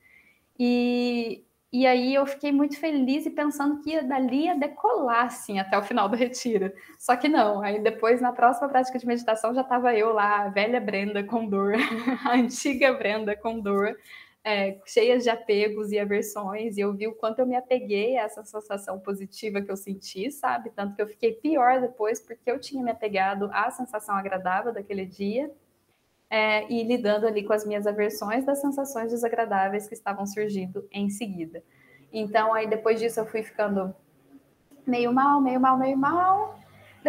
E, 0.58 1.46
e 1.72 1.86
aí 1.86 2.16
eu 2.16 2.26
fiquei 2.26 2.52
muito 2.52 2.80
feliz 2.80 3.26
e 3.26 3.30
pensando 3.30 3.82
que 3.82 3.92
ia, 3.92 4.04
dali 4.04 4.46
ia 4.46 4.56
decolar, 4.56 5.28
assim, 5.28 5.60
até 5.60 5.78
o 5.78 5.84
final 5.84 6.10
do 6.10 6.16
retiro. 6.16 6.74
Só 6.98 7.16
que 7.16 7.30
não, 7.30 7.62
aí 7.62 7.80
depois, 7.80 8.20
na 8.20 8.34
próxima 8.34 8.68
prática 8.68 8.98
de 8.98 9.06
meditação, 9.06 9.54
já 9.54 9.62
estava 9.62 9.96
eu 9.96 10.12
lá, 10.12 10.42
a 10.46 10.50
velha 10.50 10.82
Brenda 10.82 11.24
com 11.24 11.48
dor, 11.48 11.76
a 12.26 12.34
antiga 12.34 12.94
Brenda 12.94 13.36
com 13.36 13.60
dor, 13.60 13.96
é, 14.44 14.80
cheias 14.86 15.24
de 15.24 15.30
apegos 15.30 15.92
e 15.92 16.00
aversões, 16.00 16.78
e 16.78 16.82
eu 16.82 16.94
vi 16.94 17.08
o 17.08 17.16
quanto 17.16 17.40
eu 17.40 17.46
me 17.46 17.56
apeguei 17.56 18.18
a 18.18 18.24
essa 18.24 18.44
sensação 18.44 19.00
positiva 19.00 19.62
que 19.62 19.72
eu 19.72 19.78
senti, 19.78 20.32
sabe? 20.32 20.70
Tanto 20.72 20.96
que 20.96 21.02
eu 21.02 21.08
fiquei 21.08 21.34
pior 21.34 21.82
depois, 21.82 22.20
porque 22.20 22.50
eu 22.50 22.60
tinha 22.60 22.84
me 22.84 22.92
apegado 22.92 23.50
à 23.52 23.70
sensação 23.70 24.16
agradável 24.16 24.74
daquele 24.74 25.06
dia, 25.06 25.52
é, 26.30 26.72
e 26.72 26.84
lidando 26.84 27.26
ali 27.26 27.44
com 27.44 27.54
as 27.54 27.66
minhas 27.66 27.88
aversões 27.88 28.46
das 28.46 28.62
sensações 28.62 29.12
desagradáveis 29.12 29.88
que 29.88 29.96
estavam 29.96 30.26
surgindo 30.26 30.88
em 30.92 31.10
seguida. 31.10 31.64
Então, 32.14 32.54
aí 32.54 32.68
depois 32.68 33.00
disso, 33.00 33.20
eu 33.20 33.26
fui 33.26 33.44
ficando 33.44 33.94
meio 34.86 35.12
mal, 35.14 35.42
meio 35.42 35.60
mal, 35.60 35.78
meio 35.78 35.98
mal, 35.98 36.60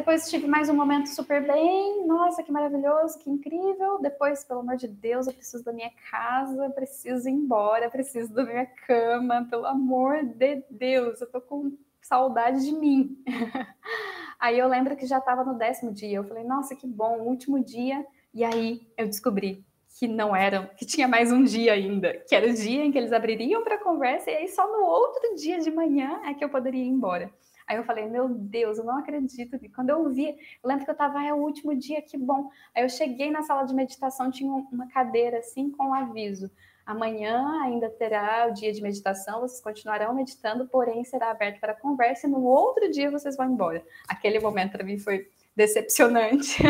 depois 0.00 0.30
tive 0.30 0.46
mais 0.46 0.70
um 0.70 0.74
momento 0.74 1.10
super 1.10 1.46
bem. 1.46 2.06
Nossa, 2.06 2.42
que 2.42 2.50
maravilhoso, 2.50 3.18
que 3.18 3.28
incrível. 3.28 4.00
Depois, 4.00 4.42
pelo 4.42 4.60
amor 4.60 4.76
de 4.76 4.88
Deus, 4.88 5.26
eu 5.26 5.34
preciso 5.34 5.62
da 5.62 5.74
minha 5.74 5.90
casa, 6.10 6.70
preciso 6.70 7.28
ir 7.28 7.32
embora, 7.32 7.90
preciso 7.90 8.32
da 8.32 8.42
minha 8.42 8.64
cama. 8.64 9.46
Pelo 9.50 9.66
amor 9.66 10.24
de 10.24 10.64
Deus, 10.70 11.20
eu 11.20 11.30
tô 11.30 11.38
com 11.38 11.76
saudade 12.00 12.64
de 12.64 12.72
mim. 12.72 13.22
aí 14.40 14.58
eu 14.58 14.68
lembro 14.68 14.96
que 14.96 15.04
já 15.04 15.18
estava 15.18 15.44
no 15.44 15.58
décimo 15.58 15.92
dia. 15.92 16.16
Eu 16.16 16.24
falei, 16.24 16.44
nossa, 16.44 16.74
que 16.74 16.86
bom, 16.86 17.18
último 17.20 17.62
dia. 17.62 18.02
E 18.32 18.42
aí 18.42 18.90
eu 18.96 19.06
descobri 19.06 19.66
que 19.98 20.08
não 20.08 20.34
eram, 20.34 20.66
que 20.78 20.86
tinha 20.86 21.06
mais 21.06 21.30
um 21.30 21.44
dia 21.44 21.74
ainda, 21.74 22.14
que 22.26 22.34
era 22.34 22.46
o 22.46 22.54
dia 22.54 22.82
em 22.82 22.90
que 22.90 22.96
eles 22.96 23.12
abririam 23.12 23.62
para 23.62 23.76
conversa, 23.76 24.30
e 24.30 24.36
aí 24.36 24.48
só 24.48 24.66
no 24.66 24.82
outro 24.82 25.34
dia 25.34 25.58
de 25.58 25.70
manhã 25.70 26.22
é 26.24 26.32
que 26.32 26.42
eu 26.42 26.48
poderia 26.48 26.82
ir 26.82 26.88
embora. 26.88 27.30
Aí 27.70 27.76
eu 27.76 27.84
falei, 27.84 28.04
meu 28.08 28.28
Deus, 28.28 28.78
eu 28.78 28.84
não 28.84 28.98
acredito. 28.98 29.56
E 29.62 29.68
quando 29.68 29.90
eu 29.90 30.10
vi, 30.10 30.26
eu 30.26 30.68
lembro 30.68 30.84
que 30.84 30.90
eu 30.90 30.92
estava, 30.92 31.20
ah, 31.20 31.26
é 31.26 31.32
o 31.32 31.36
último 31.36 31.72
dia, 31.76 32.02
que 32.02 32.18
bom. 32.18 32.50
Aí 32.74 32.82
eu 32.82 32.88
cheguei 32.88 33.30
na 33.30 33.42
sala 33.42 33.62
de 33.62 33.72
meditação, 33.72 34.28
tinha 34.28 34.52
uma 34.52 34.88
cadeira 34.88 35.38
assim 35.38 35.70
com 35.70 35.90
um 35.90 35.94
aviso. 35.94 36.50
Amanhã 36.84 37.62
ainda 37.62 37.88
terá 37.88 38.48
o 38.50 38.52
dia 38.52 38.72
de 38.72 38.82
meditação, 38.82 39.42
vocês 39.42 39.60
continuarão 39.60 40.12
meditando, 40.12 40.66
porém 40.66 41.04
será 41.04 41.30
aberto 41.30 41.60
para 41.60 41.72
conversa 41.72 42.26
e 42.26 42.30
no 42.30 42.42
outro 42.42 42.90
dia 42.90 43.08
vocês 43.08 43.36
vão 43.36 43.46
embora. 43.46 43.84
Aquele 44.08 44.40
momento 44.40 44.72
para 44.72 44.82
mim 44.82 44.98
foi 44.98 45.28
decepcionante. 45.54 46.60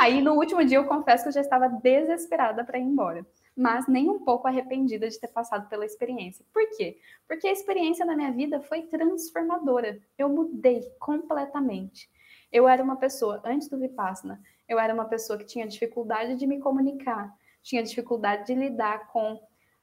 Aí 0.00 0.20
no 0.20 0.32
último 0.32 0.64
dia 0.64 0.78
eu 0.78 0.84
confesso 0.84 1.22
que 1.22 1.28
eu 1.28 1.34
já 1.34 1.42
estava 1.42 1.68
desesperada 1.68 2.64
para 2.64 2.76
ir 2.76 2.82
embora 2.82 3.24
mas 3.56 3.86
nem 3.86 4.08
um 4.08 4.20
pouco 4.20 4.46
arrependida 4.46 5.08
de 5.08 5.18
ter 5.18 5.28
passado 5.28 5.68
pela 5.68 5.84
experiência. 5.84 6.44
Por 6.52 6.68
quê? 6.76 6.98
Porque 7.26 7.46
a 7.46 7.52
experiência 7.52 8.04
na 8.04 8.16
minha 8.16 8.32
vida 8.32 8.60
foi 8.60 8.82
transformadora. 8.82 9.98
Eu 10.16 10.28
mudei 10.28 10.82
completamente. 10.98 12.08
Eu 12.52 12.68
era 12.68 12.82
uma 12.82 12.96
pessoa, 12.96 13.40
antes 13.44 13.68
do 13.68 13.78
Vipassana, 13.78 14.40
eu 14.68 14.78
era 14.78 14.92
uma 14.92 15.04
pessoa 15.04 15.38
que 15.38 15.44
tinha 15.44 15.66
dificuldade 15.66 16.36
de 16.36 16.46
me 16.46 16.58
comunicar, 16.58 17.34
tinha 17.62 17.82
dificuldade 17.82 18.46
de 18.46 18.54
lidar 18.54 19.08
com 19.08 19.40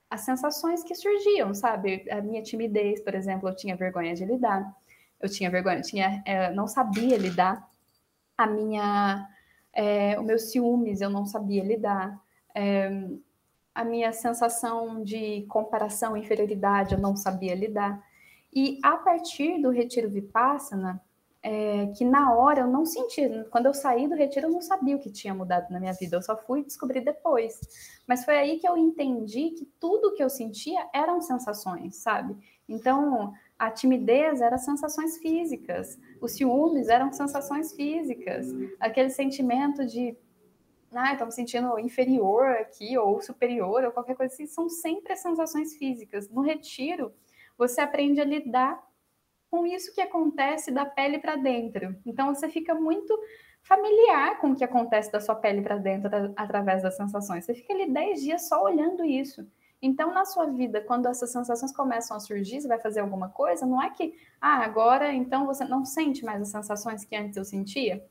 as 0.09 0.21
sensações 0.21 0.83
que 0.83 0.95
surgiam, 0.95 1.53
sabe? 1.53 2.05
A 2.09 2.21
minha 2.21 2.41
timidez, 2.41 3.01
por 3.01 3.13
exemplo, 3.13 3.49
eu 3.49 3.55
tinha 3.55 3.75
vergonha 3.75 4.13
de 4.13 4.25
lidar, 4.25 4.73
eu 5.19 5.29
tinha 5.29 5.49
vergonha, 5.49 5.77
eu 5.77 5.83
tinha, 5.83 6.23
é, 6.25 6.51
não 6.51 6.67
sabia 6.67 7.17
lidar. 7.17 7.69
A 8.37 8.47
minha, 8.47 9.27
é, 9.73 10.17
o 10.19 10.23
meu 10.23 10.39
ciúmes, 10.39 11.01
eu 11.01 11.09
não 11.09 11.25
sabia 11.25 11.63
lidar. 11.63 12.19
É, 12.55 12.89
a 13.77 13.85
minha 13.85 14.11
sensação 14.11 15.03
de 15.03 15.45
comparação, 15.47 16.17
inferioridade, 16.17 16.95
eu 16.95 16.99
não 16.99 17.15
sabia 17.15 17.53
lidar. 17.53 18.03
E 18.51 18.79
a 18.81 18.97
partir 18.97 19.61
do 19.61 19.69
retiro 19.69 20.09
Vipassana, 20.09 20.99
é, 21.43 21.85
que 21.95 22.03
na 22.03 22.33
hora 22.33 22.61
eu 22.61 22.67
não 22.67 22.87
senti. 22.87 23.21
Quando 23.51 23.67
eu 23.67 23.75
saí 23.75 24.07
do 24.07 24.15
retiro, 24.15 24.47
eu 24.47 24.51
não 24.51 24.61
sabia 24.61 24.95
o 24.95 24.99
que 24.99 25.11
tinha 25.11 25.31
mudado 25.31 25.69
na 25.71 25.79
minha 25.79 25.93
vida, 25.93 26.17
eu 26.17 26.23
só 26.23 26.35
fui 26.35 26.63
descobrir 26.63 27.01
depois. 27.01 27.53
Mas 28.07 28.25
foi 28.25 28.35
aí 28.35 28.57
que 28.57 28.67
eu 28.67 28.75
entendi 28.75 29.51
que 29.51 29.65
tudo 29.79 30.15
que 30.15 30.23
eu 30.23 30.29
sentia 30.29 30.89
eram 30.91 31.21
sensações, 31.21 31.97
sabe? 31.97 32.35
Então, 32.67 33.31
a 33.59 33.69
timidez 33.69 34.41
era 34.41 34.57
sensações 34.57 35.17
físicas, 35.19 35.99
os 36.19 36.31
ciúmes 36.31 36.89
eram 36.89 37.13
sensações 37.13 37.73
físicas, 37.73 38.47
aquele 38.79 39.11
sentimento 39.11 39.85
de. 39.85 40.17
Ah, 40.97 41.11
estou 41.11 41.27
me 41.27 41.33
sentindo 41.33 41.77
inferior 41.79 42.47
aqui, 42.57 42.97
ou 42.97 43.21
superior, 43.21 43.83
ou 43.83 43.91
qualquer 43.91 44.15
coisa 44.15 44.33
assim, 44.33 44.47
são 44.47 44.67
sempre 44.67 45.15
sensações 45.15 45.75
físicas. 45.75 46.29
No 46.29 46.41
retiro, 46.41 47.13
você 47.57 47.81
aprende 47.81 48.19
a 48.19 48.25
lidar 48.25 48.81
com 49.49 49.65
isso 49.65 49.93
que 49.93 50.01
acontece 50.01 50.71
da 50.71 50.85
pele 50.85 51.19
para 51.19 51.35
dentro. 51.35 51.95
Então 52.05 52.33
você 52.33 52.49
fica 52.49 52.73
muito 52.75 53.17
familiar 53.61 54.39
com 54.39 54.51
o 54.51 54.55
que 54.55 54.63
acontece 54.63 55.11
da 55.11 55.19
sua 55.19 55.35
pele 55.35 55.61
para 55.61 55.77
dentro 55.77 56.09
através 56.35 56.81
das 56.81 56.95
sensações. 56.95 57.45
Você 57.45 57.53
fica 57.53 57.73
ali 57.73 57.91
10 57.91 58.21
dias 58.21 58.47
só 58.47 58.63
olhando 58.63 59.03
isso. 59.05 59.45
Então, 59.81 60.11
na 60.11 60.25
sua 60.25 60.45
vida, 60.47 60.81
quando 60.81 61.07
essas 61.07 61.31
sensações 61.31 61.71
começam 61.71 62.17
a 62.17 62.19
surgir, 62.19 62.61
você 62.61 62.67
vai 62.67 62.79
fazer 62.79 62.99
alguma 62.99 63.29
coisa, 63.29 63.65
não 63.65 63.81
é 63.81 63.89
que, 63.91 64.15
ah, 64.41 64.63
agora 64.63 65.13
então 65.13 65.45
você 65.45 65.63
não 65.65 65.85
sente 65.85 66.25
mais 66.25 66.41
as 66.41 66.49
sensações 66.49 67.05
que 67.05 67.15
antes 67.15 67.37
eu 67.37 67.45
sentia. 67.45 68.03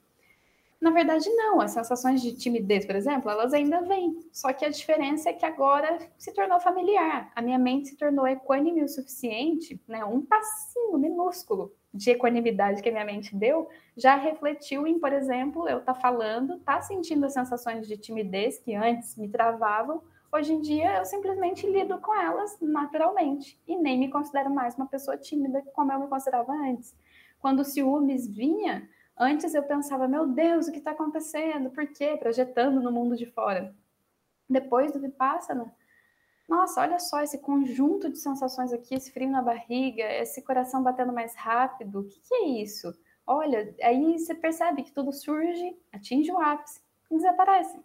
Na 0.86 0.92
verdade, 0.92 1.28
não. 1.30 1.60
As 1.60 1.72
sensações 1.72 2.22
de 2.22 2.32
timidez, 2.36 2.86
por 2.86 2.94
exemplo, 2.94 3.28
elas 3.28 3.52
ainda 3.52 3.80
vêm. 3.80 4.20
Só 4.30 4.52
que 4.52 4.64
a 4.64 4.68
diferença 4.68 5.28
é 5.28 5.32
que 5.32 5.44
agora 5.44 5.98
se 6.16 6.32
tornou 6.32 6.60
familiar. 6.60 7.32
A 7.34 7.42
minha 7.42 7.58
mente 7.58 7.88
se 7.88 7.96
tornou 7.96 8.24
equânime 8.24 8.84
o 8.84 8.88
suficiente, 8.88 9.82
né? 9.88 10.04
Um 10.04 10.22
passinho 10.22 10.96
minúsculo 10.96 11.72
de 11.92 12.10
equanimidade 12.10 12.80
que 12.80 12.88
a 12.88 12.92
minha 12.92 13.04
mente 13.04 13.34
deu 13.34 13.68
já 13.96 14.14
refletiu 14.14 14.86
em, 14.86 14.96
por 15.00 15.12
exemplo, 15.12 15.68
eu 15.68 15.80
tá 15.80 15.92
falando, 15.92 16.60
tá 16.60 16.80
sentindo 16.80 17.26
as 17.26 17.32
sensações 17.32 17.88
de 17.88 17.96
timidez 17.96 18.56
que 18.60 18.72
antes 18.76 19.16
me 19.16 19.28
travavam. 19.28 20.00
Hoje 20.32 20.52
em 20.52 20.60
dia 20.60 20.98
eu 20.98 21.04
simplesmente 21.04 21.66
lido 21.66 21.98
com 21.98 22.14
elas 22.14 22.56
naturalmente 22.60 23.60
e 23.66 23.74
nem 23.74 23.98
me 23.98 24.08
considero 24.08 24.50
mais 24.50 24.76
uma 24.76 24.86
pessoa 24.86 25.16
tímida 25.16 25.64
como 25.74 25.90
eu 25.90 25.98
me 25.98 26.06
considerava 26.06 26.52
antes. 26.52 26.94
Quando 27.40 27.60
o 27.60 27.64
ciúmes 27.64 28.28
vinha, 28.28 28.88
Antes 29.18 29.54
eu 29.54 29.62
pensava, 29.62 30.06
meu 30.06 30.26
Deus, 30.26 30.68
o 30.68 30.72
que 30.72 30.78
está 30.78 30.90
acontecendo? 30.90 31.70
Por 31.70 31.86
quê? 31.86 32.16
Projetando 32.18 32.82
no 32.82 32.92
mundo 32.92 33.16
de 33.16 33.24
fora. 33.26 33.74
Depois 34.48 34.92
do 34.92 35.00
Vipassana, 35.00 35.74
nossa, 36.48 36.80
olha 36.80 36.98
só 36.98 37.22
esse 37.22 37.38
conjunto 37.38 38.08
de 38.08 38.18
sensações 38.18 38.72
aqui, 38.72 38.94
esse 38.94 39.10
frio 39.10 39.28
na 39.28 39.42
barriga, 39.42 40.04
esse 40.04 40.42
coração 40.42 40.82
batendo 40.82 41.12
mais 41.12 41.34
rápido. 41.34 42.00
O 42.00 42.04
que, 42.04 42.20
que 42.20 42.34
é 42.34 42.48
isso? 42.62 42.94
Olha, 43.26 43.74
aí 43.82 44.18
você 44.18 44.34
percebe 44.34 44.84
que 44.84 44.92
tudo 44.92 45.12
surge, 45.12 45.76
atinge 45.92 46.30
o 46.30 46.40
ápice 46.40 46.80
e 47.10 47.16
desaparece. 47.16 47.80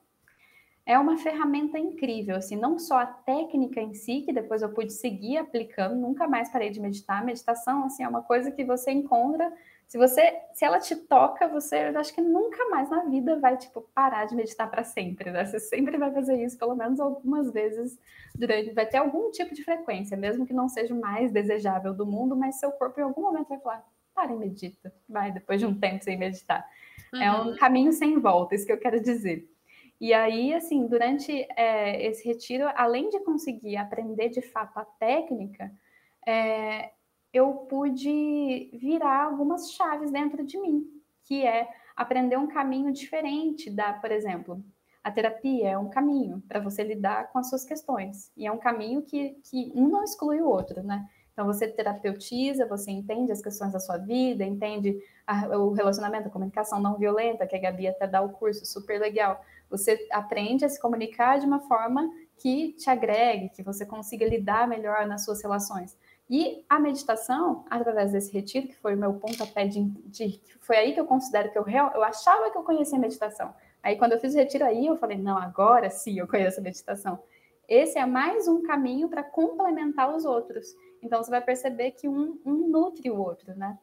É 0.86 1.00
uma 1.00 1.18
ferramenta 1.18 1.80
incrível, 1.80 2.36
assim, 2.36 2.56
não 2.56 2.78
só 2.78 3.00
a 3.00 3.06
técnica 3.06 3.80
em 3.80 3.94
si, 3.94 4.22
que 4.22 4.34
depois 4.34 4.62
eu 4.62 4.74
pude 4.74 4.92
seguir 4.92 5.38
aplicando, 5.38 5.96
nunca 5.96 6.28
mais 6.28 6.50
parei 6.50 6.70
de 6.70 6.80
meditar. 6.80 7.24
Meditação, 7.24 7.86
assim, 7.86 8.04
é 8.04 8.08
uma 8.08 8.22
coisa 8.22 8.52
que 8.52 8.64
você 8.64 8.92
encontra 8.92 9.52
se 9.92 9.98
você, 9.98 10.40
se 10.54 10.64
ela 10.64 10.80
te 10.80 10.96
toca, 10.96 11.50
você 11.50 11.90
eu 11.90 12.00
acho 12.00 12.16
que 12.16 12.22
nunca 12.22 12.70
mais 12.70 12.90
na 12.90 13.04
vida 13.04 13.38
vai 13.42 13.58
tipo 13.58 13.82
parar 13.94 14.24
de 14.24 14.34
meditar 14.34 14.72
para 14.72 14.86
sempre, 14.86 15.30
né? 15.32 15.44
Você 15.44 15.60
sempre 15.60 15.98
vai 15.98 16.10
fazer 16.14 16.42
isso 16.42 16.58
pelo 16.58 16.74
menos 16.74 16.98
algumas 16.98 17.52
vezes 17.52 18.00
durante, 18.34 18.72
vai 18.72 18.86
ter 18.86 19.00
algum 19.00 19.30
tipo 19.32 19.54
de 19.54 19.66
frequência, 19.66 20.16
mesmo 20.16 20.46
que 20.46 20.54
não 20.54 20.70
seja 20.70 20.94
o 20.94 21.02
mais 21.02 21.34
desejável 21.34 21.94
do 21.94 22.06
mundo, 22.06 22.38
mas 22.38 22.58
seu 22.58 22.72
corpo 22.72 23.02
em 23.02 23.04
algum 23.04 23.22
momento 23.22 23.50
vai 23.50 23.60
falar: 23.60 23.86
"Para 24.16 24.32
e 24.32 24.38
medita". 24.38 24.94
Vai 25.10 25.30
depois 25.30 25.60
de 25.60 25.66
um 25.66 25.78
tempo 25.78 26.02
sem 26.02 26.18
meditar. 26.18 26.66
Uhum. 27.14 27.22
É 27.22 27.32
um 27.34 27.48
uhum. 27.50 27.58
caminho 27.58 27.92
sem 27.92 28.18
volta, 28.18 28.56
isso 28.56 28.66
que 28.66 28.72
eu 28.72 28.80
quero 28.80 29.02
dizer. 29.02 29.46
E 30.00 30.14
aí, 30.14 30.54
assim, 30.54 30.88
durante 30.88 31.46
é, 31.58 32.02
esse 32.08 32.26
retiro, 32.26 32.72
além 32.78 33.10
de 33.10 33.20
conseguir 33.26 33.76
aprender 33.76 34.30
de 34.30 34.42
fato 34.42 34.78
a 34.78 34.86
técnica, 34.86 35.70
é, 36.26 36.92
eu 37.34 37.54
pude 37.70 38.70
virar 38.74 39.26
algumas 39.26 39.72
chaves 39.72 40.12
dentro 40.12 40.46
de 40.46 40.60
mim, 40.60 40.86
que 41.24 41.46
é 41.46 41.70
aprender 41.96 42.38
um 42.38 42.48
caminho 42.48 42.92
diferente 42.92 43.70
da, 43.70 43.94
por 43.94 44.12
exemplo, 44.12 44.64
a 45.04 45.12
terapia 45.12 45.70
é 45.70 45.78
um 45.78 45.90
caminho 45.90 46.44
para 46.48 46.60
você 46.60 46.84
lidar 46.84 47.32
com 47.32 47.40
as 47.40 47.50
suas 47.50 47.64
questões. 47.64 48.32
E 48.38 48.46
é 48.46 48.52
um 48.52 48.58
caminho 48.58 49.02
que, 49.02 49.36
que 49.50 49.72
um 49.74 49.88
não 49.88 50.04
exclui 50.04 50.40
o 50.42 50.48
outro, 50.48 50.84
né? 50.84 51.08
Então, 51.34 51.46
você 51.46 51.68
terapeutiza, 51.68 52.68
você 52.68 52.92
entende 52.92 53.32
as 53.32 53.42
questões 53.42 53.72
da 53.72 53.80
sua 53.80 53.98
vida, 53.98 54.44
entende 54.44 55.02
a, 55.26 55.58
o 55.58 55.72
relacionamento, 55.72 56.28
a 56.28 56.32
comunicação 56.32 56.80
não 56.80 56.98
violenta, 56.98 57.48
que 57.48 57.56
a 57.56 57.60
Gabi 57.60 57.88
até 57.88 58.06
dá 58.06 58.22
o 58.22 58.30
curso, 58.30 58.66
super 58.66 59.00
legal. 59.00 59.44
Você 59.70 60.08
aprende 60.12 60.66
a 60.66 60.70
se 60.70 60.80
comunicar 60.80 61.40
de 61.40 61.46
uma 61.46 61.62
forma 61.62 62.08
que 62.38 62.74
te 62.74 62.90
agregue, 62.90 63.50
que 63.50 63.64
você 63.64 63.86
consiga 63.86 64.28
lidar 64.28 64.68
melhor 64.68 65.08
nas 65.08 65.24
suas 65.24 65.42
relações. 65.42 65.98
E 66.32 66.64
a 66.70 66.80
meditação, 66.80 67.66
através 67.70 68.14
desse 68.14 68.32
retiro, 68.32 68.66
que 68.66 68.78
foi 68.78 68.96
o 68.96 68.98
meu 68.98 69.16
pontapé 69.16 69.68
de, 69.68 69.84
de 69.84 70.42
foi 70.62 70.78
aí 70.78 70.94
que 70.94 71.00
eu 71.02 71.06
considero 71.06 71.52
que 71.52 71.58
eu 71.58 71.64
real, 71.64 71.92
eu 71.94 72.02
achava 72.02 72.50
que 72.50 72.58
eu 72.58 72.64
conhecia 72.64 72.98
a 72.98 73.02
meditação. 73.02 73.54
Aí 73.84 73.98
quando 73.98 74.14
eu 74.14 74.20
fiz 74.20 74.34
o 74.34 74.38
retiro 74.38 74.64
aí, 74.64 74.86
eu 74.86 74.96
falei, 74.96 75.18
não, 75.18 75.38
agora 75.38 75.90
sim 75.90 76.18
eu 76.18 76.26
conheço 76.26 76.62
a 76.62 76.64
meditação. 76.64 77.20
Esse 77.68 78.00
é 78.00 78.06
mais 78.06 78.48
um 78.48 78.64
caminho 78.64 79.10
para 79.10 79.24
complementar 79.24 80.16
os 80.16 80.24
outros. 80.24 80.74
Então 81.04 81.22
você 81.22 81.30
vai 81.30 81.42
perceber 81.42 81.92
que 81.92 82.08
um, 82.08 82.40
um 82.46 82.70
nutre 82.70 83.12
o 83.12 83.20
outro, 83.20 83.54
né? 83.54 83.78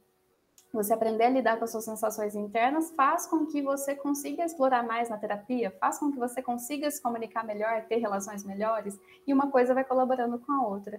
Você 0.73 0.95
aprender 0.95 1.25
a 1.25 1.31
lidar 1.31 1.59
com 1.59 1.65
as 1.65 1.71
suas 1.71 1.85
sensações 1.85 2.35
internas 2.35 2.91
faz 2.93 3.27
com 3.27 3.45
que 3.45 3.61
você 3.61 3.95
consiga 3.95 4.43
explorar 4.43 4.83
mais 4.83 5.11
na 5.11 5.19
terapia, 5.19 5.71
faz 5.79 5.99
com 5.99 6.11
que 6.11 6.19
você 6.19 6.41
consiga 6.41 6.91
se 6.91 7.03
comunicar 7.03 7.45
melhor, 7.45 7.85
ter 7.85 7.97
relações 7.97 8.43
melhores, 8.43 8.99
e 9.27 9.35
uma 9.35 9.51
coisa 9.51 9.75
vai 9.75 9.85
colaborando 9.85 10.39
com 10.39 10.53
a 10.53 10.67
outra. 10.67 10.99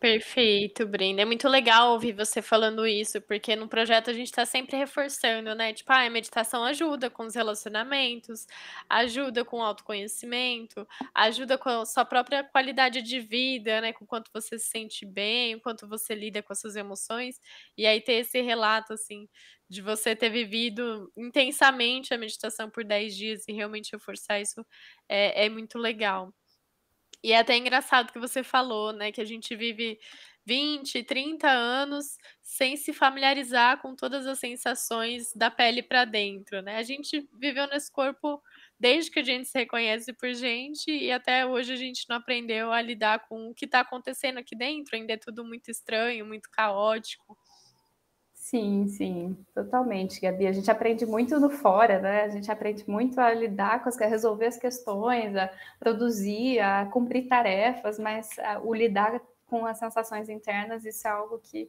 Perfeito, 0.00 0.86
Brenda. 0.86 1.22
É 1.22 1.24
muito 1.24 1.48
legal 1.48 1.90
ouvir 1.92 2.12
você 2.12 2.40
falando 2.40 2.86
isso, 2.86 3.20
porque 3.22 3.56
no 3.56 3.66
projeto 3.68 4.10
a 4.10 4.12
gente 4.12 4.26
está 4.28 4.46
sempre 4.46 4.76
reforçando, 4.76 5.52
né? 5.56 5.72
Tipo, 5.72 5.90
ah, 5.92 6.04
a 6.06 6.10
meditação 6.10 6.62
ajuda 6.62 7.10
com 7.10 7.24
os 7.24 7.34
relacionamentos, 7.34 8.46
ajuda 8.88 9.44
com 9.44 9.58
o 9.58 9.62
autoconhecimento, 9.62 10.86
ajuda 11.12 11.58
com 11.58 11.68
a 11.68 11.84
sua 11.84 12.04
própria 12.04 12.44
qualidade 12.44 13.02
de 13.02 13.18
vida, 13.18 13.80
né? 13.80 13.92
Com 13.92 14.04
o 14.04 14.06
quanto 14.06 14.30
você 14.32 14.56
se 14.56 14.66
sente 14.68 15.04
bem, 15.04 15.56
o 15.56 15.60
quanto 15.60 15.88
você 15.88 16.14
lida 16.14 16.40
com 16.44 16.52
as 16.52 16.60
suas 16.60 16.76
emoções. 16.76 17.40
E 17.76 17.84
aí 17.84 18.00
ter 18.00 18.14
esse 18.20 18.40
relato, 18.40 18.92
assim, 18.92 19.28
de 19.68 19.82
você 19.82 20.14
ter 20.14 20.30
vivido 20.30 21.10
intensamente 21.16 22.14
a 22.14 22.18
meditação 22.18 22.70
por 22.70 22.84
10 22.84 23.16
dias 23.16 23.42
e 23.48 23.52
realmente 23.52 23.90
reforçar 23.92 24.40
isso 24.40 24.64
é, 25.08 25.46
é 25.46 25.48
muito 25.48 25.76
legal. 25.76 26.32
E 27.22 27.32
é 27.32 27.38
até 27.38 27.56
engraçado 27.56 28.12
que 28.12 28.18
você 28.18 28.42
falou, 28.44 28.92
né, 28.92 29.10
que 29.12 29.20
a 29.20 29.24
gente 29.24 29.54
vive 29.56 29.98
20, 30.46 31.02
30 31.02 31.48
anos 31.50 32.16
sem 32.42 32.76
se 32.76 32.92
familiarizar 32.92 33.82
com 33.82 33.94
todas 33.94 34.26
as 34.26 34.38
sensações 34.38 35.32
da 35.34 35.50
pele 35.50 35.82
para 35.82 36.04
dentro, 36.06 36.62
né? 36.62 36.76
A 36.76 36.82
gente 36.82 37.28
viveu 37.34 37.66
nesse 37.66 37.92
corpo 37.92 38.40
desde 38.80 39.10
que 39.10 39.18
a 39.18 39.24
gente 39.24 39.46
se 39.48 39.58
reconhece 39.58 40.12
por 40.14 40.32
gente 40.32 40.90
e 40.90 41.10
até 41.12 41.44
hoje 41.44 41.72
a 41.72 41.76
gente 41.76 42.06
não 42.08 42.16
aprendeu 42.16 42.72
a 42.72 42.80
lidar 42.80 43.26
com 43.28 43.48
o 43.50 43.54
que 43.54 43.66
está 43.66 43.80
acontecendo 43.80 44.38
aqui 44.38 44.56
dentro, 44.56 44.96
ainda 44.96 45.12
é 45.12 45.16
tudo 45.18 45.44
muito 45.44 45.70
estranho, 45.70 46.24
muito 46.24 46.48
caótico. 46.50 47.36
Sim, 48.50 48.86
sim, 48.88 49.36
totalmente, 49.54 50.18
Gabi. 50.20 50.46
A 50.46 50.52
gente 50.52 50.70
aprende 50.70 51.04
muito 51.04 51.38
no 51.38 51.50
fora, 51.50 52.00
né? 52.00 52.22
A 52.22 52.28
gente 52.30 52.50
aprende 52.50 52.88
muito 52.88 53.20
a 53.20 53.32
lidar 53.34 53.82
com 53.82 53.90
as, 53.90 54.00
a 54.00 54.06
resolver 54.06 54.46
as 54.46 54.56
questões, 54.56 55.36
a 55.36 55.50
produzir, 55.78 56.58
a 56.60 56.86
cumprir 56.86 57.28
tarefas, 57.28 57.98
mas 57.98 58.38
a, 58.38 58.58
o 58.60 58.72
lidar 58.74 59.20
com 59.46 59.66
as 59.66 59.78
sensações 59.78 60.30
internas, 60.30 60.86
isso 60.86 61.06
é 61.06 61.10
algo 61.10 61.38
que 61.40 61.68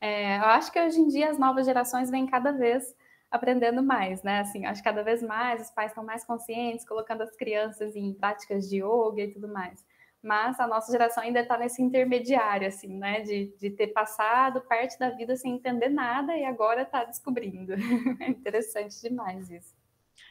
é, 0.00 0.38
eu 0.38 0.44
acho 0.44 0.72
que 0.72 0.80
hoje 0.80 1.00
em 1.00 1.08
dia 1.08 1.30
as 1.30 1.38
novas 1.38 1.66
gerações 1.66 2.10
vêm 2.10 2.26
cada 2.26 2.52
vez 2.52 2.94
aprendendo 3.30 3.82
mais, 3.82 4.22
né? 4.22 4.40
Assim, 4.40 4.66
acho 4.66 4.82
que 4.82 4.88
cada 4.88 5.02
vez 5.02 5.22
mais 5.22 5.62
os 5.62 5.70
pais 5.70 5.90
estão 5.92 6.04
mais 6.04 6.24
conscientes, 6.24 6.86
colocando 6.86 7.22
as 7.22 7.36
crianças 7.36 7.96
em 7.96 8.12
práticas 8.14 8.68
de 8.70 8.78
yoga 8.78 9.22
e 9.22 9.32
tudo 9.32 9.48
mais 9.48 9.84
mas 10.24 10.58
a 10.58 10.66
nossa 10.66 10.90
geração 10.90 11.22
ainda 11.22 11.40
está 11.40 11.58
nesse 11.58 11.82
intermediário, 11.82 12.66
assim, 12.66 12.88
né, 12.96 13.20
de, 13.20 13.54
de 13.58 13.70
ter 13.70 13.88
passado 13.88 14.62
parte 14.62 14.98
da 14.98 15.10
vida 15.10 15.36
sem 15.36 15.54
entender 15.54 15.90
nada 15.90 16.34
e 16.36 16.44
agora 16.44 16.82
está 16.82 17.04
descobrindo. 17.04 17.74
É 18.20 18.28
interessante 18.30 19.00
demais 19.02 19.50
isso. 19.50 19.74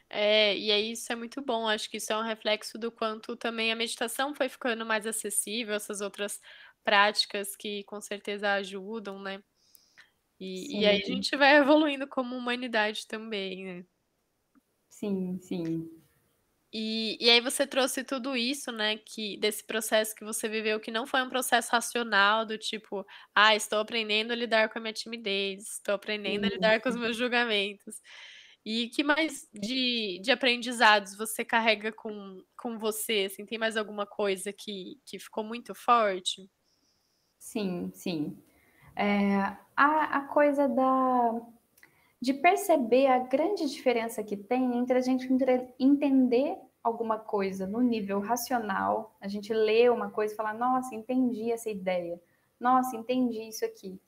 É, 0.10 0.58
e 0.58 0.72
aí 0.72 0.92
isso 0.94 1.12
é 1.12 1.16
muito 1.16 1.42
bom. 1.42 1.68
Acho 1.68 1.90
que 1.90 1.98
isso 1.98 2.12
é 2.12 2.18
um 2.18 2.24
reflexo 2.24 2.78
do 2.78 2.92
quanto 2.92 3.36
também 3.36 3.72
a 3.72 3.76
meditação 3.76 4.34
foi 4.34 4.50
ficando 4.50 4.86
mais 4.86 5.06
acessível, 5.06 5.76
essas 5.76 6.02
outras 6.02 6.42
práticas 6.84 7.56
que 7.56 7.84
com 7.84 8.02
certeza 8.02 8.54
ajudam, 8.54 9.20
né? 9.20 9.44
E, 10.40 10.82
e 10.82 10.86
aí 10.86 11.02
a 11.02 11.06
gente 11.06 11.36
vai 11.38 11.58
evoluindo 11.58 12.08
como 12.08 12.36
humanidade 12.36 13.08
também, 13.08 13.66
né? 13.66 13.86
Sim, 14.90 15.40
sim. 15.40 16.03
E, 16.74 17.18
e 17.24 17.30
aí 17.30 17.40
você 17.40 17.68
trouxe 17.68 18.04
tudo 18.04 18.36
isso, 18.36 18.72
né, 18.72 18.98
que 18.98 19.38
desse 19.38 19.64
processo 19.64 20.16
que 20.16 20.26
você 20.26 20.50
viveu, 20.50 20.80
que 20.80 20.90
não 20.90 21.06
foi 21.06 21.22
um 21.22 21.30
processo 21.30 21.72
racional, 21.72 22.46
do 22.48 22.58
tipo, 22.58 23.06
ah, 23.36 23.56
estou 23.56 23.80
aprendendo 23.80 24.32
a 24.32 24.36
lidar 24.36 24.70
com 24.70 24.80
a 24.80 24.82
minha 24.82 24.94
timidez, 24.94 25.74
estou 25.74 25.94
aprendendo 25.94 26.46
a 26.46 26.50
lidar 26.50 26.82
com 26.82 26.90
os 26.90 26.96
meus 26.96 27.16
julgamentos. 27.16 28.02
E 28.66 28.90
que 28.90 29.04
mais 29.04 29.48
de, 29.54 30.20
de 30.24 30.32
aprendizados 30.32 31.16
você 31.16 31.46
carrega 31.46 31.92
com, 31.92 32.44
com 32.58 32.80
você? 32.80 33.26
Assim, 33.32 33.46
tem 33.46 33.60
mais 33.60 33.78
alguma 33.78 34.08
coisa 34.08 34.52
que, 34.52 35.00
que 35.06 35.20
ficou 35.20 35.44
muito 35.44 35.76
forte? 35.76 36.50
Sim, 37.38 37.92
sim. 37.94 38.36
É, 38.96 39.58
a, 39.76 40.18
a 40.18 40.22
coisa 40.28 40.68
da 40.68 41.42
de 42.24 42.34
perceber 42.34 43.08
a 43.08 43.20
grande 43.20 43.70
diferença 43.70 44.24
que 44.24 44.38
tem 44.38 44.78
entre 44.78 44.98
a 44.98 45.02
gente 45.02 45.28
entender 45.78 46.58
alguma 46.82 47.20
coisa 47.20 47.68
no 47.68 47.82
nível 47.82 48.22
racional, 48.22 49.14
a 49.20 49.28
gente 49.28 49.54
lê 49.54 49.90
uma 49.90 50.10
coisa 50.10 50.34
e 50.34 50.38
falar, 50.38 50.54
nossa, 50.54 50.96
entendi 50.96 51.52
essa 51.52 51.70
ideia, 51.70 52.18
nossa, 52.58 52.96
entendi 52.96 53.42
isso 53.50 53.66
aqui, 53.66 54.00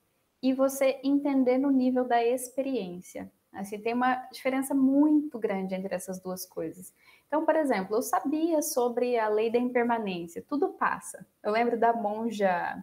e 0.41 0.53
você 0.53 0.97
entender 1.03 1.57
no 1.57 1.70
nível 1.70 2.07
da 2.07 2.24
experiência. 2.24 3.30
Assim, 3.51 3.82
tem 3.82 3.93
uma 3.93 4.16
diferença 4.32 4.74
muito 4.74 5.38
grande 5.38 5.76
entre 5.76 5.93
essas 5.93 6.18
duas 6.18 6.45
coisas. 6.45 6.93
Então, 7.28 7.45
por 7.45 7.57
exemplo, 7.57 7.97
eu 7.97 8.01
sabia 8.01 8.61
sobre 8.61 9.20
a 9.20 9.28
lei 9.28 9.51
da 9.51 9.59
impermanência, 9.59 10.41
tudo 10.47 10.70
passa. 10.70 11.28
Eu 11.43 11.51
lembro 11.51 11.78
da 11.78 11.91
monja 11.91 12.82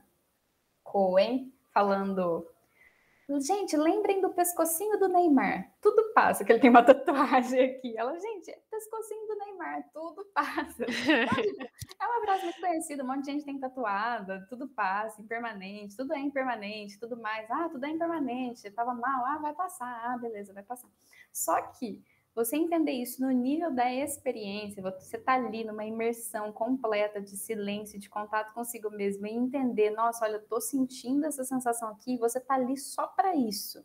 Cohen 0.85 1.51
falando 1.73 2.47
Gente, 3.41 3.77
lembrem 3.77 4.21
do 4.21 4.31
pescocinho 4.31 4.99
do 4.99 5.09
Neymar. 5.09 5.73
Tudo 5.81 6.13
passa, 6.13 6.45
que 6.45 6.53
ele 6.53 6.61
tem 6.61 6.71
uma 6.71 6.83
tatuagem 6.85 7.77
aqui. 7.77 7.97
Ela, 7.97 8.19
gente, 8.19 8.53
pescocinho 8.71 9.27
do 9.29 9.37
Neymar, 9.37 9.89
tudo 9.93 10.25
passa. 10.35 10.85
é 10.85 12.07
uma 12.07 12.21
frase 12.23 12.45
muito 12.45 12.61
conhecida, 12.61 13.05
um 13.05 13.07
monte 13.07 13.25
de 13.25 13.33
gente 13.33 13.45
tem 13.45 13.59
tatuada, 13.59 14.45
tudo 14.49 14.69
passa, 14.69 15.23
impermanente, 15.23 15.97
tudo 15.97 16.13
é 16.13 16.19
impermanente, 16.19 16.99
tudo 16.99 17.17
mais. 17.17 17.51
Ah, 17.51 17.69
tudo 17.69 17.85
é 17.85 17.91
impermanente, 17.91 18.71
tava 18.71 18.95
mal, 18.95 19.25
ah, 19.27 19.39
vai 19.39 19.55
passar, 19.55 20.03
ah, 20.05 20.19
beleza, 20.19 20.53
vai 20.53 20.63
passar. 20.63 20.89
Só 21.33 21.61
que 21.63 22.03
você 22.35 22.57
entender 22.57 22.93
isso 22.93 23.21
no 23.21 23.31
nível 23.31 23.71
da 23.71 23.93
experiência, 23.93 24.83
você 24.83 25.19
tá 25.19 25.35
ali 25.35 25.65
numa 25.65 25.85
imersão 25.85 26.51
completa 26.51 27.21
de 27.21 27.37
silêncio, 27.37 27.99
de 27.99 28.09
contato 28.09 28.55
consigo 28.55 28.91
mesmo 28.91 29.27
e 29.27 29.31
entender, 29.31 29.91
nossa, 29.91 30.25
olha, 30.25 30.37
eu 30.37 30.47
tô 30.47 30.61
sentindo 30.61 31.27
essa 31.27 31.45
sensação 31.45 31.91
aqui, 31.91 32.17
você 32.17 32.41
tá 32.41 32.55
ali 32.55 32.77
só 32.77 33.07
para 33.07 33.37
isso. 33.37 33.85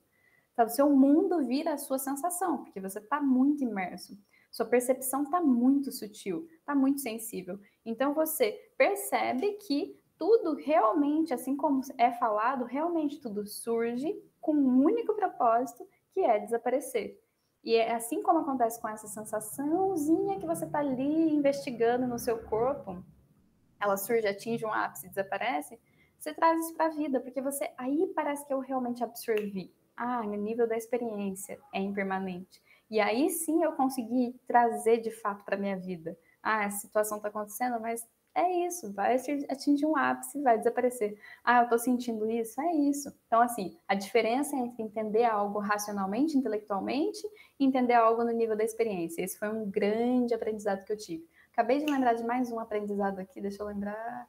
Tá? 0.55 0.63
O 0.63 0.69
seu 0.69 0.89
mundo 0.89 1.45
vira 1.45 1.73
a 1.73 1.77
sua 1.77 1.99
sensação, 1.99 2.63
porque 2.63 2.79
você 2.79 3.01
tá 3.01 3.21
muito 3.21 3.63
imerso. 3.63 4.17
Sua 4.49 4.65
percepção 4.65 5.29
tá 5.29 5.41
muito 5.41 5.91
sutil, 5.91 6.47
tá 6.65 6.73
muito 6.73 7.01
sensível. 7.01 7.59
Então 7.85 8.13
você 8.13 8.53
percebe 8.77 9.53
que 9.67 9.99
tudo 10.17 10.55
realmente, 10.55 11.33
assim 11.33 11.55
como 11.55 11.81
é 11.97 12.11
falado, 12.13 12.65
realmente 12.65 13.19
tudo 13.19 13.45
surge 13.45 14.19
com 14.39 14.53
um 14.53 14.83
único 14.83 15.13
propósito, 15.13 15.87
que 16.11 16.21
é 16.21 16.39
desaparecer. 16.39 17.21
E 17.67 17.75
é 17.75 17.93
assim 17.93 18.23
como 18.23 18.39
acontece 18.39 18.79
com 18.79 18.87
essa 18.87 19.09
sensaçãozinha 19.09 20.39
que 20.39 20.45
você 20.45 20.63
está 20.63 20.79
ali 20.79 21.35
investigando 21.35 22.07
no 22.07 22.17
seu 22.17 22.41
corpo, 22.45 23.03
ela 23.77 23.97
surge, 23.97 24.25
atinge 24.25 24.65
um 24.65 24.71
ápice, 24.71 25.09
desaparece, 25.09 25.77
você 26.17 26.33
traz 26.33 26.61
isso 26.61 26.73
para 26.75 26.85
a 26.85 26.91
vida, 26.91 27.19
porque 27.19 27.41
você 27.41 27.69
aí 27.77 28.09
parece 28.15 28.47
que 28.47 28.53
eu 28.53 28.61
realmente 28.61 29.03
absorvi. 29.03 29.75
Ah, 29.97 30.23
no 30.23 30.37
nível 30.37 30.65
da 30.65 30.77
experiência 30.77 31.59
é 31.73 31.81
impermanente. 31.81 32.63
E 32.89 33.01
aí 33.01 33.29
sim 33.29 33.61
eu 33.61 33.73
consegui 33.73 34.39
trazer 34.47 35.01
de 35.01 35.11
fato 35.11 35.43
para 35.43 35.57
minha 35.57 35.77
vida. 35.77 36.17
Ah, 36.41 36.63
essa 36.63 36.77
situação 36.77 37.17
está 37.17 37.27
acontecendo, 37.27 37.81
mas 37.81 38.07
é 38.37 38.67
isso, 38.67 38.93
vai 38.93 39.15
atingir 39.49 39.87
um 39.87 39.97
ápice, 39.97 40.39
vai 40.43 40.59
desaparecer. 40.59 41.19
Ah, 41.43 41.61
eu 41.61 41.63
estou 41.63 41.79
sentindo 41.79 42.29
isso, 42.29 42.61
é 42.61 42.71
isso. 42.71 43.11
Então, 43.25 43.41
assim, 43.41 43.75
a 43.87 43.95
diferença 43.95 44.55
entre 44.55 44.83
entender 44.83 45.23
algo 45.23 45.57
racionalmente, 45.57 46.37
intelectualmente, 46.37 47.19
e 47.59 47.65
entender 47.65 47.95
algo 47.95 48.23
no 48.23 48.31
nível 48.31 48.55
da 48.55 48.63
experiência. 48.63 49.23
Esse 49.23 49.39
foi 49.39 49.49
um 49.49 49.67
grande 49.67 50.35
aprendizado 50.35 50.85
que 50.85 50.93
eu 50.93 50.97
tive. 50.97 51.27
Acabei 51.51 51.79
de 51.79 51.91
lembrar 51.91 52.13
de 52.13 52.23
mais 52.23 52.51
um 52.51 52.59
aprendizado 52.59 53.17
aqui, 53.17 53.41
deixa 53.41 53.63
eu 53.63 53.67
lembrar. 53.67 54.27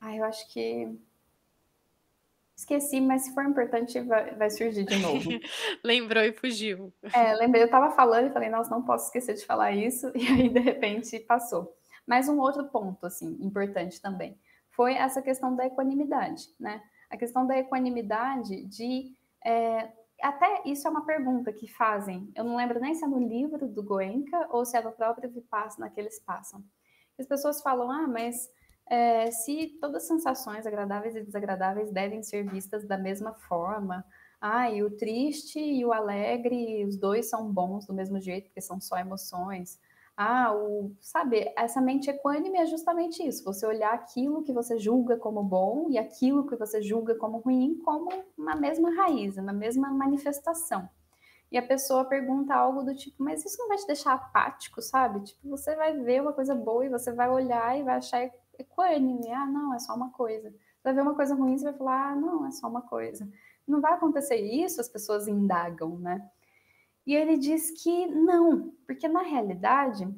Ah, 0.00 0.16
eu 0.16 0.22
acho 0.22 0.48
que. 0.52 0.96
Esqueci, 2.54 3.00
mas 3.00 3.22
se 3.22 3.34
for 3.34 3.44
importante, 3.44 3.98
vai, 4.02 4.32
vai 4.36 4.48
surgir 4.48 4.84
de 4.84 4.96
novo. 4.98 5.28
Lembrou 5.82 6.22
e 6.22 6.32
fugiu. 6.32 6.92
É, 7.12 7.34
lembrei, 7.34 7.62
eu 7.62 7.66
estava 7.66 7.90
falando 7.90 8.28
e 8.28 8.32
falei, 8.32 8.48
nossa, 8.48 8.70
não 8.70 8.84
posso 8.84 9.06
esquecer 9.06 9.34
de 9.34 9.44
falar 9.44 9.72
isso, 9.72 10.06
e 10.14 10.24
aí, 10.28 10.48
de 10.48 10.60
repente, 10.60 11.18
passou. 11.18 11.76
Mas 12.06 12.28
um 12.28 12.38
outro 12.38 12.68
ponto, 12.68 13.06
assim, 13.06 13.36
importante 13.40 14.00
também, 14.00 14.38
foi 14.70 14.94
essa 14.94 15.22
questão 15.22 15.54
da 15.54 15.66
equanimidade, 15.66 16.48
né? 16.58 16.82
A 17.10 17.16
questão 17.16 17.46
da 17.46 17.58
equanimidade 17.58 18.64
de... 18.66 19.14
É, 19.44 19.92
até 20.20 20.62
isso 20.64 20.86
é 20.86 20.90
uma 20.90 21.04
pergunta 21.04 21.52
que 21.52 21.66
fazem, 21.66 22.30
eu 22.36 22.44
não 22.44 22.56
lembro 22.56 22.80
nem 22.80 22.94
se 22.94 23.04
é 23.04 23.08
no 23.08 23.18
livro 23.18 23.66
do 23.66 23.82
Goenka 23.82 24.48
ou 24.50 24.64
se 24.64 24.76
é 24.76 24.82
no 24.82 24.92
próprio 24.92 25.28
Vipassana 25.30 25.90
que 25.90 26.00
eles 26.00 26.20
passam. 26.20 26.64
As 27.18 27.26
pessoas 27.26 27.60
falam, 27.60 27.90
ah, 27.90 28.06
mas 28.06 28.48
é, 28.88 29.30
se 29.30 29.78
todas 29.80 30.02
as 30.02 30.08
sensações 30.08 30.66
agradáveis 30.66 31.16
e 31.16 31.22
desagradáveis 31.22 31.90
devem 31.90 32.22
ser 32.22 32.48
vistas 32.48 32.86
da 32.86 32.96
mesma 32.96 33.34
forma, 33.34 34.04
ah, 34.40 34.70
e 34.70 34.82
o 34.82 34.90
triste 34.96 35.58
e 35.60 35.84
o 35.84 35.92
alegre, 35.92 36.84
os 36.84 36.96
dois 36.96 37.30
são 37.30 37.52
bons 37.52 37.86
do 37.86 37.94
mesmo 37.94 38.20
jeito, 38.20 38.46
porque 38.46 38.60
são 38.60 38.80
só 38.80 38.96
emoções. 38.98 39.78
Ah, 40.24 40.54
o, 40.54 40.94
sabe, 41.00 41.52
essa 41.56 41.80
mente 41.80 42.08
equânime 42.08 42.56
é 42.56 42.66
justamente 42.66 43.26
isso, 43.26 43.42
você 43.42 43.66
olhar 43.66 43.92
aquilo 43.92 44.44
que 44.44 44.52
você 44.52 44.78
julga 44.78 45.16
como 45.16 45.42
bom 45.42 45.88
e 45.90 45.98
aquilo 45.98 46.46
que 46.46 46.54
você 46.54 46.80
julga 46.80 47.16
como 47.16 47.38
ruim 47.38 47.80
como 47.84 48.08
uma 48.38 48.54
mesma 48.54 48.94
raiz, 48.94 49.36
uma 49.36 49.52
mesma 49.52 49.90
manifestação. 49.90 50.88
E 51.50 51.58
a 51.58 51.62
pessoa 51.62 52.04
pergunta 52.04 52.54
algo 52.54 52.84
do 52.84 52.94
tipo, 52.94 53.20
mas 53.22 53.44
isso 53.44 53.58
não 53.58 53.66
vai 53.66 53.76
te 53.78 53.86
deixar 53.86 54.12
apático, 54.12 54.80
sabe? 54.80 55.24
Tipo, 55.24 55.48
você 55.48 55.74
vai 55.74 55.98
ver 55.98 56.22
uma 56.22 56.32
coisa 56.32 56.54
boa 56.54 56.86
e 56.86 56.88
você 56.88 57.10
vai 57.10 57.28
olhar 57.28 57.76
e 57.76 57.82
vai 57.82 57.96
achar 57.96 58.30
equânime. 58.56 59.28
Ah, 59.32 59.44
não, 59.44 59.74
é 59.74 59.80
só 59.80 59.92
uma 59.92 60.10
coisa. 60.10 60.50
Você 60.50 60.82
vai 60.84 60.94
ver 60.94 61.02
uma 61.02 61.16
coisa 61.16 61.34
ruim 61.34 61.56
e 61.56 61.62
vai 61.64 61.72
falar, 61.72 62.12
ah, 62.12 62.14
não, 62.14 62.46
é 62.46 62.52
só 62.52 62.68
uma 62.68 62.82
coisa. 62.82 63.28
Não 63.66 63.80
vai 63.80 63.94
acontecer 63.94 64.36
isso, 64.36 64.80
as 64.80 64.88
pessoas 64.88 65.26
indagam, 65.26 65.98
né? 65.98 66.30
E 67.06 67.14
ele 67.14 67.36
diz 67.36 67.70
que 67.82 68.06
não, 68.06 68.72
porque 68.86 69.08
na 69.08 69.22
realidade 69.22 70.08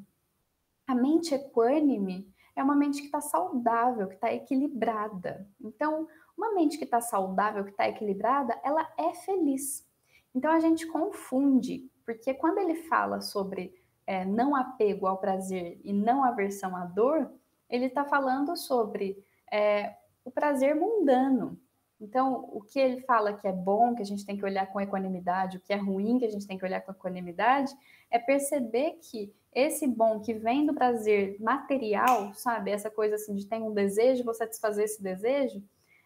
a 0.87 0.95
mente 0.95 1.35
equânime 1.35 2.31
é 2.55 2.63
uma 2.63 2.77
mente 2.77 3.01
que 3.01 3.07
está 3.07 3.21
saudável, 3.21 4.07
que 4.07 4.15
está 4.15 4.33
equilibrada. 4.33 5.49
Então, 5.61 6.07
uma 6.37 6.53
mente 6.55 6.79
que 6.79 6.85
está 6.85 7.01
saudável, 7.01 7.65
que 7.65 7.71
está 7.71 7.89
equilibrada, 7.89 8.59
ela 8.63 8.87
é 8.99 9.15
feliz. 9.15 9.87
Então 10.35 10.51
a 10.51 10.61
gente 10.61 10.87
confunde, 10.87 11.91
porque 12.05 12.35
quando 12.35 12.59
ele 12.59 12.75
fala 12.75 13.21
sobre 13.21 13.75
é, 14.07 14.25
não 14.25 14.55
apego 14.55 15.07
ao 15.07 15.19
prazer 15.19 15.81
e 15.83 15.93
não 15.93 16.25
aversão 16.25 16.77
à 16.77 16.85
dor, 16.85 17.31
ele 17.71 17.87
está 17.87 18.05
falando 18.05 18.57
sobre 18.57 19.25
é, 19.51 19.97
o 20.25 20.31
prazer 20.31 20.75
mundano, 20.75 21.59
então, 22.05 22.51
o 22.53 22.61
que 22.61 22.79
ele 22.79 23.01
fala 23.01 23.33
que 23.33 23.49
é 23.49 23.53
bom, 23.53 23.95
que 23.95 24.03
a 24.03 24.05
gente 24.05 24.27
tem 24.27 24.37
que 24.37 24.45
olhar 24.45 24.67
com 24.67 24.79
equanimidade, 24.79 25.57
o 25.57 25.61
que 25.61 25.73
é 25.73 25.77
ruim, 25.77 26.19
que 26.19 26.27
a 26.27 26.31
gente 26.31 26.47
tem 26.47 26.59
que 26.59 26.65
olhar 26.65 26.83
com 26.83 26.93
equanimidade, 26.93 27.73
é 28.11 28.19
perceber 28.19 28.99
que 29.01 29.33
esse 29.55 29.87
bom 29.87 30.21
que 30.21 30.35
vem 30.35 30.67
do 30.67 30.75
prazer 30.75 31.41
material, 31.41 32.35
sabe? 32.35 32.71
Essa 32.71 32.91
coisa 32.91 33.15
assim 33.15 33.35
de 33.35 33.47
ter 33.47 33.57
um 33.57 33.73
desejo, 33.73 34.23
vou 34.23 34.35
satisfazer 34.35 34.85
esse 34.85 35.03
desejo, 35.03 35.63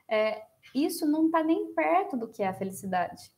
é, 0.09 0.43
isso 0.73 1.05
não 1.05 1.27
está 1.27 1.43
nem 1.43 1.75
perto 1.75 2.17
do 2.17 2.29
que 2.29 2.45
é 2.45 2.47
a 2.47 2.55
felicidade. 2.55 3.33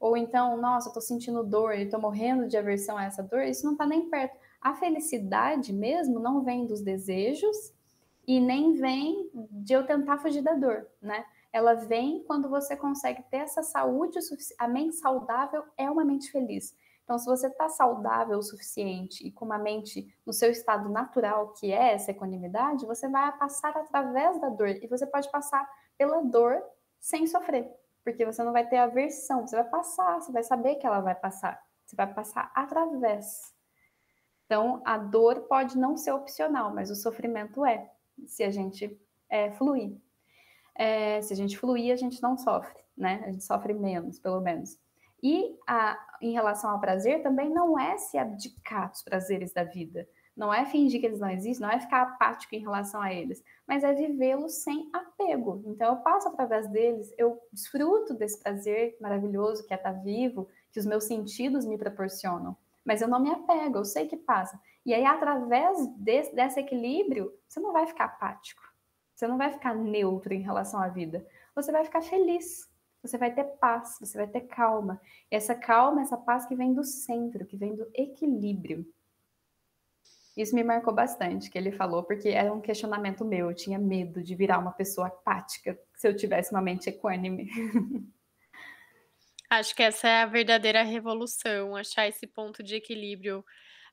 Ou 0.00 0.16
então, 0.16 0.56
nossa, 0.56 0.92
tô 0.92 1.02
sentindo 1.02 1.44
dor, 1.44 1.74
e 1.74 1.86
tô 1.86 1.98
morrendo 1.98 2.48
de 2.48 2.56
aversão 2.56 2.96
a 2.96 3.04
essa 3.04 3.22
dor, 3.22 3.42
isso 3.42 3.66
não 3.66 3.72
está 3.72 3.84
nem 3.86 4.08
perto. 4.08 4.38
A 4.58 4.74
felicidade 4.74 5.70
mesmo 5.70 6.18
não 6.18 6.42
vem 6.42 6.66
dos 6.66 6.80
desejos 6.80 7.74
e 8.26 8.40
nem 8.40 8.72
vem 8.72 9.30
de 9.50 9.74
eu 9.74 9.86
tentar 9.86 10.16
fugir 10.16 10.40
da 10.40 10.54
dor, 10.54 10.86
né? 11.02 11.26
Ela 11.56 11.72
vem 11.72 12.22
quando 12.24 12.50
você 12.50 12.76
consegue 12.76 13.22
ter 13.30 13.38
essa 13.38 13.62
saúde, 13.62 14.18
a 14.58 14.68
mente 14.68 14.96
saudável 14.96 15.64
é 15.78 15.90
uma 15.90 16.04
mente 16.04 16.30
feliz. 16.30 16.76
Então, 17.02 17.18
se 17.18 17.24
você 17.24 17.46
está 17.46 17.66
saudável 17.70 18.36
o 18.36 18.42
suficiente 18.42 19.26
e 19.26 19.32
com 19.32 19.46
uma 19.46 19.56
mente 19.56 20.06
no 20.26 20.34
seu 20.34 20.50
estado 20.50 20.90
natural, 20.90 21.54
que 21.54 21.72
é 21.72 21.94
essa 21.94 22.10
equanimidade, 22.10 22.84
você 22.84 23.08
vai 23.08 23.34
passar 23.38 23.74
através 23.74 24.38
da 24.38 24.50
dor 24.50 24.68
e 24.68 24.86
você 24.86 25.06
pode 25.06 25.30
passar 25.30 25.66
pela 25.96 26.20
dor 26.20 26.62
sem 27.00 27.26
sofrer, 27.26 27.72
porque 28.04 28.26
você 28.26 28.44
não 28.44 28.52
vai 28.52 28.68
ter 28.68 28.76
aversão, 28.76 29.46
você 29.46 29.56
vai 29.56 29.70
passar, 29.70 30.20
você 30.20 30.30
vai 30.30 30.42
saber 30.42 30.74
que 30.74 30.86
ela 30.86 31.00
vai 31.00 31.14
passar, 31.14 31.58
você 31.86 31.96
vai 31.96 32.12
passar 32.12 32.52
através. 32.54 33.54
Então, 34.44 34.82
a 34.84 34.98
dor 34.98 35.46
pode 35.48 35.78
não 35.78 35.96
ser 35.96 36.12
opcional, 36.12 36.74
mas 36.74 36.90
o 36.90 36.94
sofrimento 36.94 37.64
é, 37.64 37.90
se 38.26 38.44
a 38.44 38.50
gente 38.50 39.00
é, 39.30 39.52
fluir. 39.52 40.04
É, 40.78 41.20
se 41.22 41.32
a 41.32 41.36
gente 41.36 41.58
fluir, 41.58 41.92
a 41.92 41.96
gente 41.96 42.22
não 42.22 42.36
sofre, 42.36 42.80
né? 42.96 43.22
A 43.24 43.30
gente 43.30 43.44
sofre 43.44 43.72
menos, 43.72 44.18
pelo 44.18 44.40
menos. 44.40 44.78
E 45.22 45.56
a, 45.66 45.98
em 46.20 46.32
relação 46.32 46.70
ao 46.70 46.80
prazer, 46.80 47.22
também 47.22 47.50
não 47.50 47.78
é 47.78 47.96
se 47.96 48.18
abdicar 48.18 48.90
dos 48.90 49.02
prazeres 49.02 49.52
da 49.52 49.64
vida. 49.64 50.06
Não 50.36 50.52
é 50.52 50.66
fingir 50.66 51.00
que 51.00 51.06
eles 51.06 51.18
não 51.18 51.30
existem, 51.30 51.66
não 51.66 51.74
é 51.74 51.80
ficar 51.80 52.02
apático 52.02 52.54
em 52.54 52.60
relação 52.60 53.00
a 53.00 53.12
eles, 53.12 53.42
mas 53.66 53.82
é 53.82 53.94
vivê-los 53.94 54.62
sem 54.62 54.90
apego. 54.92 55.62
Então, 55.64 55.94
eu 55.94 55.96
passo 56.02 56.28
através 56.28 56.68
deles, 56.68 57.12
eu 57.16 57.40
desfruto 57.50 58.12
desse 58.12 58.38
prazer 58.42 58.96
maravilhoso 59.00 59.66
que 59.66 59.72
é 59.72 59.76
estar 59.76 59.92
vivo, 59.92 60.46
que 60.70 60.78
os 60.78 60.84
meus 60.84 61.04
sentidos 61.04 61.64
me 61.64 61.78
proporcionam 61.78 62.54
mas 62.86 63.02
eu 63.02 63.08
não 63.08 63.20
me 63.20 63.30
apego, 63.30 63.78
eu 63.78 63.84
sei 63.84 64.06
que 64.06 64.16
passa. 64.16 64.58
E 64.86 64.94
aí, 64.94 65.04
através 65.04 65.76
desse, 65.96 66.34
desse 66.34 66.60
equilíbrio, 66.60 67.32
você 67.48 67.58
não 67.58 67.72
vai 67.72 67.84
ficar 67.84 68.04
apático, 68.04 68.62
você 69.16 69.26
não 69.26 69.38
vai 69.38 69.50
ficar 69.50 69.74
neutro 69.74 70.34
em 70.34 70.42
relação 70.42 70.78
à 70.78 70.88
vida, 70.88 71.26
você 71.54 71.72
vai 71.72 71.82
ficar 71.82 72.02
feliz, 72.02 72.70
você 73.02 73.16
vai 73.16 73.34
ter 73.34 73.44
paz, 73.44 73.96
você 73.98 74.18
vai 74.18 74.26
ter 74.26 74.42
calma. 74.42 75.00
E 75.30 75.36
essa 75.36 75.54
calma, 75.54 76.02
essa 76.02 76.18
paz 76.18 76.44
que 76.44 76.54
vem 76.54 76.74
do 76.74 76.84
centro, 76.84 77.46
que 77.46 77.56
vem 77.56 77.74
do 77.74 77.88
equilíbrio. 77.94 78.86
Isso 80.36 80.54
me 80.54 80.62
marcou 80.62 80.92
bastante, 80.94 81.48
que 81.48 81.56
ele 81.56 81.72
falou, 81.72 82.02
porque 82.02 82.28
era 82.28 82.52
um 82.52 82.60
questionamento 82.60 83.24
meu. 83.24 83.48
Eu 83.48 83.56
tinha 83.56 83.78
medo 83.78 84.22
de 84.22 84.34
virar 84.34 84.58
uma 84.58 84.72
pessoa 84.72 85.06
apática 85.06 85.80
se 85.94 86.06
eu 86.06 86.14
tivesse 86.14 86.52
uma 86.52 86.60
mente 86.60 86.90
equânime. 86.90 87.48
Acho 89.48 89.74
que 89.74 89.82
essa 89.82 90.08
é 90.08 90.22
a 90.22 90.26
verdadeira 90.26 90.82
revolução, 90.82 91.74
achar 91.74 92.06
esse 92.06 92.26
ponto 92.26 92.62
de 92.62 92.74
equilíbrio, 92.74 93.42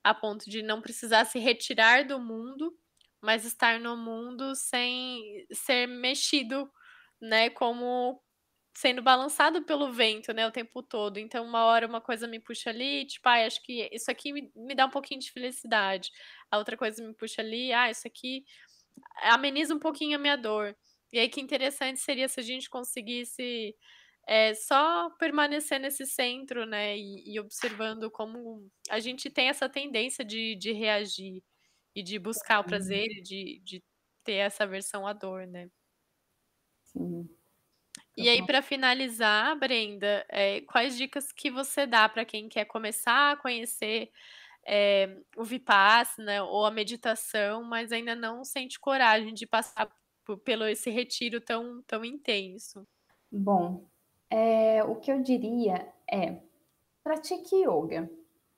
a 0.04 0.14
ponto 0.14 0.50
de 0.50 0.62
não 0.62 0.82
precisar 0.82 1.24
se 1.24 1.40
retirar 1.40 2.06
do 2.06 2.20
mundo, 2.20 2.78
mas 3.24 3.46
estar 3.46 3.80
no 3.80 3.96
mundo 3.96 4.54
sem 4.54 5.48
ser 5.50 5.88
mexido, 5.88 6.70
né, 7.22 7.50
como 7.50 8.22
sendo 8.76 9.02
balançado 9.02 9.64
pelo 9.64 9.94
vento, 9.94 10.34
né, 10.34 10.46
o 10.46 10.52
tempo 10.52 10.84
todo. 10.84 11.18
Então, 11.20 11.46
uma 11.46 11.64
hora 11.66 11.88
uma 11.88 12.02
coisa 12.02 12.28
me 12.28 12.40
puxa 12.40 12.70
ali, 12.70 13.06
tipo, 13.06 13.28
ah, 13.30 13.46
acho 13.46 13.62
que 13.64 13.90
isso 13.94 14.12
aqui 14.12 14.34
me, 14.34 14.52
me 14.56 14.76
dá 14.76 14.86
um 14.88 14.90
pouquinho 14.90 15.22
de 15.22 15.32
felicidade. 15.32 16.12
A 16.52 16.58
outra 16.58 16.76
coisa 16.76 17.02
me 17.06 17.14
puxa 17.14 17.42
ali, 17.42 17.72
ah, 17.72 17.90
isso 17.90 18.06
aqui 18.08 18.44
ameniza 19.24 19.74
um 19.74 19.80
pouquinho 19.80 20.18
a 20.18 20.22
minha 20.22 20.36
dor. 20.36 20.76
E 21.14 21.20
aí 21.20 21.30
que 21.30 21.40
interessante 21.42 22.00
seria 22.02 22.28
se 22.28 22.40
a 22.40 22.44
gente 22.44 22.70
conseguisse 22.70 23.76
é 24.28 24.54
só 24.54 25.10
permanecer 25.20 25.80
nesse 25.80 26.06
centro, 26.06 26.66
né, 26.66 26.98
e, 26.98 27.36
e, 27.36 27.40
observando 27.40 28.10
como 28.12 28.70
a 28.90 29.00
gente 29.00 29.30
tem 29.30 29.50
essa 29.50 29.70
tendência 29.70 30.24
de, 30.26 30.56
de 30.56 30.72
reagir 30.72 31.44
e 31.96 32.04
de 32.04 32.18
buscar 32.20 32.60
o 32.60 32.64
prazer 32.64 33.06
e 33.06 33.22
de, 33.22 33.62
de 33.64 33.84
ter 34.24 34.36
essa 34.36 34.66
versão 34.66 35.06
à 35.06 35.14
dor, 35.14 35.46
né. 35.48 35.70
Sim. 36.84 37.30
E 38.16 38.30
aí, 38.30 38.46
para 38.46 38.62
finalizar, 38.62 39.58
Brenda, 39.58 40.26
é, 40.30 40.62
quais 40.62 40.96
dicas 40.96 41.32
que 41.32 41.50
você 41.50 41.88
dá 41.88 42.08
para 42.08 42.24
quem 42.24 42.48
quer 42.48 42.66
começar 42.66 43.32
a 43.32 43.38
conhecer 43.38 44.12
é, 44.66 45.18
o 45.36 45.44
Vipassana 45.44 46.44
ou 46.44 46.66
a 46.66 46.72
meditação, 46.72 47.64
mas 47.64 47.92
ainda 47.92 48.16
não 48.16 48.44
sente 48.44 48.80
coragem 48.80 49.34
de 49.34 49.48
passar 49.48 49.90
por, 50.24 50.38
pelo 50.38 50.66
esse 50.68 50.90
retiro 50.90 51.42
tão, 51.42 51.82
tão 51.84 52.06
intenso? 52.06 52.88
Bom, 53.32 53.88
é, 54.30 54.84
o 54.84 54.96
que 54.96 55.12
eu 55.12 55.22
diria 55.22 55.92
é 56.10 56.40
pratique 57.04 57.56
yoga. 57.56 58.10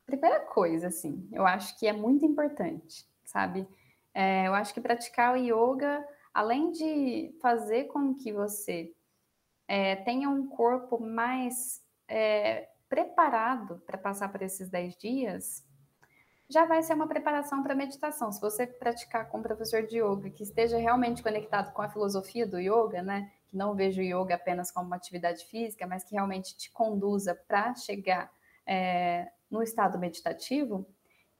Primeira 0.05 0.41
coisa, 0.41 0.87
assim, 0.87 1.27
eu 1.31 1.47
acho 1.47 1.79
que 1.79 1.87
é 1.87 1.93
muito 1.93 2.25
importante, 2.25 3.05
sabe? 3.35 3.67
É, 4.13 4.47
eu 4.47 4.53
acho 4.53 4.73
que 4.73 4.79
praticar 4.79 5.33
o 5.33 5.37
yoga, 5.37 6.01
além 6.33 6.71
de 6.71 7.35
fazer 7.41 7.83
com 7.85 8.15
que 8.15 8.31
você 8.31 8.93
é, 9.67 9.97
tenha 9.97 10.29
um 10.29 10.47
corpo 10.47 10.97
mais 10.97 11.83
é, 12.07 12.69
preparado 12.87 13.83
para 13.85 13.97
passar 13.97 14.31
por 14.31 14.41
esses 14.41 14.69
10 14.69 14.95
dias, 14.95 15.65
já 16.49 16.63
vai 16.63 16.81
ser 16.81 16.93
uma 16.93 17.07
preparação 17.07 17.61
para 17.61 17.75
meditação. 17.75 18.31
Se 18.31 18.39
você 18.39 18.65
praticar 18.65 19.27
com 19.27 19.39
um 19.39 19.43
professor 19.43 19.85
de 19.85 19.97
yoga 19.97 20.29
que 20.29 20.43
esteja 20.43 20.77
realmente 20.77 21.21
conectado 21.21 21.73
com 21.73 21.81
a 21.81 21.89
filosofia 21.89 22.47
do 22.47 22.57
yoga, 22.57 23.01
né? 23.01 23.29
que 23.47 23.57
não 23.57 23.75
veja 23.75 24.01
o 24.01 24.05
yoga 24.05 24.35
apenas 24.35 24.71
como 24.71 24.87
uma 24.87 24.95
atividade 24.95 25.43
física, 25.45 25.85
mas 25.85 26.05
que 26.05 26.15
realmente 26.15 26.55
te 26.55 26.71
conduza 26.71 27.35
para 27.35 27.75
chegar 27.75 28.31
é, 28.65 29.29
no 29.51 29.61
estado 29.61 29.99
meditativo, 29.99 30.87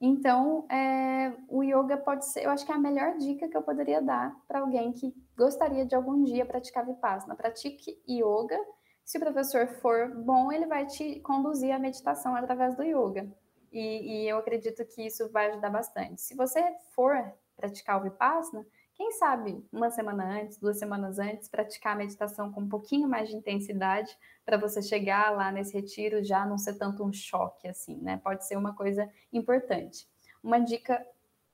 então 0.05 0.67
é, 0.69 1.33
o 1.49 1.63
yoga 1.63 1.97
pode 1.97 2.25
ser, 2.25 2.45
eu 2.45 2.51
acho 2.51 2.65
que 2.65 2.71
é 2.71 2.75
a 2.75 2.79
melhor 2.79 3.17
dica 3.17 3.47
que 3.47 3.57
eu 3.57 3.63
poderia 3.63 4.01
dar 4.01 4.35
para 4.47 4.59
alguém 4.59 4.91
que 4.91 5.13
gostaria 5.37 5.85
de 5.85 5.95
algum 5.95 6.23
dia 6.23 6.45
praticar 6.45 6.85
vipassana. 6.85 7.35
Pratique 7.35 7.99
yoga. 8.07 8.59
Se 9.03 9.17
o 9.17 9.21
professor 9.21 9.67
for 9.67 10.15
bom, 10.15 10.51
ele 10.51 10.65
vai 10.65 10.85
te 10.85 11.19
conduzir 11.21 11.71
à 11.71 11.79
meditação 11.79 12.35
através 12.35 12.75
do 12.75 12.83
yoga. 12.83 13.27
E, 13.71 14.23
e 14.23 14.29
eu 14.29 14.37
acredito 14.37 14.85
que 14.85 15.05
isso 15.05 15.29
vai 15.31 15.49
ajudar 15.49 15.69
bastante. 15.69 16.21
Se 16.21 16.35
você 16.35 16.61
for 16.95 17.15
praticar 17.55 17.99
o 17.99 18.03
vipassana, 18.03 18.65
quem 18.95 19.11
sabe 19.11 19.61
uma 19.73 19.89
semana 19.91 20.41
antes, 20.41 20.57
duas 20.57 20.79
semanas 20.79 21.19
antes, 21.19 21.49
praticar 21.49 21.93
a 21.93 21.97
meditação 21.97 22.51
com 22.51 22.61
um 22.61 22.69
pouquinho 22.69 23.09
mais 23.09 23.27
de 23.27 23.35
intensidade 23.35 24.17
para 24.45 24.57
você 24.57 24.81
chegar 24.81 25.35
lá 25.35 25.51
nesse 25.51 25.73
retiro 25.73 26.23
já 26.23 26.45
não 26.45 26.57
ser 26.57 26.75
tanto 26.75 27.03
um 27.03 27.11
choque 27.11 27.67
assim, 27.67 27.97
né? 27.97 28.21
Pode 28.23 28.47
ser 28.47 28.55
uma 28.55 28.73
coisa 28.73 29.09
importante. 29.33 30.07
Uma 30.41 30.59
dica 30.59 31.05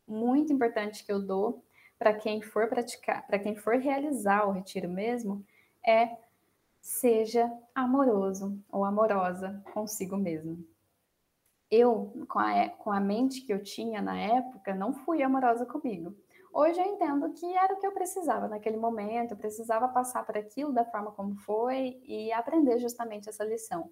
muito 0.08 0.54
importante 0.54 1.04
que 1.04 1.12
eu 1.12 1.20
dou 1.20 1.66
para 1.98 2.14
quem 2.14 2.42
for 2.42 2.68
praticar, 2.68 3.26
para 3.26 3.40
quem 3.40 3.56
for 3.56 3.76
realizar 3.76 4.48
o 4.48 4.52
retiro 4.52 4.90
mesmo, 4.90 5.44
é 5.86 6.18
seja 6.80 7.52
amoroso 7.74 8.60
ou 8.72 8.84
amorosa 8.86 9.64
consigo 9.74 10.16
mesmo. 10.16 10.64
Eu, 11.72 12.26
com 12.28 12.38
a, 12.38 12.70
com 12.70 12.92
a 12.92 13.00
mente 13.00 13.42
que 13.42 13.54
eu 13.54 13.64
tinha 13.64 14.02
na 14.02 14.20
época, 14.20 14.76
não 14.76 14.94
fui 14.94 15.24
amorosa 15.24 15.66
comigo. 15.66 16.16
Hoje 16.54 16.82
eu 16.82 16.86
entendo 16.86 17.32
que 17.34 17.46
era 17.56 17.74
o 17.74 17.78
que 17.78 17.88
eu 17.88 17.94
precisava 17.94 18.48
naquele 18.48 18.76
momento, 18.78 19.32
eu 19.32 19.38
precisava 19.38 19.88
passar 19.88 20.26
por 20.26 20.38
aquilo 20.38 20.74
da 20.74 20.84
forma 20.84 21.12
como 21.12 21.36
foi 21.36 22.02
e 22.04 22.32
aprender 22.34 22.78
justamente 22.78 23.30
essa 23.30 23.44
lição. 23.44 23.90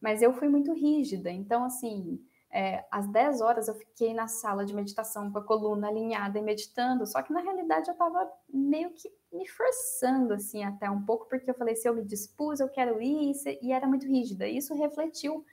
Mas 0.00 0.20
eu 0.20 0.32
fui 0.34 0.48
muito 0.48 0.72
rígida, 0.74 1.30
então, 1.30 1.64
assim, 1.64 2.20
é, 2.50 2.84
às 2.90 3.08
10 3.08 3.40
horas 3.40 3.68
eu 3.68 3.74
fiquei 3.74 4.12
na 4.12 4.28
sala 4.28 4.66
de 4.66 4.74
meditação 4.74 5.32
com 5.32 5.38
a 5.38 5.42
coluna 5.42 5.88
alinhada 5.88 6.38
e 6.38 6.42
meditando, 6.42 7.06
só 7.06 7.22
que 7.22 7.32
na 7.32 7.40
realidade 7.40 7.88
eu 7.88 7.92
estava 7.92 8.30
meio 8.48 8.90
que 8.90 9.10
me 9.32 9.48
forçando, 9.48 10.34
assim, 10.34 10.62
até 10.62 10.90
um 10.90 11.02
pouco, 11.04 11.26
porque 11.26 11.50
eu 11.50 11.54
falei, 11.54 11.74
se 11.74 11.88
eu 11.88 11.94
me 11.94 12.04
dispus, 12.04 12.60
eu 12.60 12.68
quero 12.68 13.00
ir, 13.00 13.32
e 13.62 13.72
era 13.72 13.86
muito 13.86 14.06
rígida. 14.06 14.46
Isso 14.46 14.74
refletiu 14.74 15.44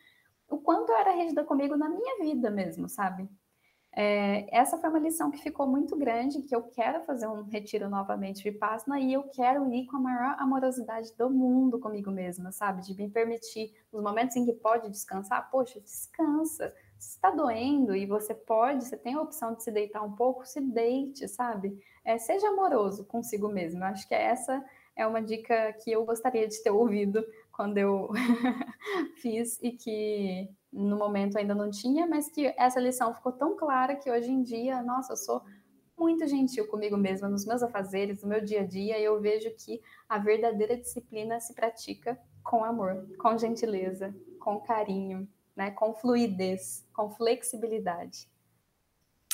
o 0.49 0.57
quanto 0.57 0.91
eu 0.91 0.97
era 0.97 1.13
rígida 1.13 1.45
comigo 1.45 1.77
na 1.77 1.89
minha 1.89 2.19
vida 2.19 2.51
mesmo, 2.51 2.89
sabe? 2.89 3.27
É, 3.93 4.47
essa 4.57 4.77
foi 4.77 4.89
uma 4.89 4.99
lição 4.99 5.29
que 5.29 5.41
ficou 5.41 5.67
muito 5.67 5.97
grande, 5.97 6.41
que 6.43 6.55
eu 6.55 6.63
quero 6.63 7.03
fazer 7.03 7.27
um 7.27 7.43
retiro 7.43 7.89
novamente 7.89 8.41
de 8.41 8.49
Vipassana 8.49 8.99
e 8.99 9.11
eu 9.11 9.23
quero 9.23 9.71
ir 9.73 9.85
com 9.85 9.97
a 9.97 9.99
maior 9.99 10.35
amorosidade 10.39 11.13
do 11.17 11.29
mundo 11.29 11.77
comigo 11.77 12.09
mesma, 12.09 12.53
sabe? 12.53 12.81
De 12.83 12.95
me 12.95 13.09
permitir, 13.09 13.73
nos 13.91 14.01
momentos 14.01 14.35
em 14.37 14.45
que 14.45 14.53
pode 14.53 14.89
descansar, 14.89 15.49
poxa, 15.51 15.79
descansa. 15.81 16.73
Se 16.97 17.15
está 17.15 17.31
doendo 17.31 17.95
e 17.95 18.05
você 18.05 18.33
pode, 18.33 18.85
você 18.85 18.95
tem 18.95 19.15
a 19.15 19.21
opção 19.21 19.55
de 19.55 19.63
se 19.63 19.71
deitar 19.71 20.03
um 20.03 20.11
pouco, 20.13 20.45
se 20.45 20.61
deite, 20.61 21.27
sabe? 21.27 21.77
É, 22.05 22.17
seja 22.17 22.47
amoroso 22.47 23.03
consigo 23.05 23.49
mesmo. 23.49 23.81
Eu 23.81 23.87
acho 23.87 24.07
que 24.07 24.15
essa 24.15 24.63
é 24.95 25.05
uma 25.05 25.21
dica 25.21 25.73
que 25.83 25.91
eu 25.91 26.05
gostaria 26.05 26.47
de 26.47 26.61
ter 26.63 26.69
ouvido 26.69 27.25
quando 27.61 27.77
eu 27.77 28.09
fiz 29.21 29.59
e 29.61 29.71
que 29.71 30.49
no 30.73 30.97
momento 30.97 31.37
ainda 31.37 31.53
não 31.53 31.69
tinha, 31.69 32.07
mas 32.07 32.27
que 32.27 32.51
essa 32.57 32.79
lição 32.79 33.13
ficou 33.13 33.31
tão 33.31 33.55
clara 33.55 33.95
que 33.95 34.09
hoje 34.09 34.31
em 34.31 34.41
dia, 34.41 34.81
nossa, 34.81 35.13
eu 35.13 35.17
sou 35.17 35.43
muito 35.95 36.25
gentil 36.25 36.67
comigo 36.67 36.97
mesma 36.97 37.29
nos 37.29 37.45
meus 37.45 37.61
afazeres, 37.61 38.23
no 38.23 38.29
meu 38.29 38.43
dia 38.43 38.61
a 38.61 38.65
dia, 38.65 38.97
e 38.97 39.03
eu 39.03 39.21
vejo 39.21 39.51
que 39.51 39.79
a 40.09 40.17
verdadeira 40.17 40.75
disciplina 40.75 41.39
se 41.39 41.53
pratica 41.53 42.19
com 42.43 42.65
amor, 42.65 43.07
com 43.19 43.37
gentileza, 43.37 44.11
com 44.39 44.59
carinho, 44.59 45.29
né, 45.55 45.69
com 45.69 45.93
fluidez, 45.93 46.83
com 46.95 47.11
flexibilidade. 47.11 48.27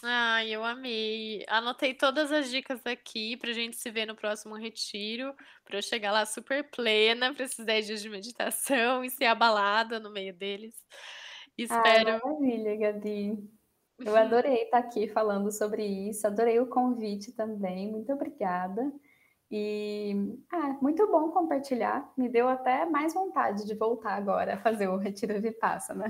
Ai, 0.03 0.51
eu 0.51 0.63
amei. 0.63 1.43
Anotei 1.47 1.93
todas 1.93 2.31
as 2.31 2.49
dicas 2.49 2.79
aqui 2.85 3.35
pra 3.37 3.51
gente 3.51 3.77
se 3.77 3.89
ver 3.89 4.05
no 4.05 4.15
próximo 4.15 4.55
retiro, 4.55 5.33
pra 5.65 5.77
eu 5.77 5.81
chegar 5.81 6.11
lá 6.11 6.25
super 6.25 6.69
plena 6.69 7.33
para 7.33 7.45
esses 7.45 7.65
10 7.65 7.87
dias 7.87 8.01
de 8.01 8.09
meditação 8.09 9.03
e 9.05 9.09
ser 9.09 9.25
abalada 9.25 9.99
no 9.99 10.11
meio 10.11 10.33
deles. 10.33 10.75
Espero. 11.57 12.09
Ai, 12.09 12.19
maravilha, 12.19 12.75
Gabi. 12.75 13.57
Eu 13.99 14.15
adorei 14.15 14.63
estar 14.63 14.77
aqui 14.77 15.07
falando 15.07 15.51
sobre 15.51 15.83
isso, 15.83 16.27
adorei 16.27 16.59
o 16.59 16.67
convite 16.67 17.31
também, 17.31 17.91
muito 17.91 18.13
obrigada. 18.13 18.93
E 19.49 20.13
ah, 20.51 20.77
muito 20.81 21.09
bom 21.09 21.31
compartilhar. 21.31 22.11
Me 22.17 22.27
deu 22.27 22.49
até 22.49 22.85
mais 22.85 23.13
vontade 23.13 23.65
de 23.65 23.73
voltar 23.75 24.15
agora 24.15 24.55
a 24.55 24.57
fazer 24.57 24.89
o 24.89 24.97
Retiro 24.97 25.39
Vipassana. 25.41 26.05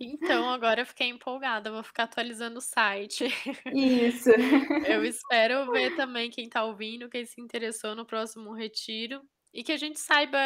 Então, 0.00 0.48
agora 0.48 0.80
eu 0.80 0.86
fiquei 0.86 1.08
empolgada, 1.08 1.70
vou 1.70 1.82
ficar 1.82 2.04
atualizando 2.04 2.58
o 2.58 2.62
site. 2.62 3.26
Isso. 3.66 4.30
Eu 4.88 5.04
espero 5.04 5.70
ver 5.70 5.94
também 5.94 6.30
quem 6.30 6.46
está 6.46 6.64
ouvindo, 6.64 7.10
quem 7.10 7.26
se 7.26 7.40
interessou 7.40 7.94
no 7.94 8.06
próximo 8.06 8.54
retiro 8.54 9.22
e 9.52 9.62
que 9.62 9.72
a 9.72 9.76
gente 9.76 10.00
saiba 10.00 10.38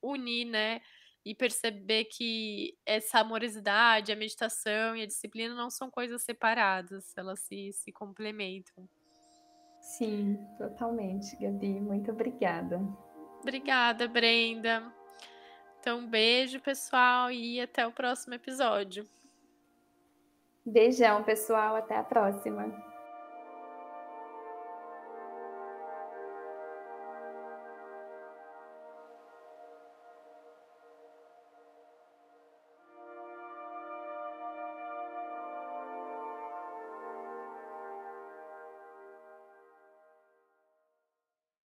unir, 0.00 0.44
né? 0.44 0.80
E 1.24 1.34
perceber 1.34 2.04
que 2.04 2.78
essa 2.86 3.18
amorosidade, 3.18 4.12
a 4.12 4.16
meditação 4.16 4.96
e 4.96 5.02
a 5.02 5.06
disciplina 5.06 5.54
não 5.54 5.70
são 5.70 5.90
coisas 5.90 6.22
separadas, 6.22 7.12
elas 7.16 7.40
se, 7.40 7.72
se 7.72 7.92
complementam. 7.92 8.88
Sim, 9.90 10.38
totalmente, 10.56 11.36
Gabi. 11.36 11.80
Muito 11.80 12.12
obrigada. 12.12 12.80
Obrigada, 13.40 14.06
Brenda. 14.06 14.84
Então, 15.80 15.98
um 15.98 16.06
beijo, 16.06 16.60
pessoal, 16.60 17.30
e 17.30 17.60
até 17.60 17.84
o 17.84 17.90
próximo 17.90 18.34
episódio. 18.34 19.04
Beijão, 20.64 21.24
pessoal. 21.24 21.74
Até 21.74 21.96
a 21.96 22.04
próxima. 22.04 22.89